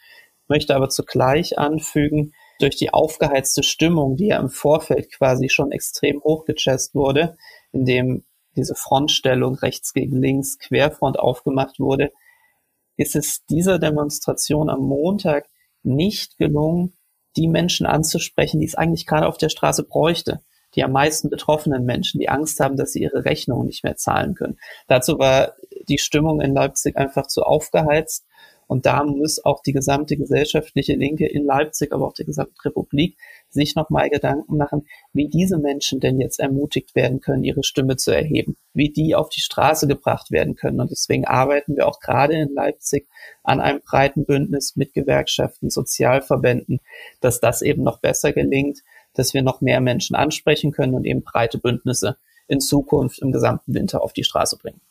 möchte 0.48 0.76
aber 0.76 0.90
zugleich 0.90 1.58
anfügen, 1.58 2.34
durch 2.60 2.76
die 2.76 2.94
aufgeheizte 2.94 3.64
Stimmung, 3.64 4.16
die 4.16 4.28
ja 4.28 4.40
im 4.40 4.50
Vorfeld 4.50 5.12
quasi 5.12 5.50
schon 5.50 5.72
extrem 5.72 6.22
hochgechest 6.22 6.96
wurde, 6.96 7.38
indem 7.72 8.24
diese 8.56 8.76
Frontstellung 8.76 9.56
rechts 9.56 9.94
gegen 9.94 10.22
links, 10.22 10.58
Querfront 10.60 11.20
aufgemacht 11.20 11.80
wurde, 11.80 12.12
ist 12.98 13.16
es 13.16 13.46
dieser 13.46 13.80
Demonstration 13.80 14.70
am 14.70 14.82
Montag 14.82 15.48
nicht 15.84 16.38
gelungen, 16.38 16.94
die 17.36 17.48
Menschen 17.48 17.86
anzusprechen, 17.86 18.62
die 18.62 18.66
es 18.66 18.76
eigentlich 18.76 19.06
gerade 19.06 19.28
auf 19.28 19.38
der 19.38 19.50
Straße 19.50 19.84
bräuchte. 19.84 20.42
Die 20.76 20.84
am 20.84 20.92
meisten 20.92 21.30
betroffenen 21.30 21.86
Menschen, 21.86 22.20
die 22.20 22.28
Angst 22.28 22.60
haben, 22.60 22.76
dass 22.76 22.92
sie 22.92 23.02
ihre 23.02 23.24
Rechnungen 23.24 23.68
nicht 23.68 23.84
mehr 23.84 23.96
zahlen 23.96 24.36
können. 24.36 24.58
Dazu 24.88 25.20
war 25.20 25.54
die 25.88 25.98
Stimmung 25.98 26.42
in 26.42 26.54
Leipzig 26.54 26.98
einfach 26.98 27.28
zu 27.28 27.44
aufgeheizt 27.44 28.26
und 28.68 28.86
da 28.86 29.04
muss 29.04 29.44
auch 29.44 29.62
die 29.62 29.74
gesamte 29.74 30.18
gesellschaftliche 30.18 30.94
Linke 30.94 31.28
in 31.28 31.46
Leipzig, 31.46 31.94
aber 31.94 32.08
auch 32.08 32.14
die 32.14 32.26
gesamte 32.26 32.66
Republik 32.66 33.18
sich 33.50 33.76
nochmal 33.76 34.10
Gedanken 34.10 34.58
machen, 34.58 34.88
wie 35.14 35.28
diese 35.28 35.58
Menschen 35.58 36.00
denn 36.00 36.20
jetzt 36.20 36.40
ermutigt 36.40 36.96
werden 36.96 37.22
können, 37.22 37.44
ihre 37.44 37.64
Stimme 37.64 37.96
zu 37.96 38.12
erheben, 38.12 38.58
wie 38.74 38.90
die 38.90 39.16
auf 39.16 39.30
die 39.30 39.42
Straße 39.42 39.88
gebracht 39.88 40.32
werden 40.32 40.56
können. 40.56 40.80
Und 40.80 40.92
deswegen 40.92 41.26
arbeiten 41.26 41.76
wir 41.76 41.88
auch 41.88 42.00
gerade 42.00 42.34
in 42.34 42.54
Leipzig 42.54 43.08
an 43.44 43.60
einem 43.60 43.82
breiten 43.82 44.26
Bündnis 44.26 44.76
mit 44.76 44.94
Gewerkschaften, 44.94 45.70
Sozialverbänden, 45.70 46.80
dass 47.22 47.40
das 47.40 47.62
eben 47.62 47.84
noch 47.84 48.00
besser 48.00 48.34
gelingt, 48.34 48.80
dass 49.14 49.34
wir 49.34 49.44
noch 49.44 49.62
mehr 49.62 49.80
Menschen 49.80 50.16
ansprechen 50.16 50.72
können 50.72 50.96
und 50.96 51.06
eben 51.06 51.24
breite 51.24 51.60
Bündnisse 51.60 52.18
in 52.48 52.60
Zukunft 52.60 53.20
im 53.22 53.32
gesamten 53.32 53.74
Winter 53.74 54.04
auf 54.04 54.14
die 54.14 54.24
Straße 54.24 54.58
bringen. 54.58 54.82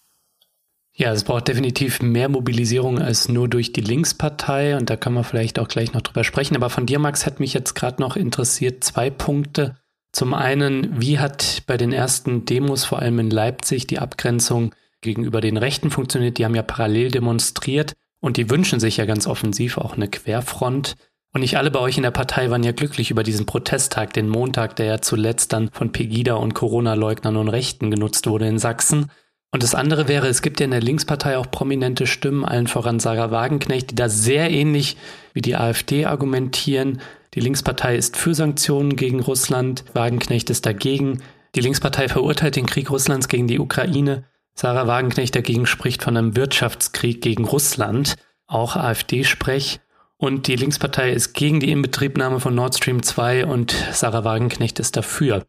Ja, 0.97 1.13
es 1.13 1.25
braucht 1.25 1.49
definitiv 1.49 2.03
mehr 2.03 2.29
Mobilisierung 2.29 3.01
als 3.01 3.29
nur 3.29 3.49
durch 3.49 3.73
die 3.73 3.81
Linkspartei 3.81 4.77
und 4.77 4.91
da 4.91 4.97
kann 4.97 5.13
man 5.13 5.25
vielleicht 5.25 5.59
auch 5.59 5.67
gleich 5.67 5.93
noch 5.93 6.03
drüber 6.03 6.23
sprechen. 6.23 6.55
Aber 6.55 6.71
von 6.71 6.87
dir, 6.87 7.01
Max, 7.01 7.27
hat 7.27 7.41
mich 7.41 7.53
jetzt 7.53 7.75
gerade 7.75 8.01
noch 8.01 8.15
interessiert 8.15 8.85
zwei 8.85 9.11
Punkte. 9.11 9.77
Zum 10.13 10.35
einen, 10.35 11.01
wie 11.01 11.19
hat 11.19 11.65
bei 11.67 11.77
den 11.77 11.93
ersten 11.93 12.45
Demos, 12.45 12.85
vor 12.85 13.01
allem 13.01 13.19
in 13.19 13.31
Leipzig, 13.31 13.89
die 13.89 13.99
Abgrenzung 13.99 14.73
gegenüber 15.01 15.41
den 15.41 15.57
Rechten 15.57 15.91
funktioniert? 15.91 16.39
Die 16.39 16.45
haben 16.45 16.55
ja 16.55 16.63
parallel 16.63 17.11
demonstriert 17.11 17.95
und 18.21 18.37
die 18.37 18.49
wünschen 18.49 18.79
sich 18.79 18.99
ja 18.99 19.05
ganz 19.05 19.27
offensiv 19.27 19.79
auch 19.79 19.95
eine 19.95 20.07
Querfront. 20.07 20.95
Und 21.33 21.41
nicht 21.41 21.59
alle 21.59 21.73
bei 21.73 21.81
euch 21.81 21.97
in 21.97 22.05
der 22.05 22.13
Partei 22.13 22.51
waren 22.51 22.63
ja 22.63 22.71
glücklich 22.71 23.11
über 23.11 23.25
diesen 23.25 23.47
Protesttag, 23.47 24.13
den 24.13 24.29
Montag, 24.29 24.77
der 24.77 24.87
ja 24.87 25.01
zuletzt 25.01 25.53
dann 25.53 25.71
von 25.73 25.91
Pegida 25.91 26.35
und 26.35 26.55
Corona-Leugnern 26.55 27.37
und 27.37 27.49
Rechten 27.49 27.91
genutzt 27.91 28.29
wurde 28.29 28.47
in 28.47 28.61
Sachsen. 28.61 29.11
Und 29.55 29.63
das 29.63 29.77
andere 29.77 30.09
wäre, 30.09 30.27
es 30.27 30.43
gibt 30.43 30.59
ja 30.59 30.65
in 30.65 30.73
der 30.73 30.81
Linkspartei 30.81 31.39
auch 31.39 31.49
prominente 31.49 32.09
Stimmen, 32.09 32.45
allen 32.45 32.67
voran 32.67 32.99
Sarah 32.99 33.31
Wagenknecht, 33.31 33.93
die 33.93 33.95
da 33.95 34.09
sehr 34.09 34.51
ähnlich 34.51 34.97
wie 35.33 35.43
die 35.43 35.55
AfD 35.55 36.07
argumentieren. 36.07 37.01
Die 37.35 37.41
Linkspartei 37.41 37.95
ist 37.95 38.17
für 38.17 38.35
Sanktionen 38.35 38.97
gegen 38.97 39.21
Russland, 39.21 39.85
Wagenknecht 39.93 40.51
ist 40.51 40.67
dagegen. 40.67 41.23
Die 41.55 41.61
Linkspartei 41.61 42.09
verurteilt 42.09 42.57
den 42.57 42.67
Krieg 42.67 42.91
Russlands 42.91 43.29
gegen 43.29 43.47
die 43.47 43.61
Ukraine. 43.61 44.25
Sarah 44.55 44.89
Wagenknecht 44.89 45.37
dagegen 45.37 45.67
spricht 45.67 46.03
von 46.03 46.17
einem 46.17 46.35
Wirtschaftskrieg 46.35 47.21
gegen 47.23 47.45
Russland, 47.45 48.17
auch 48.49 48.75
AfD-Sprech. 48.75 49.79
Und 50.17 50.49
die 50.49 50.57
Linkspartei 50.57 51.13
ist 51.13 51.33
gegen 51.33 51.61
die 51.61 51.71
Inbetriebnahme 51.71 52.41
von 52.41 52.57
Nord 52.57 52.75
Stream 52.75 53.05
2 53.05 53.47
und 53.47 53.71
Sarah 53.93 54.25
Wagenknecht 54.25 54.81
ist 54.81 54.97
dafür. 54.97 55.47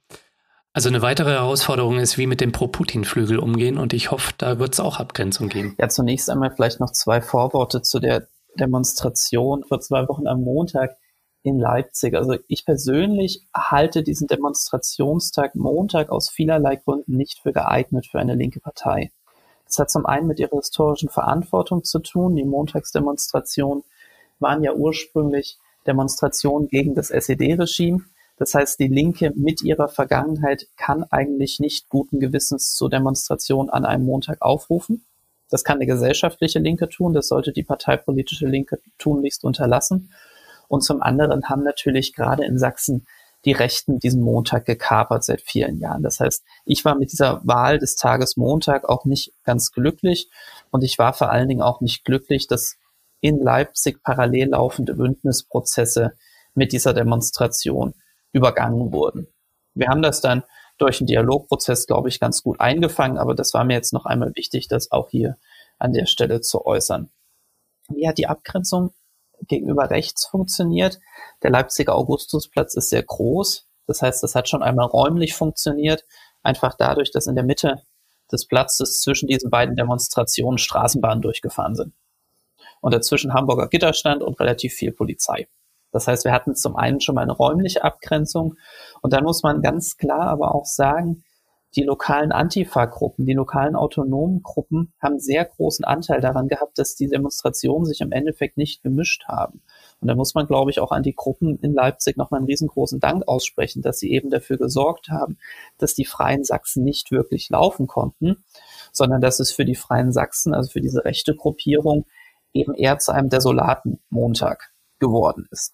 Also 0.76 0.90
eine 0.90 1.02
weitere 1.02 1.30
Herausforderung 1.32 2.00
ist, 2.00 2.18
wie 2.18 2.28
mit 2.28 2.42
dem 2.42 2.52
Pro-Putin-Flügel 2.52 3.40
umgehen 3.40 3.78
und 3.78 3.94
ich 3.94 4.12
hoffe, 4.12 4.34
da 4.38 4.60
wird 4.60 4.74
es 4.74 4.82
auch 4.82 5.00
Abgrenzung 5.00 5.48
geben. 5.48 5.74
Ja, 5.80 5.88
zunächst 5.88 6.30
einmal 6.30 6.52
vielleicht 6.52 6.82
noch 6.82 6.92
zwei 6.92 7.22
Vorworte 7.22 7.82
zu 7.82 8.02
der 8.02 8.28
Demonstration 8.60 9.64
vor 9.64 9.80
zwei 9.80 10.06
Wochen 10.10 10.28
am 10.28 10.42
Montag 10.44 10.98
in 11.44 11.60
Leipzig. 11.60 12.14
Also 12.16 12.36
ich 12.50 12.66
persönlich 12.66 13.48
halte 13.56 14.04
diesen 14.04 14.28
Demonstrationstag 14.28 15.56
Montag 15.56 16.10
aus 16.10 16.30
vielerlei 16.30 16.76
Gründen 16.76 17.16
nicht 17.16 17.40
für 17.40 17.54
geeignet 17.54 18.08
für 18.08 18.20
eine 18.20 18.36
linke 18.36 18.60
Partei. 18.60 19.14
Das 19.64 19.80
hat 19.80 19.90
zum 19.90 20.06
einen 20.06 20.28
mit 20.28 20.42
ihrer 20.42 20.58
historischen 20.58 21.08
Verantwortung 21.08 21.86
zu 21.86 22.00
tun. 22.00 22.36
Die 22.36 22.44
Montagsdemonstrationen 22.44 23.86
waren 24.40 24.62
ja 24.62 24.74
ursprünglich 24.74 25.58
Demonstrationen 25.88 26.68
gegen 26.68 26.96
das 26.96 27.12
SED-Regime 27.12 28.04
das 28.38 28.54
heißt, 28.54 28.80
die 28.80 28.88
Linke 28.88 29.32
mit 29.36 29.64
ihrer 29.64 29.88
Vergangenheit 29.88 30.68
kann 30.78 31.04
eigentlich 31.04 31.60
nicht 31.60 31.90
guten 31.90 32.20
Gewissens 32.20 32.76
zur 32.76 32.90
Demonstration 32.90 33.70
an 33.70 33.86
einem 33.86 34.06
Montag 34.06 34.42
aufrufen. 34.42 35.06
Das 35.50 35.64
kann 35.64 35.78
eine 35.78 35.86
gesellschaftliche 35.86 36.60
Linke 36.60 36.90
tun, 36.90 37.14
das 37.14 37.28
sollte 37.28 37.54
die 37.54 37.64
parteipolitische 37.64 38.48
Linke 38.48 38.80
tunlichst 38.98 39.44
unterlassen. 39.44 40.12
Und 40.68 40.82
zum 40.82 41.02
anderen 41.02 41.48
haben 41.48 41.64
natürlich 41.64 42.14
gerade 42.14 42.44
in 42.44 42.58
Sachsen 42.58 43.06
die 43.46 43.52
Rechten 43.52 44.00
diesen 44.00 44.24
Montag 44.24 44.66
gekapert 44.66 45.24
seit 45.24 45.42
vielen 45.42 45.80
Jahren. 45.80 46.02
Das 46.02 46.20
heißt, 46.20 46.44
ich 46.66 46.84
war 46.84 46.96
mit 46.96 47.12
dieser 47.12 47.42
Wahl 47.46 47.78
des 47.78 47.96
Tages 47.96 48.38
Montag 48.38 48.90
auch 48.90 49.06
nicht 49.06 49.34
ganz 49.44 49.72
glücklich 49.72 50.30
und 50.72 50.84
ich 50.84 50.98
war 50.98 51.14
vor 51.14 51.30
allen 51.30 51.48
Dingen 51.48 51.62
auch 51.62 51.80
nicht 51.80 52.04
glücklich, 52.06 52.48
dass 52.48 52.78
in 53.22 53.40
Leipzig 53.40 54.04
parallel 54.04 54.50
laufende 54.50 54.96
Bündnisprozesse 54.96 56.14
mit 56.56 56.72
dieser 56.72 56.94
Demonstration 56.94 57.94
übergangen 58.36 58.92
wurden. 58.92 59.28
Wir 59.74 59.88
haben 59.88 60.02
das 60.02 60.20
dann 60.20 60.44
durch 60.78 61.00
einen 61.00 61.08
Dialogprozess, 61.08 61.88
glaube 61.88 62.10
ich, 62.10 62.20
ganz 62.20 62.44
gut 62.44 62.60
eingefangen, 62.60 63.18
aber 63.18 63.34
das 63.34 63.54
war 63.54 63.64
mir 63.64 63.76
jetzt 63.76 63.94
noch 63.94 64.06
einmal 64.06 64.34
wichtig, 64.36 64.68
das 64.68 64.92
auch 64.92 65.10
hier 65.10 65.38
an 65.80 65.94
der 65.94 66.06
Stelle 66.06 66.42
zu 66.42 66.66
äußern. 66.66 67.10
Wie 67.88 68.08
hat 68.08 68.18
die 68.18 68.28
Abgrenzung 68.28 68.92
gegenüber 69.48 69.90
rechts 69.90 70.26
funktioniert? 70.26 71.00
Der 71.44 71.52
Leipziger 71.52 71.96
Augustusplatz 71.96 72.76
ist 72.76 72.90
sehr 72.90 73.04
groß. 73.04 73.68
Das 73.88 74.02
heißt, 74.02 74.22
das 74.22 74.36
hat 74.36 74.50
schon 74.50 74.64
einmal 74.64 74.88
räumlich 74.88 75.34
funktioniert, 75.34 76.04
einfach 76.44 76.76
dadurch, 76.78 77.12
dass 77.12 77.28
in 77.28 77.36
der 77.36 77.46
Mitte 77.46 77.84
des 78.32 78.48
Platzes 78.48 79.00
zwischen 79.00 79.28
diesen 79.28 79.50
beiden 79.50 79.78
Demonstrationen 79.78 80.58
Straßenbahnen 80.58 81.22
durchgefahren 81.22 81.76
sind. 81.76 81.94
Und 82.82 82.94
dazwischen 82.94 83.34
Hamburger 83.34 83.70
Gitterstand 83.70 84.24
und 84.24 84.40
relativ 84.42 84.74
viel 84.74 84.92
Polizei. 84.92 85.48
Das 85.96 86.10
heißt, 86.10 86.26
wir 86.26 86.34
hatten 86.34 86.56
zum 86.56 86.76
einen 86.76 87.00
schon 87.00 87.16
mal 87.16 87.22
eine 87.22 87.32
räumliche 87.32 87.86
Abgrenzung 87.86 88.56
und 89.02 89.14
dann 89.14 89.24
muss 89.24 89.44
man 89.44 89.62
ganz 89.62 89.96
klar 89.96 90.28
aber 90.28 90.54
auch 90.54 90.66
sagen, 90.66 91.24
die 91.74 91.84
lokalen 91.84 92.34
Antifa-Gruppen, 92.34 93.26
die 93.26 93.34
lokalen 93.34 93.78
autonomen 93.78 94.44
Gruppen 94.44 94.92
haben 95.02 95.20
sehr 95.20 95.46
großen 95.46 95.86
Anteil 95.86 96.20
daran 96.20 96.50
gehabt, 96.50 96.78
dass 96.80 96.96
die 96.96 97.08
Demonstrationen 97.08 97.86
sich 97.86 98.02
im 98.02 98.12
Endeffekt 98.12 98.58
nicht 98.58 98.84
gemischt 98.84 99.24
haben. 99.30 99.62
Und 100.02 100.10
da 100.10 100.16
muss 100.16 100.36
man, 100.36 100.48
glaube 100.48 100.70
ich, 100.70 100.82
auch 100.82 100.92
an 100.92 101.02
die 101.02 101.16
Gruppen 101.16 101.60
in 101.60 101.74
Leipzig 101.74 102.18
nochmal 102.18 102.40
einen 102.40 102.48
riesengroßen 102.48 103.00
Dank 103.00 103.26
aussprechen, 103.26 103.82
dass 103.82 103.98
sie 103.98 104.12
eben 104.12 104.30
dafür 104.30 104.58
gesorgt 104.58 105.08
haben, 105.08 105.38
dass 105.78 105.94
die 105.94 106.06
Freien 106.06 106.44
Sachsen 106.44 106.84
nicht 106.84 107.10
wirklich 107.10 107.50
laufen 107.50 107.88
konnten, 107.88 108.44
sondern 108.92 109.22
dass 109.22 109.40
es 109.40 109.54
für 109.54 109.64
die 109.64 109.76
Freien 109.76 110.12
Sachsen, 110.12 110.54
also 110.54 110.70
für 110.70 110.82
diese 110.82 111.06
rechte 111.06 111.36
Gruppierung, 111.36 112.06
eben 112.52 112.74
eher 112.74 113.00
zu 113.00 113.14
einem 113.14 113.30
desolaten 113.30 114.02
Montag 114.10 114.74
geworden 115.00 115.48
ist. 115.52 115.74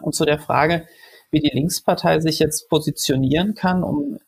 Und 0.00 0.14
zu 0.14 0.24
der 0.24 0.38
Frage, 0.38 0.86
wie 1.30 1.40
die 1.40 1.50
Linkspartei 1.52 2.20
sich 2.20 2.38
jetzt 2.38 2.68
positionieren 2.68 3.54
kann, 3.54 3.82
um 3.82 4.18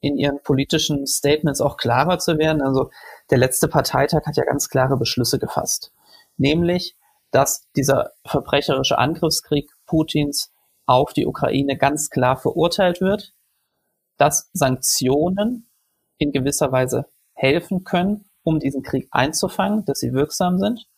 in 0.00 0.16
ihren 0.16 0.42
politischen 0.42 1.06
Statements 1.06 1.60
auch 1.60 1.76
klarer 1.76 2.18
zu 2.18 2.38
werden. 2.38 2.62
Also 2.62 2.90
der 3.30 3.38
letzte 3.38 3.68
Parteitag 3.68 4.26
hat 4.26 4.36
ja 4.36 4.44
ganz 4.44 4.68
klare 4.68 4.96
Beschlüsse 4.96 5.38
gefasst. 5.38 5.92
Nämlich, 6.36 6.96
dass 7.30 7.68
dieser 7.76 8.12
verbrecherische 8.24 8.98
Angriffskrieg 8.98 9.70
Putins 9.86 10.52
auf 10.86 11.12
die 11.12 11.26
Ukraine 11.26 11.76
ganz 11.76 12.10
klar 12.10 12.36
verurteilt 12.36 13.00
wird, 13.00 13.32
dass 14.16 14.50
Sanktionen 14.52 15.68
in 16.18 16.32
gewisser 16.32 16.72
Weise 16.72 17.06
helfen 17.34 17.84
können, 17.84 18.24
um 18.42 18.58
diesen 18.58 18.82
Krieg 18.82 19.08
einzufangen, 19.10 19.84
dass 19.84 20.00
sie 20.00 20.12
wirksam 20.12 20.58
sind 20.58 20.88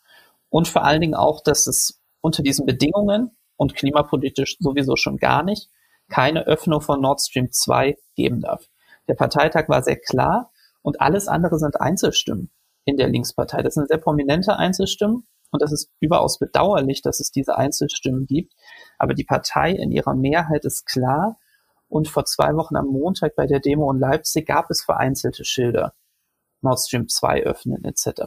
und 0.48 0.68
vor 0.68 0.84
allen 0.84 1.00
Dingen 1.00 1.14
auch, 1.14 1.42
dass 1.42 1.66
es 1.66 2.00
unter 2.20 2.42
diesen 2.42 2.66
Bedingungen 2.66 3.36
und 3.56 3.74
klimapolitisch 3.74 4.56
sowieso 4.60 4.96
schon 4.96 5.16
gar 5.16 5.42
nicht, 5.42 5.68
keine 6.08 6.46
Öffnung 6.46 6.80
von 6.80 7.00
Nord 7.00 7.20
Stream 7.20 7.50
2 7.50 7.96
geben 8.14 8.40
darf. 8.40 8.68
Der 9.08 9.14
Parteitag 9.14 9.68
war 9.68 9.82
sehr 9.82 9.98
klar 9.98 10.50
und 10.82 11.00
alles 11.00 11.28
andere 11.28 11.58
sind 11.58 11.80
Einzelstimmen 11.80 12.50
in 12.84 12.96
der 12.96 13.08
Linkspartei. 13.08 13.62
Das 13.62 13.74
sind 13.74 13.88
sehr 13.88 13.98
prominente 13.98 14.56
Einzelstimmen 14.56 15.26
und 15.50 15.62
das 15.62 15.72
ist 15.72 15.90
überaus 16.00 16.38
bedauerlich, 16.38 17.02
dass 17.02 17.20
es 17.20 17.30
diese 17.30 17.56
Einzelstimmen 17.56 18.26
gibt. 18.26 18.54
Aber 18.98 19.14
die 19.14 19.24
Partei 19.24 19.72
in 19.72 19.92
ihrer 19.92 20.14
Mehrheit 20.14 20.64
ist 20.64 20.86
klar 20.86 21.38
und 21.88 22.08
vor 22.08 22.24
zwei 22.24 22.54
Wochen 22.56 22.76
am 22.76 22.86
Montag 22.86 23.36
bei 23.36 23.46
der 23.46 23.60
Demo 23.60 23.92
in 23.92 23.98
Leipzig 23.98 24.46
gab 24.46 24.70
es 24.70 24.82
vereinzelte 24.82 25.44
Schilder. 25.44 25.94
Nord 26.62 26.80
Stream 26.80 27.08
2 27.08 27.42
öffnen 27.42 27.84
etc. 27.84 28.22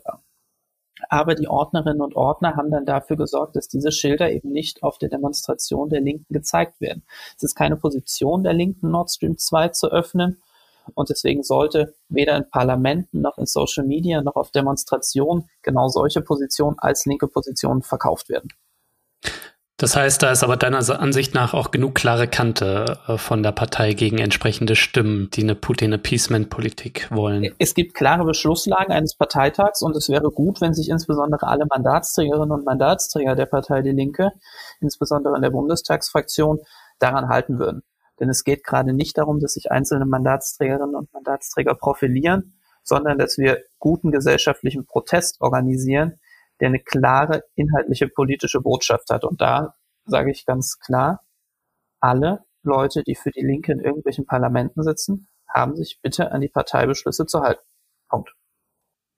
Aber 1.09 1.35
die 1.35 1.47
Ordnerinnen 1.47 2.01
und 2.01 2.15
Ordner 2.15 2.55
haben 2.55 2.71
dann 2.71 2.85
dafür 2.85 3.17
gesorgt, 3.17 3.55
dass 3.55 3.67
diese 3.67 3.91
Schilder 3.91 4.31
eben 4.31 4.51
nicht 4.51 4.83
auf 4.83 4.97
der 4.97 5.09
Demonstration 5.09 5.89
der 5.89 6.01
Linken 6.01 6.33
gezeigt 6.33 6.81
werden. 6.81 7.03
Es 7.37 7.43
ist 7.43 7.55
keine 7.55 7.77
Position 7.77 8.43
der 8.43 8.53
Linken, 8.53 8.91
Nord 8.91 9.11
Stream 9.11 9.37
2 9.37 9.69
zu 9.69 9.91
öffnen. 9.91 10.41
Und 10.93 11.09
deswegen 11.09 11.43
sollte 11.43 11.95
weder 12.09 12.37
in 12.37 12.49
Parlamenten 12.49 13.21
noch 13.21 13.37
in 13.37 13.45
Social 13.47 13.85
Media 13.85 14.21
noch 14.21 14.35
auf 14.35 14.51
Demonstrationen 14.51 15.49
genau 15.63 15.87
solche 15.87 16.21
Positionen 16.21 16.77
als 16.79 17.05
linke 17.05 17.27
Positionen 17.27 17.81
verkauft 17.81 18.29
werden. 18.29 18.49
Das 19.77 19.97
heißt, 19.97 20.23
da 20.23 20.31
ist 20.31 20.41
aber 20.41 20.55
deiner 20.55 20.77
Ansicht 21.01 21.33
nach 21.33 21.53
auch 21.53 21.69
genug 21.69 21.95
klare 21.95 22.29
Kante 22.29 22.97
äh, 23.07 23.17
von 23.17 23.43
der 23.43 23.51
Partei 23.51 23.93
gegen 23.93 24.19
entsprechende 24.19 24.77
Stimmen, 24.77 25.29
die 25.33 25.43
eine 25.43 25.55
Putin-Appeasement-Politik 25.55 27.09
wollen. 27.11 27.53
Es 27.59 27.73
gibt 27.73 27.93
klare 27.93 28.23
Beschlusslagen 28.23 28.93
eines 28.93 29.15
Parteitags 29.15 29.81
und 29.81 29.93
es 29.97 30.07
wäre 30.07 30.31
gut, 30.31 30.61
wenn 30.61 30.73
sich 30.73 30.87
insbesondere 30.87 31.47
alle 31.47 31.65
Mandatsträgerinnen 31.65 32.51
und 32.51 32.65
Mandatsträger 32.65 33.35
der 33.35 33.47
Partei 33.47 33.81
Die 33.81 33.91
Linke, 33.91 34.31
insbesondere 34.79 35.35
in 35.35 35.41
der 35.41 35.49
Bundestagsfraktion, 35.49 36.59
daran 36.99 37.27
halten 37.27 37.59
würden. 37.59 37.83
Denn 38.21 38.29
es 38.29 38.45
geht 38.45 38.63
gerade 38.63 38.93
nicht 38.93 39.17
darum, 39.17 39.41
dass 39.41 39.55
sich 39.55 39.71
einzelne 39.71 40.05
Mandatsträgerinnen 40.05 40.95
und 40.95 41.13
Mandatsträger 41.13 41.75
profilieren, 41.75 42.53
sondern 42.81 43.17
dass 43.17 43.37
wir 43.37 43.63
guten 43.79 44.11
gesellschaftlichen 44.11 44.85
Protest 44.85 45.41
organisieren, 45.41 46.17
der 46.59 46.69
eine 46.69 46.79
klare 46.79 47.43
inhaltliche 47.55 48.07
politische 48.07 48.61
Botschaft 48.61 49.09
hat. 49.09 49.23
Und 49.23 49.41
da 49.41 49.75
sage 50.05 50.31
ich 50.31 50.45
ganz 50.45 50.79
klar, 50.79 51.21
alle 51.99 52.43
Leute, 52.63 53.03
die 53.03 53.15
für 53.15 53.31
die 53.31 53.45
Linke 53.45 53.71
in 53.71 53.79
irgendwelchen 53.79 54.25
Parlamenten 54.25 54.83
sitzen, 54.83 55.27
haben 55.47 55.75
sich 55.75 55.99
bitte 56.01 56.31
an 56.31 56.41
die 56.41 56.49
Parteibeschlüsse 56.49 57.25
zu 57.25 57.41
halten. 57.41 57.61
Punkt. 58.09 58.33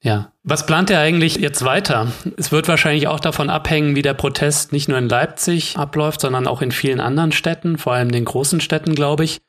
Ja, 0.02 0.32
was 0.44 0.66
plant 0.66 0.92
ihr 0.92 1.00
eigentlich 1.00 1.38
jetzt 1.38 1.66
weiter? 1.66 2.12
Es 2.38 2.52
wird 2.52 2.68
wahrscheinlich 2.68 3.08
auch 3.08 3.20
davon 3.20 3.50
abhängen, 3.50 3.96
wie 3.96 4.04
der 4.04 4.14
Protest 4.14 4.72
nicht 4.72 4.88
nur 4.88 4.98
in 4.98 5.10
Leipzig 5.10 5.76
abläuft, 5.78 6.22
sondern 6.22 6.46
auch 6.46 6.62
in 6.62 6.72
vielen 6.72 7.00
anderen 7.00 7.32
Städten, 7.32 7.78
vor 7.78 7.94
allem 7.94 8.12
den 8.12 8.26
großen 8.26 8.62
Städten, 8.62 8.94
glaube 8.94 9.24
ich. 9.24 9.42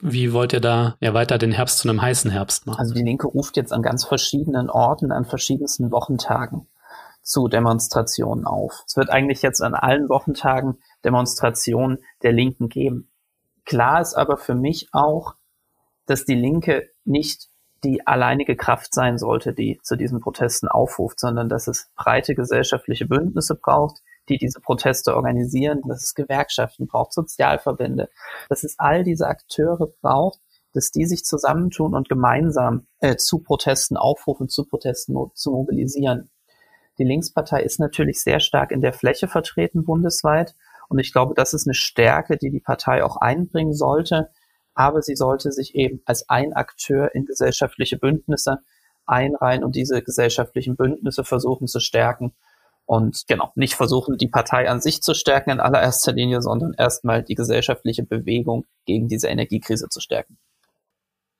Wie 0.00 0.34
wollt 0.34 0.52
ihr 0.52 0.60
da 0.60 0.96
ja 1.00 1.14
weiter 1.14 1.38
den 1.38 1.52
Herbst 1.52 1.78
zu 1.78 1.88
einem 1.88 2.02
heißen 2.02 2.30
Herbst 2.30 2.66
machen? 2.66 2.78
Also 2.78 2.92
die 2.92 3.02
Linke 3.02 3.26
ruft 3.26 3.56
jetzt 3.56 3.72
an 3.72 3.80
ganz 3.80 4.04
verschiedenen 4.04 4.68
Orten, 4.68 5.10
an 5.12 5.24
verschiedensten 5.24 5.90
Wochentagen 5.90 6.66
zu 7.24 7.48
Demonstrationen 7.48 8.46
auf. 8.46 8.84
Es 8.86 8.96
wird 8.96 9.10
eigentlich 9.10 9.42
jetzt 9.42 9.60
an 9.62 9.74
allen 9.74 10.08
Wochentagen 10.08 10.78
Demonstrationen 11.04 11.98
der 12.22 12.32
Linken 12.32 12.68
geben. 12.68 13.10
Klar 13.64 14.00
ist 14.00 14.14
aber 14.14 14.36
für 14.36 14.54
mich 14.54 14.88
auch, 14.92 15.34
dass 16.06 16.26
die 16.26 16.34
Linke 16.34 16.90
nicht 17.04 17.48
die 17.82 18.06
alleinige 18.06 18.56
Kraft 18.56 18.94
sein 18.94 19.18
sollte, 19.18 19.52
die 19.52 19.78
zu 19.82 19.96
diesen 19.96 20.20
Protesten 20.20 20.68
aufruft, 20.68 21.18
sondern 21.18 21.48
dass 21.48 21.66
es 21.66 21.90
breite 21.96 22.34
gesellschaftliche 22.34 23.06
Bündnisse 23.06 23.54
braucht, 23.54 24.00
die 24.28 24.38
diese 24.38 24.60
Proteste 24.60 25.14
organisieren, 25.14 25.82
dass 25.86 26.02
es 26.02 26.14
Gewerkschaften 26.14 26.86
braucht, 26.86 27.12
Sozialverbände, 27.12 28.08
dass 28.48 28.64
es 28.64 28.78
all 28.78 29.04
diese 29.04 29.26
Akteure 29.26 29.88
braucht, 30.00 30.40
dass 30.72 30.90
die 30.90 31.06
sich 31.06 31.24
zusammentun 31.24 31.94
und 31.94 32.08
gemeinsam 32.08 32.86
äh, 33.00 33.16
zu 33.16 33.38
Protesten 33.38 33.96
aufrufen, 33.96 34.48
zu 34.48 34.64
Protesten 34.64 35.14
zu 35.34 35.50
mobilisieren. 35.52 36.30
Die 36.98 37.04
Linkspartei 37.04 37.62
ist 37.62 37.80
natürlich 37.80 38.22
sehr 38.22 38.40
stark 38.40 38.70
in 38.70 38.80
der 38.80 38.92
Fläche 38.92 39.28
vertreten 39.28 39.84
bundesweit. 39.84 40.54
Und 40.88 40.98
ich 40.98 41.12
glaube, 41.12 41.34
das 41.34 41.54
ist 41.54 41.66
eine 41.66 41.74
Stärke, 41.74 42.36
die 42.36 42.50
die 42.50 42.60
Partei 42.60 43.02
auch 43.04 43.16
einbringen 43.16 43.74
sollte. 43.74 44.30
Aber 44.74 45.02
sie 45.02 45.16
sollte 45.16 45.52
sich 45.52 45.74
eben 45.74 46.02
als 46.04 46.28
ein 46.28 46.52
Akteur 46.52 47.14
in 47.14 47.26
gesellschaftliche 47.26 47.96
Bündnisse 47.96 48.58
einreihen 49.06 49.64
und 49.64 49.76
diese 49.76 50.02
gesellschaftlichen 50.02 50.76
Bündnisse 50.76 51.24
versuchen 51.24 51.66
zu 51.66 51.80
stärken. 51.80 52.32
Und 52.86 53.24
genau, 53.28 53.50
nicht 53.54 53.74
versuchen, 53.74 54.18
die 54.18 54.28
Partei 54.28 54.68
an 54.68 54.80
sich 54.80 55.00
zu 55.00 55.14
stärken 55.14 55.50
in 55.50 55.60
allererster 55.60 56.12
Linie, 56.12 56.42
sondern 56.42 56.74
erstmal 56.74 57.22
die 57.22 57.34
gesellschaftliche 57.34 58.02
Bewegung 58.02 58.66
gegen 58.84 59.08
diese 59.08 59.28
Energiekrise 59.28 59.88
zu 59.88 60.00
stärken. 60.00 60.36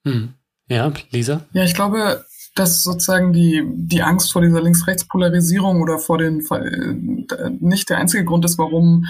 Hm. 0.05 0.33
Ja, 0.67 0.91
Lisa? 1.11 1.41
Ja, 1.53 1.63
ich 1.63 1.75
glaube, 1.75 2.25
dass 2.55 2.83
sozusagen 2.83 3.33
die, 3.33 3.63
die 3.75 4.01
Angst 4.01 4.31
vor 4.31 4.41
dieser 4.41 4.61
Links-Rechts-Polarisierung 4.61 5.81
oder 5.81 5.99
vor 5.99 6.17
den, 6.17 6.39
äh, 6.49 7.49
nicht 7.59 7.89
der 7.89 7.97
einzige 7.97 8.23
Grund 8.25 8.45
ist, 8.45 8.57
warum 8.57 9.05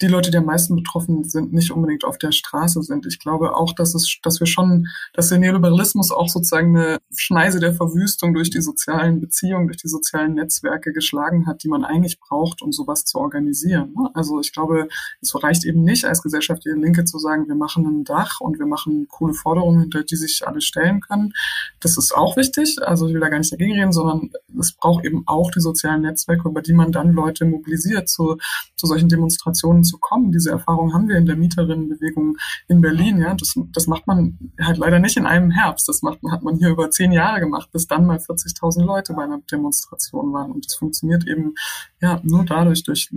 die 0.00 0.06
Leute, 0.06 0.30
die 0.30 0.38
am 0.38 0.44
meisten 0.44 0.76
betroffen 0.76 1.24
sind, 1.24 1.52
nicht 1.52 1.72
unbedingt 1.72 2.04
auf 2.04 2.18
der 2.18 2.30
Straße 2.30 2.82
sind. 2.82 3.06
Ich 3.06 3.18
glaube 3.18 3.56
auch, 3.56 3.72
dass 3.72 3.94
es, 3.94 4.18
dass 4.22 4.38
wir 4.38 4.46
schon, 4.46 4.86
dass 5.12 5.28
der 5.28 5.38
Neoliberalismus 5.38 6.12
auch 6.12 6.28
sozusagen 6.28 6.76
eine 6.76 6.98
Schneise 7.16 7.58
der 7.58 7.74
Verwüstung 7.74 8.32
durch 8.32 8.50
die 8.50 8.60
sozialen 8.60 9.20
Beziehungen, 9.20 9.66
durch 9.66 9.78
die 9.78 9.88
sozialen 9.88 10.34
Netzwerke 10.34 10.92
geschlagen 10.92 11.46
hat, 11.46 11.64
die 11.64 11.68
man 11.68 11.84
eigentlich 11.84 12.20
braucht, 12.20 12.62
um 12.62 12.72
sowas 12.72 13.04
zu 13.04 13.18
organisieren. 13.18 13.92
Ne? 13.96 14.10
Also 14.14 14.40
ich 14.40 14.52
glaube, 14.52 14.88
es 15.20 15.34
reicht 15.42 15.64
eben 15.64 15.82
nicht 15.82 16.04
als 16.04 16.22
gesellschaftliche 16.22 16.76
Linke 16.76 17.04
zu 17.04 17.18
sagen, 17.18 17.48
wir 17.48 17.56
machen 17.56 17.84
ein 17.86 18.04
Dach 18.04 18.40
und 18.40 18.58
wir 18.58 18.66
machen 18.66 19.08
coole 19.08 19.34
Forderungen, 19.34 19.80
hinter 19.80 20.04
die 20.04 20.16
sich 20.16 20.46
alle 20.46 20.60
stellen 20.60 21.00
können. 21.00 21.32
Das 21.80 21.98
ist 21.98 22.14
auch 22.14 22.36
wichtig. 22.36 22.78
Also 22.82 23.08
ich 23.08 23.14
will 23.14 23.20
da 23.20 23.28
gar 23.28 23.38
nicht 23.38 23.52
dagegen 23.52 23.72
reden, 23.72 23.92
sondern 23.92 24.30
es 24.58 24.72
braucht 24.72 25.04
eben 25.04 25.24
auch 25.26 25.50
die 25.50 25.60
sozialen 25.60 26.02
Netzwerke, 26.02 26.48
über 26.48 26.62
die 26.62 26.72
man 26.72 26.92
dann 26.92 27.12
Leute 27.12 27.44
mobilisiert 27.44 28.08
zu, 28.08 28.36
zu 28.76 28.86
solchen 28.86 29.08
Demonstrationen 29.08 29.82
zu 29.88 29.98
kommen. 29.98 30.30
Diese 30.30 30.50
Erfahrung 30.50 30.94
haben 30.94 31.08
wir 31.08 31.16
in 31.16 31.26
der 31.26 31.36
Mieterinnenbewegung 31.36 32.36
in 32.68 32.80
Berlin. 32.80 33.18
Ja, 33.18 33.34
das, 33.34 33.54
das 33.72 33.86
macht 33.86 34.06
man 34.06 34.38
halt 34.60 34.78
leider 34.78 34.98
nicht 34.98 35.16
in 35.16 35.26
einem 35.26 35.50
Herbst. 35.50 35.88
Das 35.88 36.02
macht, 36.02 36.20
hat 36.30 36.42
man 36.42 36.56
hier 36.56 36.68
über 36.68 36.90
zehn 36.90 37.12
Jahre 37.12 37.40
gemacht, 37.40 37.70
bis 37.72 37.86
dann 37.86 38.06
mal 38.06 38.18
40.000 38.18 38.84
Leute 38.84 39.14
bei 39.14 39.24
einer 39.24 39.40
Demonstration 39.50 40.32
waren. 40.32 40.52
Und 40.52 40.66
das 40.66 40.74
funktioniert 40.74 41.26
eben 41.26 41.54
ja 42.00 42.20
nur 42.22 42.44
dadurch 42.44 42.84
durch 42.84 43.10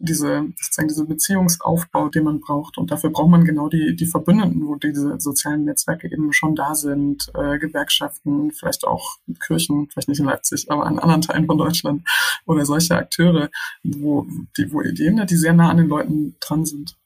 diese, 0.00 0.46
sozusagen 0.56 0.88
diese 0.88 1.04
Beziehungsaufbau, 1.04 2.08
den 2.08 2.24
man 2.24 2.40
braucht. 2.40 2.78
Und 2.78 2.90
dafür 2.90 3.10
braucht 3.10 3.30
man 3.30 3.44
genau 3.44 3.68
die, 3.68 3.94
die 3.94 4.06
Verbündeten, 4.06 4.66
wo 4.66 4.76
diese 4.76 5.20
sozialen 5.20 5.64
Netzwerke 5.64 6.10
eben 6.10 6.32
schon 6.32 6.54
da 6.54 6.74
sind, 6.74 7.30
äh, 7.34 7.58
Gewerkschaften, 7.58 8.50
vielleicht 8.52 8.86
auch 8.86 9.18
Kirchen, 9.44 9.88
vielleicht 9.90 10.08
nicht 10.08 10.20
in 10.20 10.26
Leipzig, 10.26 10.70
aber 10.70 10.86
an 10.86 10.98
anderen 10.98 11.22
Teilen 11.22 11.46
von 11.46 11.58
Deutschland 11.58 12.02
oder 12.46 12.64
solche 12.64 12.96
Akteure, 12.96 13.50
wo, 13.82 14.26
die, 14.56 14.72
wo 14.72 14.80
Ideen, 14.80 15.24
die 15.26 15.36
sehr 15.36 15.52
nah 15.52 15.70
an 15.70 15.76
den 15.76 15.88
Leuten 15.88 16.36
dran 16.40 16.64
sind. 16.64 16.96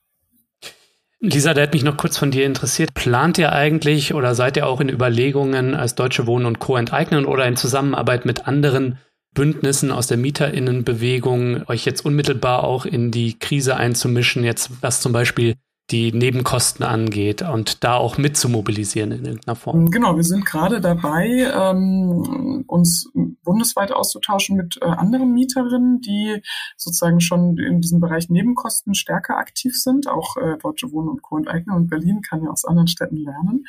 Lisa, 1.21 1.55
der 1.55 1.65
hat 1.65 1.73
mich 1.73 1.85
noch 1.85 1.97
kurz 1.97 2.19
von 2.19 2.31
dir 2.31 2.45
interessiert. 2.45 2.93
Plant 2.93 3.39
ihr 3.39 3.53
eigentlich 3.53 4.13
oder 4.13 4.35
seid 4.35 4.59
ihr 4.59 4.67
auch 4.67 4.81
in 4.81 4.91
Überlegungen 4.91 5.75
als 5.75 5.95
Deutsche 5.95 6.27
Wohnen 6.27 6.45
und 6.45 6.59
Co. 6.59 6.77
enteignen 6.77 7.25
oder 7.25 7.47
in 7.47 7.57
Zusammenarbeit 7.57 8.27
mit 8.27 8.47
anderen 8.47 8.99
Bündnissen 9.35 9.91
aus 9.91 10.07
der 10.07 10.17
Mieterinnenbewegung 10.17 11.69
euch 11.69 11.85
jetzt 11.85 12.05
unmittelbar 12.05 12.65
auch 12.65 12.87
in 12.87 13.11
die 13.11 13.39
Krise 13.39 13.77
einzumischen, 13.77 14.45
jetzt 14.45 14.71
was 14.81 15.01
zum 15.01 15.13
Beispiel 15.13 15.55
die 15.91 16.13
Nebenkosten 16.13 16.85
angeht 16.85 17.43
und 17.43 17.85
da 17.85 17.97
auch 17.97 18.17
mit 18.17 18.39
zu 18.39 18.49
mobilisieren 18.49 19.13
in 19.13 19.25
irgendeiner 19.25 19.55
Form. 19.55 19.91
Genau, 19.91 20.17
wir 20.17 20.25
sind 20.25 20.47
gerade 20.47 20.81
dabei, 20.81 21.27
ähm, 21.55 22.65
uns 22.67 23.11
bundesweit 23.43 23.93
auszutauschen 23.93 24.57
mit 24.57 24.79
äh, 24.81 24.87
anderen 24.87 25.33
Mieterinnen, 25.35 26.01
die 26.01 26.41
sozusagen 26.79 27.21
schon 27.21 27.59
in 27.59 27.83
diesem 27.83 28.01
Bereich 28.01 28.31
Nebenkosten 28.31 28.95
stärker 28.95 29.37
aktiv 29.37 29.75
sind. 29.79 30.09
Auch 30.09 30.39
äh, 30.39 30.57
Deutsche 30.57 30.91
Wohnen 30.91 31.09
und 31.09 31.23
Co. 31.23 31.37
enteignen 31.37 31.77
und 31.77 31.89
Berlin 31.89 32.23
kann 32.23 32.43
ja 32.43 32.49
aus 32.49 32.65
anderen 32.65 32.89
Städten 32.89 33.19
lernen, 33.19 33.67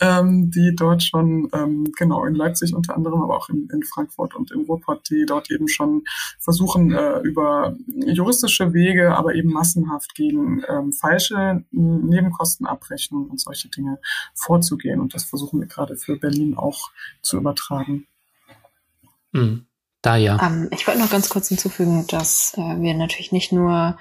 ähm, 0.00 0.50
die 0.50 0.74
dort 0.74 1.04
schon, 1.04 1.48
ähm, 1.52 1.92
genau, 1.96 2.24
in 2.24 2.34
Leipzig 2.34 2.74
unter 2.74 2.96
anderem, 2.96 3.22
aber 3.22 3.36
auch 3.36 3.48
in, 3.48 3.68
in 3.72 3.84
Frankfurt 3.84 4.34
und 4.34 4.50
im 4.50 4.62
Ruhrpott, 4.62 5.08
die 5.08 5.26
dort 5.26 5.48
eben 5.52 5.68
schon 5.68 6.02
versuchen, 6.40 6.90
äh, 6.90 7.20
über 7.20 7.76
juristische 7.86 8.72
Wege, 8.72 9.14
aber 9.14 9.36
eben 9.36 9.52
massenhaft 9.52 10.16
gegen 10.16 10.62
ähm, 10.68 10.92
Nebenkostenabrechnung 11.70 13.30
und 13.30 13.40
solche 13.40 13.68
Dinge 13.68 13.98
vorzugehen. 14.34 15.00
Und 15.00 15.14
das 15.14 15.24
versuchen 15.24 15.60
wir 15.60 15.66
gerade 15.66 15.96
für 15.96 16.16
Berlin 16.16 16.56
auch 16.56 16.90
zu 17.22 17.36
übertragen. 17.36 18.06
Mhm. 19.32 19.66
Da 20.02 20.16
ja. 20.16 20.40
Ähm, 20.44 20.68
ich 20.72 20.86
wollte 20.86 21.00
noch 21.00 21.10
ganz 21.10 21.28
kurz 21.28 21.48
hinzufügen, 21.48 22.06
dass 22.08 22.54
äh, 22.56 22.80
wir 22.80 22.94
natürlich 22.94 23.30
nicht 23.30 23.52
nur 23.52 23.96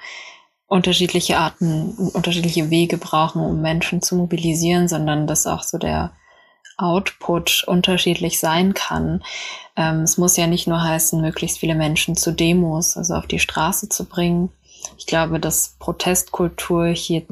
unterschiedliche 0.65 1.37
Arten, 1.37 1.91
unterschiedliche 2.13 2.69
Wege 2.69 2.97
brauchen, 2.97 3.41
um 3.41 3.61
Menschen 3.61 4.01
zu 4.01 4.15
mobilisieren, 4.15 4.87
sondern 4.87 5.27
dass 5.27 5.45
auch 5.45 5.63
so 5.63 5.77
der 5.77 6.11
Output 6.77 7.65
unterschiedlich 7.67 8.39
sein 8.39 8.73
kann. 8.73 9.23
Ähm, 9.75 10.01
es 10.01 10.17
muss 10.17 10.37
ja 10.37 10.47
nicht 10.47 10.67
nur 10.67 10.81
heißen, 10.81 11.21
möglichst 11.21 11.59
viele 11.59 11.75
Menschen 11.75 12.15
zu 12.15 12.31
Demos, 12.31 12.97
also 12.97 13.13
auf 13.15 13.27
die 13.27 13.39
Straße 13.39 13.89
zu 13.89 14.05
bringen. 14.05 14.49
Ich 14.97 15.05
glaube, 15.05 15.39
dass 15.39 15.75
Protestkultur 15.77 16.87
hier 16.87 17.23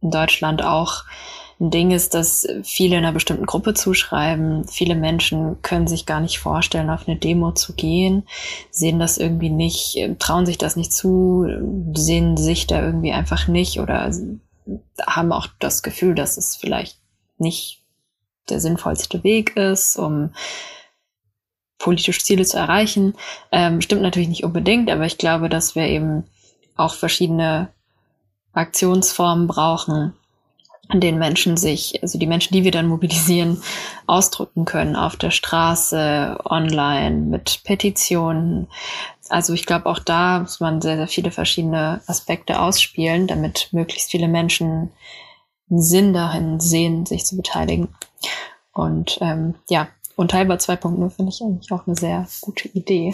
in 0.00 0.10
Deutschland 0.10 0.62
auch 0.62 1.04
ein 1.60 1.70
Ding 1.70 1.90
ist, 1.90 2.14
dass 2.14 2.46
viele 2.62 2.96
einer 2.96 3.12
bestimmten 3.12 3.46
Gruppe 3.46 3.74
zuschreiben. 3.74 4.64
Viele 4.68 4.94
Menschen 4.94 5.60
können 5.62 5.88
sich 5.88 6.06
gar 6.06 6.20
nicht 6.20 6.38
vorstellen, 6.38 6.88
auf 6.88 7.08
eine 7.08 7.16
Demo 7.16 7.52
zu 7.52 7.74
gehen, 7.74 8.22
sehen 8.70 9.00
das 9.00 9.18
irgendwie 9.18 9.50
nicht, 9.50 9.98
trauen 10.20 10.46
sich 10.46 10.56
das 10.56 10.76
nicht 10.76 10.92
zu, 10.92 11.46
sehen 11.94 12.36
sich 12.36 12.68
da 12.68 12.80
irgendwie 12.80 13.12
einfach 13.12 13.48
nicht 13.48 13.80
oder 13.80 14.12
haben 15.04 15.32
auch 15.32 15.48
das 15.58 15.82
Gefühl, 15.82 16.14
dass 16.14 16.36
es 16.36 16.54
vielleicht 16.54 16.98
nicht 17.38 17.82
der 18.48 18.60
sinnvollste 18.60 19.24
Weg 19.24 19.56
ist, 19.56 19.96
um 19.96 20.30
politische 21.78 22.22
Ziele 22.22 22.44
zu 22.44 22.56
erreichen. 22.56 23.14
Ähm, 23.50 23.80
stimmt 23.80 24.02
natürlich 24.02 24.28
nicht 24.28 24.44
unbedingt, 24.44 24.90
aber 24.90 25.06
ich 25.06 25.18
glaube, 25.18 25.48
dass 25.48 25.74
wir 25.74 25.84
eben 25.84 26.24
auch 26.76 26.94
verschiedene 26.94 27.68
Aktionsformen 28.58 29.46
brauchen, 29.46 30.14
an 30.88 31.00
denen 31.00 31.18
Menschen 31.18 31.56
sich, 31.56 32.02
also 32.02 32.18
die 32.18 32.26
Menschen, 32.26 32.54
die 32.54 32.64
wir 32.64 32.70
dann 32.70 32.86
mobilisieren, 32.86 33.62
ausdrücken 34.06 34.64
können 34.64 34.96
auf 34.96 35.16
der 35.16 35.30
Straße, 35.30 36.38
online, 36.44 37.16
mit 37.16 37.62
Petitionen. 37.64 38.68
Also 39.28 39.52
ich 39.52 39.66
glaube, 39.66 39.86
auch 39.86 39.98
da 39.98 40.40
muss 40.40 40.60
man 40.60 40.80
sehr, 40.80 40.96
sehr 40.96 41.08
viele 41.08 41.30
verschiedene 41.30 42.00
Aspekte 42.06 42.60
ausspielen, 42.60 43.26
damit 43.26 43.68
möglichst 43.72 44.10
viele 44.10 44.28
Menschen 44.28 44.90
einen 45.70 45.82
Sinn 45.82 46.14
dahin 46.14 46.60
sehen, 46.60 47.04
sich 47.04 47.26
zu 47.26 47.36
beteiligen. 47.36 47.88
Und 48.72 49.18
ähm, 49.20 49.56
ja, 49.68 49.88
Unteilbar 50.18 50.56
2.0 50.56 51.10
finde 51.10 51.30
ich 51.30 51.40
eigentlich 51.40 51.70
auch 51.70 51.86
eine 51.86 51.94
sehr 51.94 52.26
gute 52.40 52.66
Idee. 52.66 53.12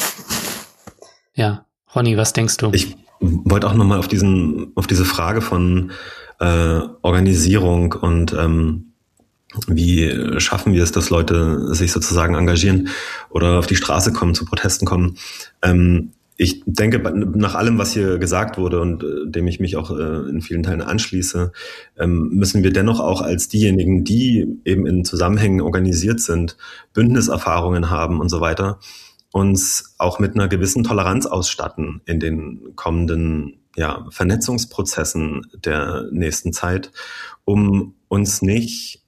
Ja, 1.34 1.66
Ronny, 1.94 2.16
was 2.16 2.32
denkst 2.32 2.56
du? 2.58 2.70
Ich 2.72 2.96
wollte 3.20 3.68
auch 3.68 3.74
nochmal 3.74 3.98
auf 3.98 4.08
diesen, 4.08 4.72
auf 4.74 4.86
diese 4.86 5.04
Frage 5.04 5.40
von 5.40 5.92
äh, 6.40 6.80
Organisierung 7.02 7.92
und 7.92 8.32
ähm, 8.32 8.92
wie 9.68 10.40
schaffen 10.40 10.72
wir 10.72 10.82
es, 10.82 10.92
dass 10.92 11.10
Leute 11.10 11.74
sich 11.74 11.92
sozusagen 11.92 12.34
engagieren 12.34 12.88
oder 13.30 13.58
auf 13.58 13.66
die 13.66 13.76
Straße 13.76 14.12
kommen, 14.12 14.34
zu 14.34 14.44
Protesten 14.44 14.84
kommen. 14.84 15.16
Ähm, 15.62 16.10
ich 16.36 16.62
denke, 16.66 16.98
nach 16.98 17.54
allem, 17.54 17.78
was 17.78 17.92
hier 17.92 18.18
gesagt 18.18 18.58
wurde 18.58 18.80
und 18.80 19.04
äh, 19.04 19.06
dem 19.26 19.46
ich 19.46 19.60
mich 19.60 19.76
auch 19.76 19.96
äh, 19.96 20.28
in 20.28 20.40
vielen 20.40 20.64
Teilen 20.64 20.82
anschließe, 20.82 21.52
ähm, 21.96 22.30
müssen 22.30 22.64
wir 22.64 22.72
dennoch 22.72 22.98
auch 22.98 23.20
als 23.20 23.46
diejenigen, 23.46 24.02
die 24.02 24.58
eben 24.64 24.86
in 24.86 25.04
Zusammenhängen 25.04 25.60
organisiert 25.60 26.20
sind, 26.20 26.56
Bündniserfahrungen 26.92 27.88
haben 27.90 28.18
und 28.18 28.30
so 28.30 28.40
weiter, 28.40 28.80
uns 29.34 29.96
auch 29.98 30.20
mit 30.20 30.36
einer 30.36 30.46
gewissen 30.46 30.84
Toleranz 30.84 31.26
ausstatten 31.26 32.02
in 32.04 32.20
den 32.20 32.76
kommenden 32.76 33.64
ja, 33.74 34.06
Vernetzungsprozessen 34.10 35.44
der 35.52 36.04
nächsten 36.12 36.52
Zeit, 36.52 36.92
um 37.44 37.96
uns 38.06 38.42
nicht 38.42 39.00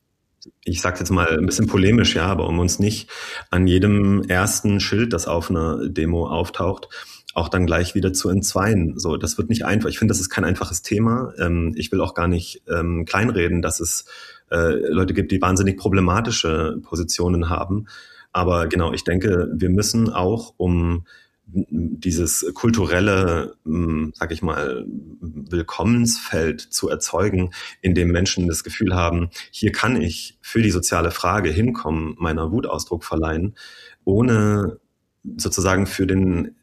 ich 0.65 0.81
sage 0.81 0.99
jetzt 0.99 1.11
mal 1.11 1.39
ein 1.39 1.47
bisschen 1.47 1.69
polemisch, 1.69 2.17
ja, 2.17 2.27
aber 2.27 2.49
um 2.49 2.59
uns 2.59 2.81
nicht 2.81 3.09
an 3.51 3.69
jedem 3.69 4.23
ersten 4.23 4.81
Schild, 4.81 5.13
das 5.13 5.29
auf 5.29 5.49
einer 5.49 5.89
Demo 5.89 6.27
auftaucht, 6.29 6.89
auch 7.35 7.49
dann 7.49 7.67
gleich 7.67 7.95
wieder 7.95 8.13
zu 8.13 8.29
entzweien. 8.29 8.99
So, 8.99 9.17
das 9.17 9.39
wird 9.39 9.49
nicht 9.49 9.65
einfach. 9.65 9.89
Ich 9.89 9.99
finde, 9.99 10.11
das 10.11 10.21
ist 10.21 10.31
kein 10.31 10.45
einfaches 10.45 10.83
Thema. 10.83 11.33
Ähm, 11.39 11.73
ich 11.77 11.93
will 11.93 12.01
auch 12.01 12.15
gar 12.15 12.27
nicht 12.27 12.63
ähm, 12.69 13.05
kleinreden, 13.05 13.63
dass 13.63 13.79
es 13.79 14.07
äh, 14.51 14.75
Leute 14.89 15.15
gibt, 15.15 15.31
die 15.31 15.41
wahnsinnig 15.41 15.77
problematische 15.77 16.79
Positionen 16.83 17.49
haben. 17.49 17.87
Aber 18.37 18.67
genau, 18.67 18.93
ich 18.93 19.03
denke, 19.03 19.49
wir 19.55 19.71
müssen 19.71 20.13
auch, 20.13 20.53
um 20.59 21.07
dieses 21.47 22.45
kulturelle, 22.53 23.55
hm, 23.65 24.13
sag 24.15 24.31
ich 24.31 24.43
mal, 24.43 24.85
Willkommensfeld 24.87 26.61
zu 26.61 26.91
erzeugen, 26.91 27.55
in 27.81 27.95
dem 27.95 28.13
Menschen 28.13 28.47
das 28.47 28.63
Gefühl 28.63 28.95
haben, 28.95 29.31
hier 29.51 29.73
kann 29.73 29.99
ich 29.99 30.37
für 30.43 30.61
die 30.61 30.71
soziale 30.71 31.13
Frage 31.13 31.49
hinkommen, 31.49 32.15
meiner 32.19 32.53
Wutausdruck 32.53 33.05
verleihen, 33.05 33.55
ohne 34.05 34.81
sozusagen 35.39 35.87
für 35.87 36.07
den 36.07 36.56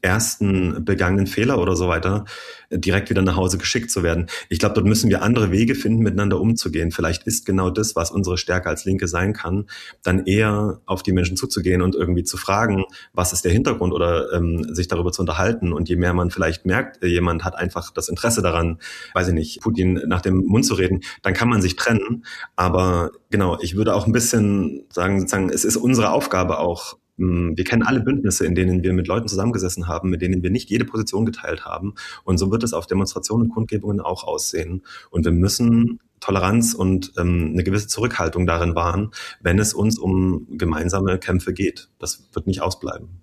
ersten 0.00 0.84
begangenen 0.84 1.26
Fehler 1.26 1.58
oder 1.58 1.74
so 1.74 1.88
weiter 1.88 2.24
direkt 2.70 3.10
wieder 3.10 3.22
nach 3.22 3.36
Hause 3.36 3.58
geschickt 3.58 3.90
zu 3.90 4.02
werden. 4.02 4.26
Ich 4.48 4.58
glaube, 4.58 4.74
dort 4.74 4.86
müssen 4.86 5.10
wir 5.10 5.22
andere 5.22 5.50
Wege 5.50 5.74
finden, 5.74 6.02
miteinander 6.02 6.40
umzugehen. 6.40 6.92
Vielleicht 6.92 7.24
ist 7.24 7.44
genau 7.44 7.70
das, 7.70 7.96
was 7.96 8.10
unsere 8.10 8.38
Stärke 8.38 8.68
als 8.68 8.84
Linke 8.84 9.08
sein 9.08 9.32
kann, 9.32 9.66
dann 10.02 10.26
eher 10.26 10.80
auf 10.86 11.02
die 11.02 11.12
Menschen 11.12 11.36
zuzugehen 11.36 11.82
und 11.82 11.94
irgendwie 11.94 12.22
zu 12.22 12.36
fragen, 12.36 12.84
was 13.12 13.32
ist 13.32 13.44
der 13.44 13.52
Hintergrund 13.52 13.92
oder 13.92 14.32
ähm, 14.32 14.72
sich 14.72 14.88
darüber 14.88 15.12
zu 15.12 15.22
unterhalten. 15.22 15.72
Und 15.72 15.88
je 15.88 15.96
mehr 15.96 16.14
man 16.14 16.30
vielleicht 16.30 16.64
merkt, 16.64 17.02
äh, 17.02 17.06
jemand 17.06 17.44
hat 17.44 17.56
einfach 17.56 17.90
das 17.90 18.08
Interesse 18.08 18.42
daran, 18.42 18.78
weiß 19.14 19.28
ich 19.28 19.34
nicht, 19.34 19.60
Putin 19.60 20.00
nach 20.06 20.20
dem 20.20 20.44
Mund 20.46 20.64
zu 20.64 20.74
reden, 20.74 21.00
dann 21.22 21.34
kann 21.34 21.48
man 21.48 21.60
sich 21.60 21.76
trennen. 21.76 22.24
Aber 22.56 23.10
genau, 23.30 23.58
ich 23.60 23.76
würde 23.76 23.94
auch 23.94 24.06
ein 24.06 24.12
bisschen 24.12 24.84
sagen, 24.90 25.20
sozusagen, 25.20 25.50
es 25.50 25.64
ist 25.64 25.76
unsere 25.76 26.10
Aufgabe 26.10 26.58
auch, 26.58 26.96
wir 27.16 27.64
kennen 27.64 27.82
alle 27.82 28.00
Bündnisse, 28.00 28.44
in 28.44 28.54
denen 28.54 28.82
wir 28.82 28.92
mit 28.92 29.06
Leuten 29.06 29.28
zusammengesessen 29.28 29.86
haben, 29.86 30.10
mit 30.10 30.20
denen 30.20 30.42
wir 30.42 30.50
nicht 30.50 30.70
jede 30.70 30.84
Position 30.84 31.24
geteilt 31.24 31.64
haben. 31.64 31.94
Und 32.24 32.38
so 32.38 32.50
wird 32.50 32.64
es 32.64 32.72
auf 32.72 32.86
Demonstrationen 32.86 33.46
und 33.46 33.54
Kundgebungen 33.54 34.00
auch 34.00 34.24
aussehen. 34.24 34.82
Und 35.10 35.24
wir 35.24 35.32
müssen 35.32 36.00
Toleranz 36.20 36.74
und 36.74 37.12
ähm, 37.18 37.50
eine 37.52 37.64
gewisse 37.64 37.86
Zurückhaltung 37.86 38.46
darin 38.46 38.74
wahren, 38.74 39.10
wenn 39.40 39.58
es 39.58 39.74
uns 39.74 39.98
um 39.98 40.46
gemeinsame 40.50 41.18
Kämpfe 41.18 41.52
geht. 41.52 41.88
Das 41.98 42.28
wird 42.32 42.46
nicht 42.46 42.62
ausbleiben. 42.62 43.22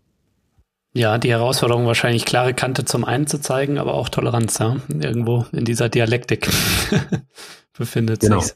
Ja, 0.94 1.18
die 1.18 1.32
Herausforderung 1.32 1.86
wahrscheinlich 1.86 2.26
klare 2.26 2.54
Kante 2.54 2.86
zum 2.86 3.06
einen 3.06 3.26
zu 3.26 3.40
zeigen, 3.40 3.78
aber 3.78 3.94
auch 3.94 4.10
Toleranz, 4.10 4.60
ja, 4.60 4.78
irgendwo 4.90 5.46
in 5.52 5.64
dieser 5.64 5.90
Dialektik 5.90 6.50
befindet 7.78 8.20
genau. 8.20 8.42
sich. 8.42 8.54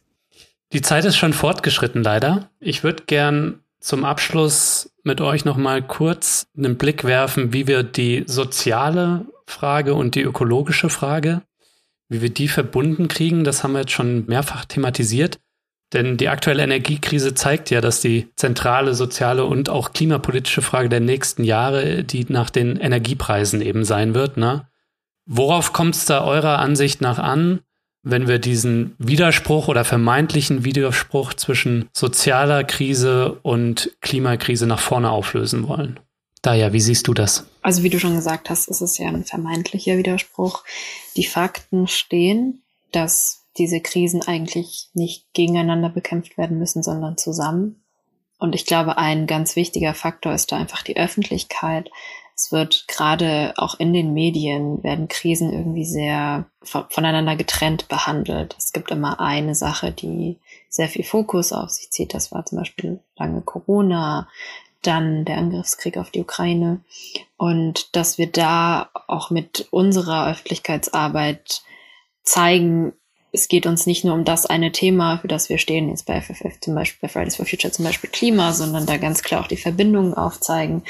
Die 0.74 0.82
Zeit 0.82 1.06
ist 1.06 1.16
schon 1.16 1.34
fortgeschritten, 1.34 2.04
leider. 2.04 2.50
Ich 2.60 2.84
würde 2.84 3.04
gern 3.08 3.62
zum 3.86 4.04
Abschluss 4.04 4.92
mit 5.04 5.22
euch 5.22 5.46
noch 5.46 5.58
mal 5.58 5.84
kurz 5.84 6.48
einen 6.58 6.76
Blick 6.76 7.04
werfen, 7.04 7.54
wie 7.54 7.68
wir 7.68 7.84
die 7.84 8.24
soziale 8.26 9.28
Frage 9.46 9.94
und 9.94 10.16
die 10.16 10.24
ökologische 10.24 10.90
Frage, 10.90 11.44
wie 12.10 12.24
wir 12.24 12.32
die 12.32 12.48
verbunden 12.48 13.08
kriegen. 13.08 13.44
Das 13.44 13.64
haben 13.64 13.74
wir 13.74 13.82
jetzt 13.82 13.92
schon 13.92 14.26
mehrfach 14.26 14.66
thematisiert. 14.66 15.40
Denn 15.94 16.18
die 16.18 16.30
aktuelle 16.30 16.64
Energiekrise 16.64 17.36
zeigt 17.36 17.70
ja, 17.70 17.80
dass 17.80 18.02
die 18.02 18.28
zentrale 18.36 18.96
soziale 18.96 19.46
und 19.46 19.70
auch 19.70 19.94
klimapolitische 19.94 20.64
Frage 20.64 20.90
der 20.90 21.00
nächsten 21.00 21.44
Jahre 21.44 22.04
die 22.04 22.26
nach 22.28 22.50
den 22.50 22.78
Energiepreisen 22.78 23.62
eben 23.62 23.86
sein 23.86 24.16
wird. 24.16 24.36
Ne? 24.36 24.68
Worauf 25.28 25.74
kommt 25.74 25.94
es 25.94 26.06
da 26.06 26.24
eurer 26.24 26.58
Ansicht 26.58 27.02
nach 27.02 27.20
an? 27.20 27.60
Wenn 28.06 28.28
wir 28.28 28.40
diesen 28.40 28.96
Widerspruch 29.00 29.68
oder 29.68 29.84
vermeintlichen 29.84 30.64
Widerspruch 30.64 31.34
zwischen 31.34 31.90
sozialer 31.92 32.64
Krise 32.64 33.40
und 33.42 33.92
Klimakrise 34.02 34.68
nach 34.68 34.80
vorne 34.80 35.10
auflösen 35.10 35.68
wollen. 35.68 36.00
Daja, 36.44 36.72
wie 36.72 36.80
siehst 36.80 37.08
du 37.08 37.16
das? 37.16 37.48
Also 37.64 37.82
wie 37.82 37.90
du 37.90 38.00
schon 38.00 38.16
gesagt 38.16 38.52
hast, 38.52 38.70
ist 38.70 38.82
es 38.82 39.00
ja 39.00 39.08
ein 39.08 39.26
vermeintlicher 39.26 39.98
Widerspruch. 39.98 40.64
Die 41.18 41.26
Fakten 41.26 41.88
stehen, 41.88 42.62
dass 42.92 43.46
diese 43.58 43.82
Krisen 43.82 44.22
eigentlich 44.22 44.90
nicht 44.94 45.26
gegeneinander 45.34 45.90
bekämpft 45.90 46.38
werden 46.38 46.60
müssen, 46.60 46.84
sondern 46.84 47.18
zusammen. 47.18 47.84
Und 48.38 48.54
ich 48.54 48.68
glaube, 48.68 49.00
ein 49.00 49.26
ganz 49.26 49.56
wichtiger 49.56 49.96
Faktor 49.96 50.34
ist 50.34 50.52
da 50.52 50.58
einfach 50.58 50.84
die 50.84 50.98
Öffentlichkeit, 50.98 51.90
es 52.36 52.52
wird 52.52 52.88
gerade 52.90 53.54
auch 53.56 53.80
in 53.80 53.94
den 53.94 54.14
Medien 54.14 54.84
werden 54.84 55.08
Krisen 55.08 55.54
irgendwie 55.54 55.86
sehr 55.86 56.46
voneinander 56.62 57.38
getrennt 57.38 57.88
behandelt. 57.88 58.56
Es 58.58 58.74
gibt 58.74 58.92
immer 58.92 59.22
eine 59.22 59.56
Sache, 59.56 59.94
die 59.94 60.38
sehr 60.68 60.90
viel 60.90 61.06
Fokus 61.06 61.54
auf 61.54 61.70
sich 61.70 61.92
zieht. 61.92 62.14
Das 62.14 62.34
war 62.34 62.46
zum 62.46 62.58
Beispiel 62.58 63.00
lange 63.18 63.42
Corona, 63.42 64.28
dann 64.82 65.24
der 65.24 65.38
Angriffskrieg 65.38 65.98
auf 65.98 66.12
die 66.12 66.22
Ukraine. 66.22 66.82
Und 67.38 67.96
dass 67.96 68.18
wir 68.18 68.28
da 68.28 68.90
auch 69.08 69.30
mit 69.30 69.70
unserer 69.72 70.30
Öffentlichkeitsarbeit 70.30 71.62
zeigen, 72.24 72.92
es 73.32 73.48
geht 73.48 73.66
uns 73.66 73.86
nicht 73.86 74.04
nur 74.04 74.14
um 74.14 74.26
das 74.26 74.46
eine 74.46 74.74
Thema, 74.74 75.20
für 75.20 75.28
das 75.30 75.48
wir 75.48 75.58
stehen, 75.58 75.90
jetzt 75.90 76.06
bei 76.06 76.22
FFF 76.22 76.60
zum 76.60 76.76
Beispiel, 76.76 77.00
bei 77.02 77.08
Fridays 77.08 77.38
for 77.38 77.46
Future 77.46 77.72
zum 77.72 77.86
Beispiel 77.86 78.10
Klima, 78.10 78.52
sondern 78.52 78.86
da 78.86 78.98
ganz 78.98 79.24
klar 79.24 79.42
auch 79.42 79.48
die 79.48 79.58
Verbindungen 79.58 80.14
aufzeigen 80.14 80.84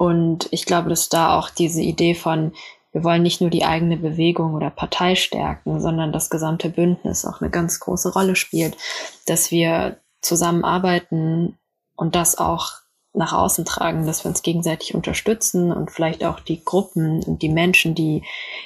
und 0.00 0.48
ich 0.50 0.64
glaube, 0.64 0.88
dass 0.88 1.10
da 1.10 1.38
auch 1.38 1.50
diese 1.50 1.82
Idee 1.82 2.14
von, 2.14 2.54
wir 2.90 3.04
wollen 3.04 3.22
nicht 3.22 3.42
nur 3.42 3.50
die 3.50 3.66
eigene 3.66 3.98
Bewegung 3.98 4.54
oder 4.54 4.70
Partei 4.70 5.14
stärken, 5.14 5.78
sondern 5.78 6.10
das 6.10 6.30
gesamte 6.30 6.70
Bündnis 6.70 7.26
auch 7.26 7.42
eine 7.42 7.50
ganz 7.50 7.80
große 7.80 8.14
Rolle 8.14 8.34
spielt, 8.34 8.78
dass 9.26 9.50
wir 9.50 10.00
zusammenarbeiten 10.22 11.58
und 11.96 12.14
das 12.14 12.38
auch 12.38 12.78
nach 13.12 13.34
außen 13.34 13.66
tragen, 13.66 14.06
dass 14.06 14.24
wir 14.24 14.30
uns 14.30 14.40
gegenseitig 14.40 14.94
unterstützen 14.94 15.70
und 15.70 15.90
vielleicht 15.90 16.24
auch 16.24 16.40
die 16.40 16.64
Gruppen 16.64 17.22
und 17.22 17.42
die 17.42 17.50
Menschen, 17.50 17.94
die 17.94 18.22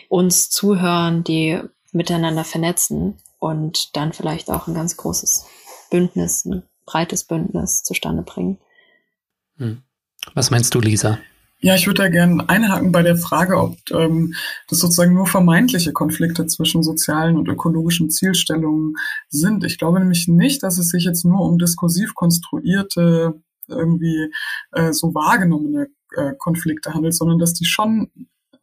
uns 0.09 0.51
zuhören, 0.51 1.25
die 1.25 1.61
miteinander 1.91 2.45
vernetzen 2.45 3.19
und 3.41 3.97
dann 3.97 4.13
vielleicht 4.13 4.53
auch 4.53 4.69
ein 4.69 4.75
ganz 4.75 4.97
großes 4.97 5.47
Bündnis, 5.91 6.45
ein 6.45 6.63
breites 6.87 7.25
Bündnis 7.25 7.83
zustande 7.83 8.23
bringen. 8.23 8.61
Hm. 9.57 9.83
Was 10.33 10.51
meinst 10.51 10.75
du, 10.75 10.81
Lisa? 10.81 11.19
Ja, 11.61 11.75
ich 11.75 11.87
würde 11.87 12.03
da 12.03 12.09
gerne 12.09 12.47
einhaken 12.49 12.93
bei 12.93 13.03
der 13.03 13.17
Frage, 13.17 13.57
ob 13.59 13.79
ähm, 13.91 14.35
das 14.69 14.81
sozusagen 14.81 15.15
nur 15.15 15.27
vermeintliche 15.27 15.93
Konflikte 15.93 16.47
zwischen 16.47 16.83
sozialen 16.83 17.39
und 17.39 17.49
ökologischen 17.49 18.11
Zielstellungen 18.11 18.97
sind. 19.29 19.65
Ich 19.65 19.79
glaube 19.79 19.99
nämlich 19.99 20.29
nicht, 20.29 20.63
dass 20.63 20.79
es 20.79 20.91
sich 20.91 21.05
jetzt 21.05 21.25
nur 21.25 21.41
um 21.41 21.59
diskursiv 21.59 22.15
konstruierte, 22.15 23.41
irgendwie 23.67 24.31
äh, 24.73 24.93
so 24.93 25.15
wahrgenommene 25.15 25.89
äh, 26.17 26.33
Konflikte 26.39 26.93
handelt, 26.93 27.15
sondern 27.15 27.39
dass 27.39 27.55
die 27.55 27.65
schon 27.65 28.11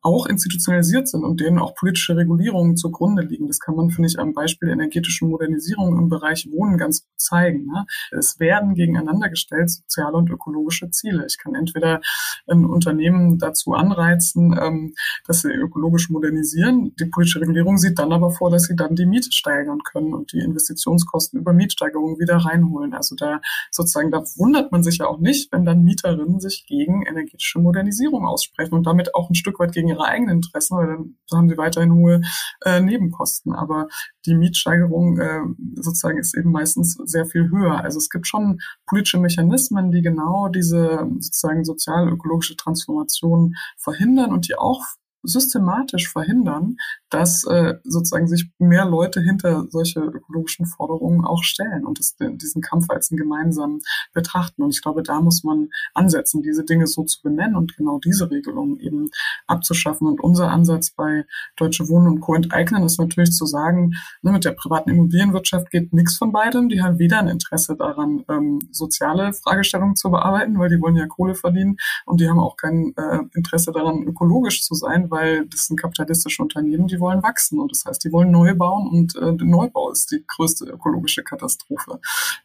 auch 0.02 0.26
institutionalisiert 0.26 1.08
sind 1.08 1.24
und 1.24 1.40
denen 1.40 1.60
auch 1.60 1.76
politische 1.76 2.18
Regulierungen 2.18 2.76
zugrunde 2.76 3.22
liegen. 3.22 3.48
Das 3.48 3.60
kann 3.60 3.76
man, 3.76 3.92
finde 3.92 4.10
ich, 4.10 4.20
am 4.20 4.34
Beispiel 4.34 4.68
der 4.68 4.76
energetischen 4.76 5.30
Modernisierung 5.30 5.98
im 5.98 6.10
Bereich 6.10 6.48
Wohnen 6.52 6.78
ganz 6.78 7.02
gut 7.02 7.20
zeigen. 7.20 7.68
Ne? 7.68 7.86
Es 8.12 8.40
werden 8.40 8.74
gegeneinander 8.74 9.30
gestellt 9.30 9.70
soziale 9.70 10.18
und 10.18 10.30
ökologische 10.30 10.90
Ziele. 10.90 11.26
Ich 11.28 11.38
kann 11.38 11.54
entweder 11.56 12.02
ein 12.48 12.66
Unternehmen 12.66 13.38
dazu 13.38 13.74
anreizen, 13.74 14.58
ähm, 14.60 14.94
dass 15.28 15.42
sie 15.42 15.50
ökologisch 15.50 16.10
modernisieren. 16.10 16.96
Die 17.00 17.06
politische 17.06 17.42
Regulierung 17.42 17.78
sieht 17.78 18.00
dann 18.00 18.12
aber 18.12 18.32
vor, 18.32 18.50
dass 18.50 18.64
sie 18.64 18.76
dann 18.76 18.96
die 18.96 19.06
Miete 19.06 19.32
steigern 19.32 19.80
können 19.84 20.14
und 20.14 20.34
die 20.34 20.40
Investitionskosten 20.40 21.40
über 21.40 21.54
Mietsteigerungen 21.54 22.20
wieder 22.20 22.38
reinholen. 22.38 22.94
Also 22.94 23.16
da 23.16 23.40
sozusagen, 23.70 24.10
da 24.10 24.24
wundert 24.38 24.72
man 24.72 24.82
sich 24.82 24.98
ja 24.98 25.06
auch 25.06 25.20
nicht, 25.20 25.52
wenn 25.52 25.66
dann 25.66 25.84
Mieterinnen 25.84 26.40
sich 26.40 26.66
gegen 26.68 27.06
energetische 27.06 27.60
Modernisierung 27.60 28.26
aussprechen 28.26 28.74
und 28.74 28.88
damit 28.88 29.14
auch 29.14 29.30
ein 29.30 29.36
Stück 29.36 29.60
weit 29.60 29.74
gegen 29.74 29.91
ihre 29.92 30.06
eigenen 30.06 30.38
Interessen, 30.38 30.78
weil 30.78 30.88
dann 30.88 31.16
haben 31.32 31.50
sie 31.50 31.58
weiterhin 31.58 31.94
hohe 31.94 32.22
äh, 32.66 32.82
Nebenkosten. 32.82 33.54
Aber 33.54 33.88
die 34.26 34.36
Mietsteigerung 34.36 35.20
äh, 35.20 35.42
sozusagen 35.76 36.18
ist 36.18 36.36
eben 36.36 36.52
meistens 36.52 36.98
sehr 37.06 37.26
viel 37.26 37.50
höher. 37.50 37.84
Also 37.84 37.98
es 37.98 38.10
gibt 38.10 38.28
schon 38.28 38.60
politische 38.86 39.20
Mechanismen, 39.20 39.92
die 39.92 40.02
genau 40.02 40.48
diese 40.50 41.08
sozusagen 41.20 41.64
sozial-ökologische 41.64 42.56
Transformation 42.56 43.56
verhindern 43.78 44.32
und 44.32 44.48
die 44.48 44.56
auch 44.56 44.84
systematisch 45.24 46.12
verhindern, 46.12 46.78
dass 47.12 47.44
äh, 47.44 47.76
sozusagen 47.84 48.28
sich 48.28 48.50
mehr 48.58 48.86
Leute 48.86 49.22
hinter 49.22 49.66
solche 49.70 50.00
ökologischen 50.00 50.66
Forderungen 50.66 51.26
auch 51.26 51.44
stellen 51.44 51.86
und 51.86 52.00
das, 52.00 52.16
diesen 52.18 52.62
Kampf 52.62 52.90
als 52.90 53.12
einen 53.12 53.18
gemeinsamen 53.18 53.82
betrachten. 54.14 54.64
Und 54.64 54.74
ich 54.74 54.82
glaube, 54.82 55.04
da 55.04 55.20
muss 55.22 55.44
man 55.44 55.70
ansetzen, 55.94 56.42
diese 56.42 56.64
Dinge 56.64 56.88
so 56.88 57.04
zu 57.04 57.22
benennen 57.22 57.58
und 57.58 57.76
genau 57.76 58.00
diese 58.00 58.32
Regelungen 58.32 58.80
eben 58.80 59.10
abzuschaffen. 59.46 60.08
Und 60.08 60.22
unser 60.22 60.50
Ansatz 60.50 60.92
bei 60.92 61.26
Deutsche 61.58 61.90
Wohnen 61.90 62.08
und 62.08 62.22
Co. 62.22 62.34
enteignen 62.34 62.84
ist 62.84 62.98
natürlich 62.98 63.34
zu 63.34 63.46
sagen, 63.46 63.92
ne, 64.22 64.32
mit 64.32 64.46
der 64.46 64.52
privaten 64.52 64.90
Immobilienwirtschaft 64.90 65.70
geht 65.70 65.92
nichts 65.92 66.16
von 66.18 66.32
beidem. 66.32 66.70
Die 66.70 66.82
haben 66.82 66.98
weder 66.98 67.20
ein 67.20 67.28
Interesse 67.28 67.76
daran, 67.76 68.24
ähm, 68.30 68.60
soziale 68.72 69.34
Fragestellungen 69.34 69.98
zu 69.98 70.10
bearbeiten, 70.10 70.58
weil 70.58 70.70
die 70.70 70.80
wollen 70.80 70.96
ja 70.96 71.08
Kohle 71.08 71.36
verdienen 71.36 71.76
und 72.06 72.22
die 72.22 72.30
haben 72.30 72.40
auch 72.40 72.56
kein 72.56 72.94
äh, 72.96 73.20
Interesse 73.34 73.74
daran, 73.74 74.04
ökologisch 74.04 74.64
zu 74.64 74.76
sein, 74.76 75.12
weil 75.12 75.46
das 75.48 75.68
sind 75.68 75.78
kapitalistische 75.78 76.42
Unternehmen, 76.42 76.88
die 76.88 77.01
wollen 77.02 77.24
wachsen. 77.24 77.60
Und 77.60 77.72
das 77.72 77.84
heißt, 77.86 78.04
die 78.04 78.12
wollen 78.12 78.32
neu 78.32 78.56
bauen 78.56 78.88
und 78.88 79.16
äh, 79.16 79.36
der 79.36 79.48
Neubau 79.48 79.92
ist 79.92 80.12
die 80.12 80.24
größte 80.26 80.66
ökologische 80.66 81.24
Katastrophe. 81.24 82.00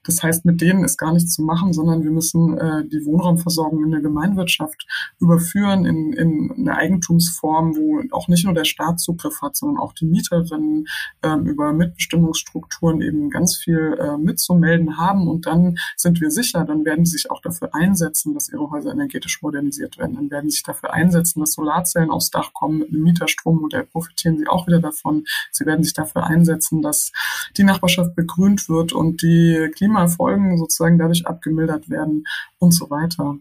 Das 0.04 0.22
heißt, 0.22 0.44
mit 0.44 0.61
denen 0.61 0.84
ist 0.84 0.96
gar 0.96 1.12
nichts 1.12 1.34
zu 1.34 1.42
machen, 1.42 1.72
sondern 1.72 2.02
wir 2.02 2.11
müssen 2.11 2.59
äh, 2.59 2.84
die 2.88 3.04
Wohnraumversorgung 3.04 3.84
in 3.84 3.90
der 3.90 4.00
Gemeinwirtschaft 4.00 4.86
überführen 5.20 5.84
in, 5.84 6.12
in 6.12 6.54
eine 6.57 6.76
Eigentumsform, 6.76 7.76
wo 7.76 8.02
auch 8.11 8.28
nicht 8.28 8.44
nur 8.44 8.54
der 8.54 8.64
Staat 8.64 9.00
Zugriff 9.00 9.42
hat, 9.42 9.57
sondern 9.57 9.78
auch 9.82 9.92
die 9.92 10.07
Mieterinnen 10.07 10.86
äh, 11.22 11.36
über 11.36 11.72
Mitbestimmungsstrukturen 11.72 13.00
eben 13.00 13.30
ganz 13.30 13.57
viel 13.57 13.96
äh, 14.00 14.16
mitzumelden 14.16 14.98
haben. 14.98 15.28
Und 15.28 15.46
dann 15.46 15.76
sind 15.96 16.20
wir 16.20 16.30
sicher, 16.30 16.64
dann 16.64 16.84
werden 16.84 17.04
sie 17.04 17.12
sich 17.12 17.30
auch 17.30 17.40
dafür 17.40 17.74
einsetzen, 17.74 18.34
dass 18.34 18.48
ihre 18.48 18.70
Häuser 18.70 18.92
energetisch 18.92 19.42
modernisiert 19.42 19.98
werden. 19.98 20.16
Dann 20.16 20.30
werden 20.30 20.50
sie 20.50 20.57
sich 20.57 20.62
dafür 20.62 20.92
einsetzen, 20.92 21.40
dass 21.40 21.52
Solarzellen 21.52 22.11
aufs 22.11 22.30
Dach 22.30 22.52
kommen 22.52 22.78
mit 22.78 22.88
einem 22.88 23.02
Mieterstrommodell, 23.02 23.84
profitieren 23.84 24.38
sie 24.38 24.45
auch 24.49 24.66
wieder 24.66 24.80
davon. 24.80 25.24
Sie 25.51 25.66
werden 25.66 25.84
sich 25.84 25.94
dafür 25.94 26.24
einsetzen, 26.24 26.82
dass 26.82 27.12
die 27.57 27.64
Nachbarschaft 27.64 28.14
begrünt 28.14 28.68
wird 28.68 28.92
und 28.92 29.22
die 29.22 29.70
Klimafolgen 29.74 30.59
sozusagen 30.59 30.99
dadurch 30.99 31.26
abgemildert 31.26 31.88
werden 31.88 32.24
und 32.59 32.72
so 32.72 32.90
weiter. 32.90 33.36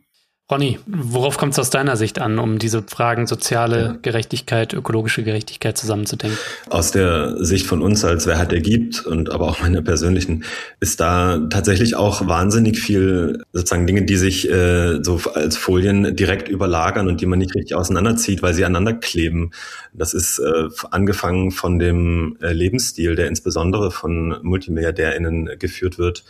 Ronny, 0.52 0.78
worauf 0.86 1.40
kommt 1.40 1.54
es 1.54 1.60
aus 1.60 1.72
deiner 1.72 1.98
Sicht 1.98 2.22
an, 2.22 2.38
um 2.38 2.60
diese 2.60 2.84
Fragen 2.84 3.26
soziale 3.26 3.98
Gerechtigkeit, 4.04 4.74
ökologische 4.74 5.24
Gerechtigkeit 5.24 5.76
zusammenzudenken? 5.76 6.38
Aus 6.70 6.92
der 6.92 7.44
Sicht 7.44 7.66
von 7.66 7.82
uns 7.82 8.06
als 8.06 8.28
Wer 8.28 8.38
hat 8.38 8.52
der 8.52 8.62
gibt 8.62 9.08
und 9.08 9.32
aber 9.32 9.48
auch 9.48 9.62
meiner 9.62 9.82
persönlichen 9.82 10.44
ist 10.80 11.00
da 11.00 11.40
tatsächlich 11.50 11.96
auch 11.96 12.28
wahnsinnig 12.28 12.78
viel 12.78 13.44
sozusagen 13.54 13.88
Dinge, 13.88 14.06
die 14.06 14.18
sich 14.18 14.48
äh, 14.48 15.04
so 15.04 15.20
als 15.34 15.58
Folien 15.58 16.16
direkt 16.16 16.48
überlagern 16.48 17.08
und 17.08 17.22
die 17.22 17.26
man 17.26 17.40
nicht 17.40 17.56
richtig 17.56 17.74
auseinanderzieht, 17.74 18.44
weil 18.44 18.54
sie 18.54 18.66
aneinander 18.66 18.94
kleben. 18.94 19.50
Das 19.94 20.14
ist 20.14 20.38
äh, 20.38 20.68
angefangen 20.92 21.50
von 21.50 21.80
dem 21.80 22.38
äh, 22.40 22.54
Lebensstil, 22.54 23.16
der 23.16 23.30
insbesondere 23.30 23.90
von 23.90 24.38
MultimilliardärInnen 24.44 25.58
geführt 25.58 25.98
wird 25.98 26.24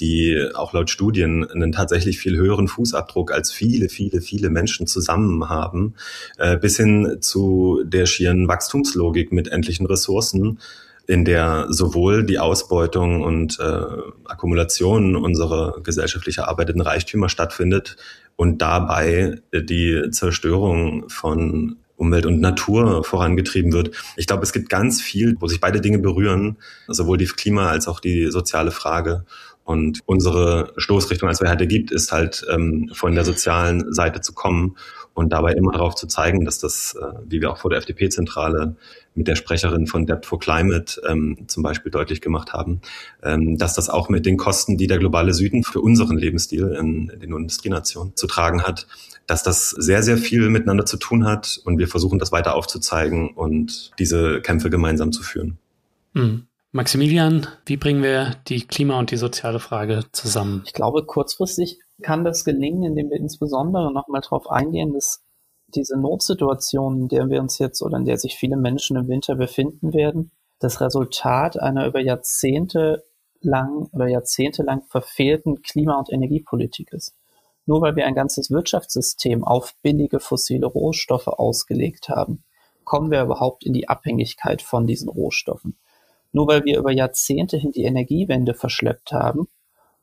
die 0.00 0.36
auch 0.54 0.72
laut 0.72 0.90
Studien 0.90 1.48
einen 1.48 1.72
tatsächlich 1.72 2.18
viel 2.18 2.36
höheren 2.36 2.68
Fußabdruck 2.68 3.32
als 3.32 3.52
viele, 3.52 3.88
viele, 3.88 4.20
viele 4.20 4.50
Menschen 4.50 4.86
zusammen 4.86 5.48
haben, 5.48 5.94
äh, 6.38 6.56
bis 6.56 6.76
hin 6.76 7.18
zu 7.20 7.82
der 7.84 8.06
schieren 8.06 8.48
Wachstumslogik 8.48 9.32
mit 9.32 9.48
endlichen 9.48 9.86
Ressourcen, 9.86 10.58
in 11.06 11.24
der 11.24 11.66
sowohl 11.70 12.24
die 12.24 12.38
Ausbeutung 12.38 13.22
und 13.22 13.58
äh, 13.58 13.82
Akkumulation 14.24 15.16
unserer 15.16 15.80
gesellschaftlich 15.82 16.38
erarbeiteten 16.38 16.80
Reichtümer 16.80 17.28
stattfindet 17.28 17.96
und 18.36 18.62
dabei 18.62 19.40
die 19.52 20.02
Zerstörung 20.12 21.08
von 21.08 21.76
Umwelt 22.00 22.24
und 22.24 22.40
Natur 22.40 23.04
vorangetrieben 23.04 23.72
wird. 23.72 23.94
Ich 24.16 24.26
glaube, 24.26 24.42
es 24.42 24.52
gibt 24.52 24.70
ganz 24.70 25.02
viel, 25.02 25.36
wo 25.38 25.48
sich 25.48 25.60
beide 25.60 25.82
Dinge 25.82 25.98
berühren, 25.98 26.56
sowohl 26.88 27.18
die 27.18 27.26
Klima- 27.26 27.68
als 27.68 27.88
auch 27.88 28.00
die 28.00 28.30
soziale 28.30 28.70
Frage. 28.70 29.26
Und 29.64 30.00
unsere 30.06 30.72
Stoßrichtung 30.76 31.28
als 31.28 31.40
Wer 31.40 31.54
gibt, 31.54 31.92
ist 31.92 32.12
halt 32.12 32.44
ähm, 32.50 32.90
von 32.92 33.14
der 33.14 33.24
sozialen 33.24 33.92
Seite 33.92 34.20
zu 34.20 34.32
kommen 34.32 34.76
und 35.14 35.32
dabei 35.32 35.52
immer 35.52 35.72
darauf 35.72 35.94
zu 35.94 36.06
zeigen, 36.06 36.44
dass 36.44 36.58
das, 36.58 36.96
äh, 37.00 37.18
wie 37.28 37.40
wir 37.40 37.50
auch 37.50 37.58
vor 37.58 37.70
der 37.70 37.78
FDP-Zentrale 37.78 38.76
mit 39.14 39.28
der 39.28 39.36
Sprecherin 39.36 39.86
von 39.86 40.06
Debt 40.06 40.24
for 40.24 40.38
Climate 40.38 41.00
ähm, 41.06 41.36
zum 41.46 41.62
Beispiel 41.62 41.90
deutlich 41.90 42.20
gemacht 42.20 42.52
haben, 42.52 42.80
ähm, 43.22 43.58
dass 43.58 43.74
das 43.74 43.88
auch 43.88 44.08
mit 44.08 44.24
den 44.24 44.36
Kosten, 44.36 44.76
die 44.76 44.86
der 44.86 44.98
globale 44.98 45.34
Süden 45.34 45.62
für 45.62 45.80
unseren 45.80 46.16
Lebensstil 46.16 46.76
in, 46.78 47.08
in 47.08 47.20
den 47.20 47.32
Industrienationen 47.32 48.16
zu 48.16 48.26
tragen 48.26 48.62
hat, 48.62 48.86
dass 49.26 49.42
das 49.42 49.70
sehr, 49.70 50.02
sehr 50.02 50.16
viel 50.16 50.48
miteinander 50.48 50.86
zu 50.86 50.96
tun 50.96 51.24
hat 51.24 51.60
und 51.64 51.78
wir 51.78 51.88
versuchen 51.88 52.18
das 52.18 52.32
weiter 52.32 52.54
aufzuzeigen 52.54 53.30
und 53.30 53.92
diese 53.98 54.40
Kämpfe 54.40 54.70
gemeinsam 54.70 55.12
zu 55.12 55.22
führen. 55.22 55.58
Mhm. 56.14 56.46
Maximilian, 56.72 57.48
wie 57.66 57.76
bringen 57.76 58.04
wir 58.04 58.36
die 58.46 58.64
Klima- 58.64 59.00
und 59.00 59.10
die 59.10 59.16
soziale 59.16 59.58
Frage 59.58 60.04
zusammen? 60.12 60.62
Ich 60.66 60.72
glaube, 60.72 61.04
kurzfristig 61.04 61.80
kann 62.00 62.24
das 62.24 62.44
gelingen, 62.44 62.84
indem 62.84 63.10
wir 63.10 63.16
insbesondere 63.16 63.92
nochmal 63.92 64.20
darauf 64.20 64.48
eingehen, 64.48 64.92
dass 64.92 65.24
diese 65.66 65.98
Notsituation, 65.98 67.02
in 67.02 67.08
der 67.08 67.28
wir 67.28 67.40
uns 67.40 67.58
jetzt 67.58 67.82
oder 67.82 67.96
in 67.96 68.04
der 68.04 68.18
sich 68.18 68.36
viele 68.36 68.56
Menschen 68.56 68.96
im 68.96 69.08
Winter 69.08 69.34
befinden 69.34 69.92
werden, 69.92 70.30
das 70.60 70.80
Resultat 70.80 71.58
einer 71.58 71.86
über 71.88 71.98
Jahrzehnte 71.98 73.02
lang 73.40 73.88
oder 73.92 74.06
jahrzehntelang 74.06 74.82
verfehlten 74.82 75.62
Klima- 75.62 75.98
und 75.98 76.12
Energiepolitik 76.12 76.92
ist. 76.92 77.16
Nur 77.66 77.82
weil 77.82 77.96
wir 77.96 78.06
ein 78.06 78.14
ganzes 78.14 78.48
Wirtschaftssystem 78.48 79.42
auf 79.42 79.74
billige 79.82 80.20
fossile 80.20 80.66
Rohstoffe 80.66 81.28
ausgelegt 81.28 82.08
haben, 82.08 82.44
kommen 82.84 83.10
wir 83.10 83.22
überhaupt 83.22 83.64
in 83.64 83.72
die 83.72 83.88
Abhängigkeit 83.88 84.62
von 84.62 84.86
diesen 84.86 85.08
Rohstoffen. 85.08 85.76
Nur 86.32 86.46
weil 86.46 86.64
wir 86.64 86.78
über 86.78 86.92
Jahrzehnte 86.92 87.56
hin 87.56 87.72
die 87.72 87.84
Energiewende 87.84 88.54
verschleppt 88.54 89.12
haben 89.12 89.48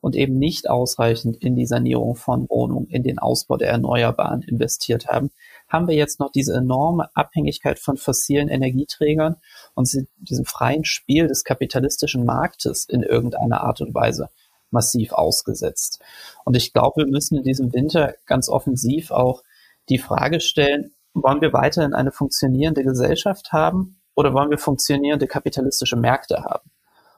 und 0.00 0.14
eben 0.14 0.38
nicht 0.38 0.68
ausreichend 0.68 1.36
in 1.36 1.56
die 1.56 1.66
Sanierung 1.66 2.14
von 2.14 2.48
Wohnungen, 2.48 2.88
in 2.88 3.02
den 3.02 3.18
Ausbau 3.18 3.56
der 3.56 3.70
Erneuerbaren 3.70 4.42
investiert 4.42 5.08
haben, 5.08 5.30
haben 5.68 5.88
wir 5.88 5.94
jetzt 5.94 6.20
noch 6.20 6.30
diese 6.32 6.54
enorme 6.54 7.08
Abhängigkeit 7.14 7.78
von 7.78 7.96
fossilen 7.96 8.48
Energieträgern 8.48 9.36
und 9.74 9.90
diesem 10.18 10.44
freien 10.44 10.84
Spiel 10.84 11.26
des 11.26 11.44
kapitalistischen 11.44 12.24
Marktes 12.24 12.84
in 12.84 13.02
irgendeiner 13.02 13.62
Art 13.62 13.80
und 13.80 13.94
Weise 13.94 14.28
massiv 14.70 15.12
ausgesetzt. 15.12 16.00
Und 16.44 16.56
ich 16.56 16.72
glaube, 16.72 17.04
wir 17.04 17.06
müssen 17.06 17.38
in 17.38 17.44
diesem 17.44 17.72
Winter 17.72 18.14
ganz 18.26 18.48
offensiv 18.48 19.10
auch 19.10 19.42
die 19.88 19.98
Frage 19.98 20.40
stellen, 20.40 20.92
wollen 21.14 21.40
wir 21.40 21.52
weiterhin 21.52 21.94
eine 21.94 22.12
funktionierende 22.12 22.84
Gesellschaft 22.84 23.52
haben 23.52 23.97
oder 24.18 24.34
wollen 24.34 24.50
wir 24.50 24.58
funktionierende 24.58 25.28
kapitalistische 25.28 25.94
Märkte 25.94 26.42
haben? 26.42 26.68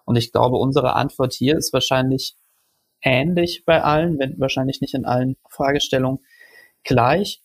Und 0.04 0.16
ich 0.16 0.32
glaube, 0.32 0.58
unsere 0.58 0.96
Antwort 0.96 1.32
hier 1.32 1.56
ist 1.56 1.72
wahrscheinlich 1.72 2.36
ähnlich 3.00 3.64
bei 3.64 3.82
allen, 3.82 4.18
wenn 4.18 4.38
wahrscheinlich 4.38 4.82
nicht 4.82 4.92
in 4.92 5.06
allen 5.06 5.38
Fragestellungen 5.48 6.20
gleich. 6.84 7.42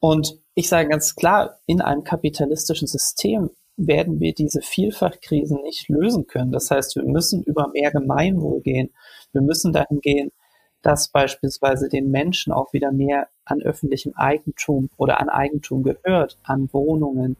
Und 0.00 0.38
ich 0.54 0.70
sage 0.70 0.88
ganz 0.88 1.16
klar, 1.16 1.58
in 1.66 1.82
einem 1.82 2.02
kapitalistischen 2.02 2.88
System 2.88 3.50
werden 3.76 4.20
wir 4.20 4.32
diese 4.32 4.62
Vielfachkrisen 4.62 5.60
nicht 5.60 5.90
lösen 5.90 6.26
können. 6.26 6.50
Das 6.50 6.70
heißt, 6.70 6.96
wir 6.96 7.04
müssen 7.04 7.42
über 7.42 7.68
mehr 7.74 7.90
Gemeinwohl 7.90 8.62
gehen. 8.62 8.94
Wir 9.32 9.42
müssen 9.42 9.74
dahin 9.74 10.00
gehen, 10.00 10.32
dass 10.80 11.10
beispielsweise 11.10 11.90
den 11.90 12.10
Menschen 12.10 12.54
auch 12.54 12.72
wieder 12.72 12.90
mehr 12.90 13.28
an 13.44 13.60
öffentlichem 13.60 14.14
Eigentum 14.16 14.88
oder 14.96 15.20
an 15.20 15.28
Eigentum 15.28 15.82
gehört, 15.82 16.38
an 16.42 16.70
Wohnungen, 16.72 17.36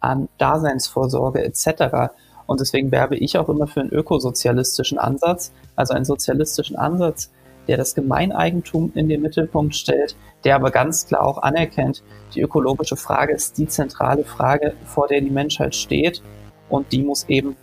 an 0.00 0.28
Daseinsvorsorge 0.38 1.44
etc. 1.44 2.12
Und 2.46 2.60
deswegen 2.60 2.90
werbe 2.92 3.16
ich 3.16 3.38
auch 3.38 3.48
immer 3.48 3.66
für 3.66 3.80
einen 3.80 3.90
ökosozialistischen 3.90 4.98
Ansatz, 4.98 5.52
also 5.74 5.94
einen 5.94 6.04
sozialistischen 6.04 6.76
Ansatz, 6.76 7.30
der 7.68 7.76
das 7.76 7.94
Gemeineigentum 7.94 8.92
in 8.94 9.08
den 9.08 9.22
Mittelpunkt 9.22 9.74
stellt, 9.74 10.16
der 10.44 10.54
aber 10.54 10.70
ganz 10.70 11.06
klar 11.06 11.26
auch 11.26 11.38
anerkennt, 11.38 12.02
die 12.34 12.40
ökologische 12.40 12.96
Frage 12.96 13.34
ist 13.34 13.58
die 13.58 13.66
zentrale 13.66 14.24
Frage, 14.24 14.74
vor 14.84 15.08
der 15.08 15.20
die 15.20 15.30
Menschheit 15.30 15.74
steht 15.74 16.22
und 16.68 16.92
die 16.92 17.02
muss 17.02 17.24
eben 17.28 17.56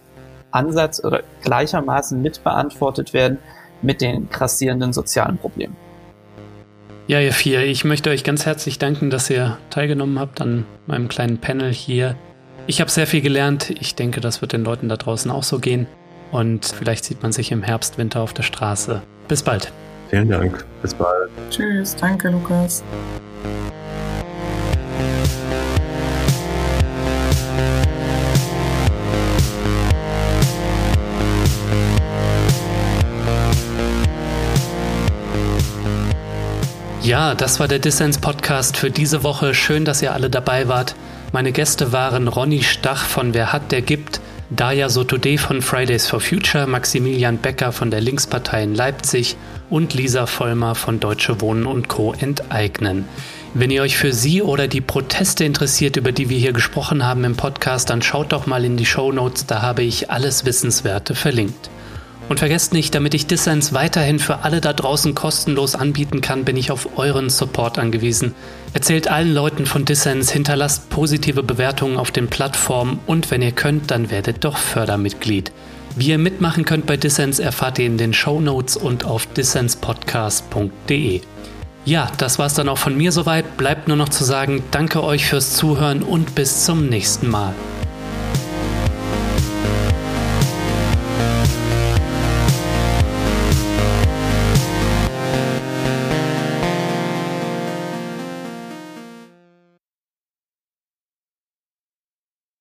Ansatz 0.51 1.03
oder 1.03 1.23
gleichermaßen 1.41 2.21
mitbeantwortet 2.21 3.13
werden 3.13 3.39
mit 3.81 4.01
den 4.01 4.29
grassierenden 4.29 4.93
sozialen 4.93 5.37
Problemen. 5.37 5.75
Ja, 7.13 7.19
ihr 7.19 7.31
vier, 7.31 7.61
ich 7.61 7.85
möchte 7.85 8.09
euch 8.09 8.23
ganz 8.23 8.47
herzlich 8.47 8.79
danken, 8.79 9.11
dass 9.11 9.29
ihr 9.29 9.59
teilgenommen 9.69 10.17
habt 10.17 10.41
an 10.41 10.65
meinem 10.87 11.09
kleinen 11.09 11.37
Panel 11.37 11.71
hier. 11.71 12.15
Ich 12.65 12.81
habe 12.81 12.89
sehr 12.89 13.05
viel 13.05 13.21
gelernt. 13.21 13.69
Ich 13.69 13.93
denke, 13.93 14.19
das 14.19 14.41
wird 14.41 14.51
den 14.51 14.63
Leuten 14.63 14.89
da 14.89 14.97
draußen 14.97 15.29
auch 15.29 15.43
so 15.43 15.59
gehen. 15.59 15.85
Und 16.31 16.65
vielleicht 16.65 17.05
sieht 17.05 17.21
man 17.21 17.31
sich 17.31 17.51
im 17.51 17.61
Herbst, 17.61 17.99
Winter 17.99 18.21
auf 18.21 18.33
der 18.33 18.41
Straße. 18.41 19.03
Bis 19.27 19.43
bald. 19.43 19.71
Vielen 20.09 20.27
Dank. 20.27 20.65
Bis 20.81 20.95
bald. 20.95 21.29
Tschüss. 21.51 21.95
Danke, 21.95 22.31
Lukas. 22.31 22.83
Ja, 37.03 37.35
das 37.35 37.59
war 37.59 37.67
der 37.67 37.79
Dissens 37.79 38.17
Podcast 38.17 38.77
für 38.77 38.89
diese 38.89 39.23
Woche. 39.23 39.53
Schön, 39.53 39.83
dass 39.83 40.01
ihr 40.01 40.13
alle 40.13 40.29
dabei 40.29 40.69
wart. 40.69 40.95
Meine 41.33 41.51
Gäste 41.51 41.91
waren 41.91 42.29
Ronny 42.29 42.63
Stach 42.63 43.03
von 43.03 43.33
Wer 43.33 43.51
hat, 43.51 43.73
der 43.73 43.81
gibt, 43.81 44.21
Daya 44.49 44.87
Sotode 44.87 45.37
von 45.37 45.61
Fridays 45.61 46.07
for 46.07 46.21
Future, 46.21 46.65
Maximilian 46.65 47.39
Becker 47.39 47.73
von 47.73 47.91
der 47.91 47.99
Linkspartei 47.99 48.63
in 48.63 48.73
Leipzig 48.73 49.35
und 49.69 49.93
Lisa 49.93 50.27
Vollmer 50.27 50.75
von 50.75 51.01
Deutsche 51.01 51.41
Wohnen 51.41 51.65
und 51.65 51.89
Co. 51.89 52.13
enteignen. 52.17 53.03
Wenn 53.53 53.69
ihr 53.69 53.81
euch 53.81 53.97
für 53.97 54.13
sie 54.13 54.41
oder 54.41 54.69
die 54.69 54.79
Proteste 54.79 55.43
interessiert, 55.43 55.97
über 55.97 56.13
die 56.13 56.29
wir 56.29 56.37
hier 56.37 56.53
gesprochen 56.53 57.05
haben 57.05 57.25
im 57.25 57.35
Podcast, 57.35 57.89
dann 57.89 58.01
schaut 58.01 58.31
doch 58.31 58.45
mal 58.45 58.63
in 58.63 58.77
die 58.77 58.85
Show 58.85 59.11
Notes, 59.11 59.45
da 59.45 59.61
habe 59.61 59.83
ich 59.83 60.09
alles 60.09 60.45
Wissenswerte 60.45 61.15
verlinkt. 61.15 61.69
Und 62.29 62.39
vergesst 62.39 62.73
nicht, 62.73 62.95
damit 62.95 63.13
ich 63.13 63.27
Dissens 63.27 63.73
weiterhin 63.73 64.17
für 64.17 64.39
alle 64.39 64.61
da 64.61 64.73
draußen 64.73 65.13
kostenlos 65.13 65.75
anbieten 65.75 66.21
kann, 66.21 66.45
bin 66.45 66.57
ich 66.57 66.71
auf 66.71 66.97
euren 66.97 67.29
Support 67.29 67.77
angewiesen. 67.77 68.33
Erzählt 68.73 69.07
allen 69.09 69.33
Leuten 69.33 69.65
von 69.65 69.85
Dissens, 69.85 70.31
hinterlasst 70.31 70.89
positive 70.89 71.43
Bewertungen 71.43 71.97
auf 71.97 72.11
den 72.11 72.27
Plattformen 72.27 72.99
und 73.05 73.29
wenn 73.29 73.41
ihr 73.41 73.51
könnt, 73.51 73.91
dann 73.91 74.09
werdet 74.09 74.43
doch 74.45 74.57
Fördermitglied. 74.57 75.51
Wie 75.95 76.07
ihr 76.07 76.17
mitmachen 76.17 76.65
könnt 76.65 76.87
bei 76.87 76.97
Dissens, 76.97 77.39
erfahrt 77.39 77.77
ihr 77.77 77.85
in 77.85 77.97
den 77.97 78.13
Show 78.13 78.39
Notes 78.39 78.77
und 78.77 79.05
auf 79.05 79.27
dissenspodcast.de. 79.27 81.21
Ja, 81.85 82.09
das 82.17 82.39
war's 82.39 82.53
dann 82.53 82.69
auch 82.69 82.77
von 82.77 82.97
mir 82.97 83.11
soweit. 83.11 83.57
Bleibt 83.57 83.87
nur 83.89 83.97
noch 83.97 84.09
zu 84.09 84.23
sagen, 84.23 84.63
danke 84.71 85.03
euch 85.03 85.25
fürs 85.25 85.53
Zuhören 85.53 86.01
und 86.01 86.33
bis 86.33 86.65
zum 86.65 86.87
nächsten 86.87 87.29
Mal. 87.29 87.53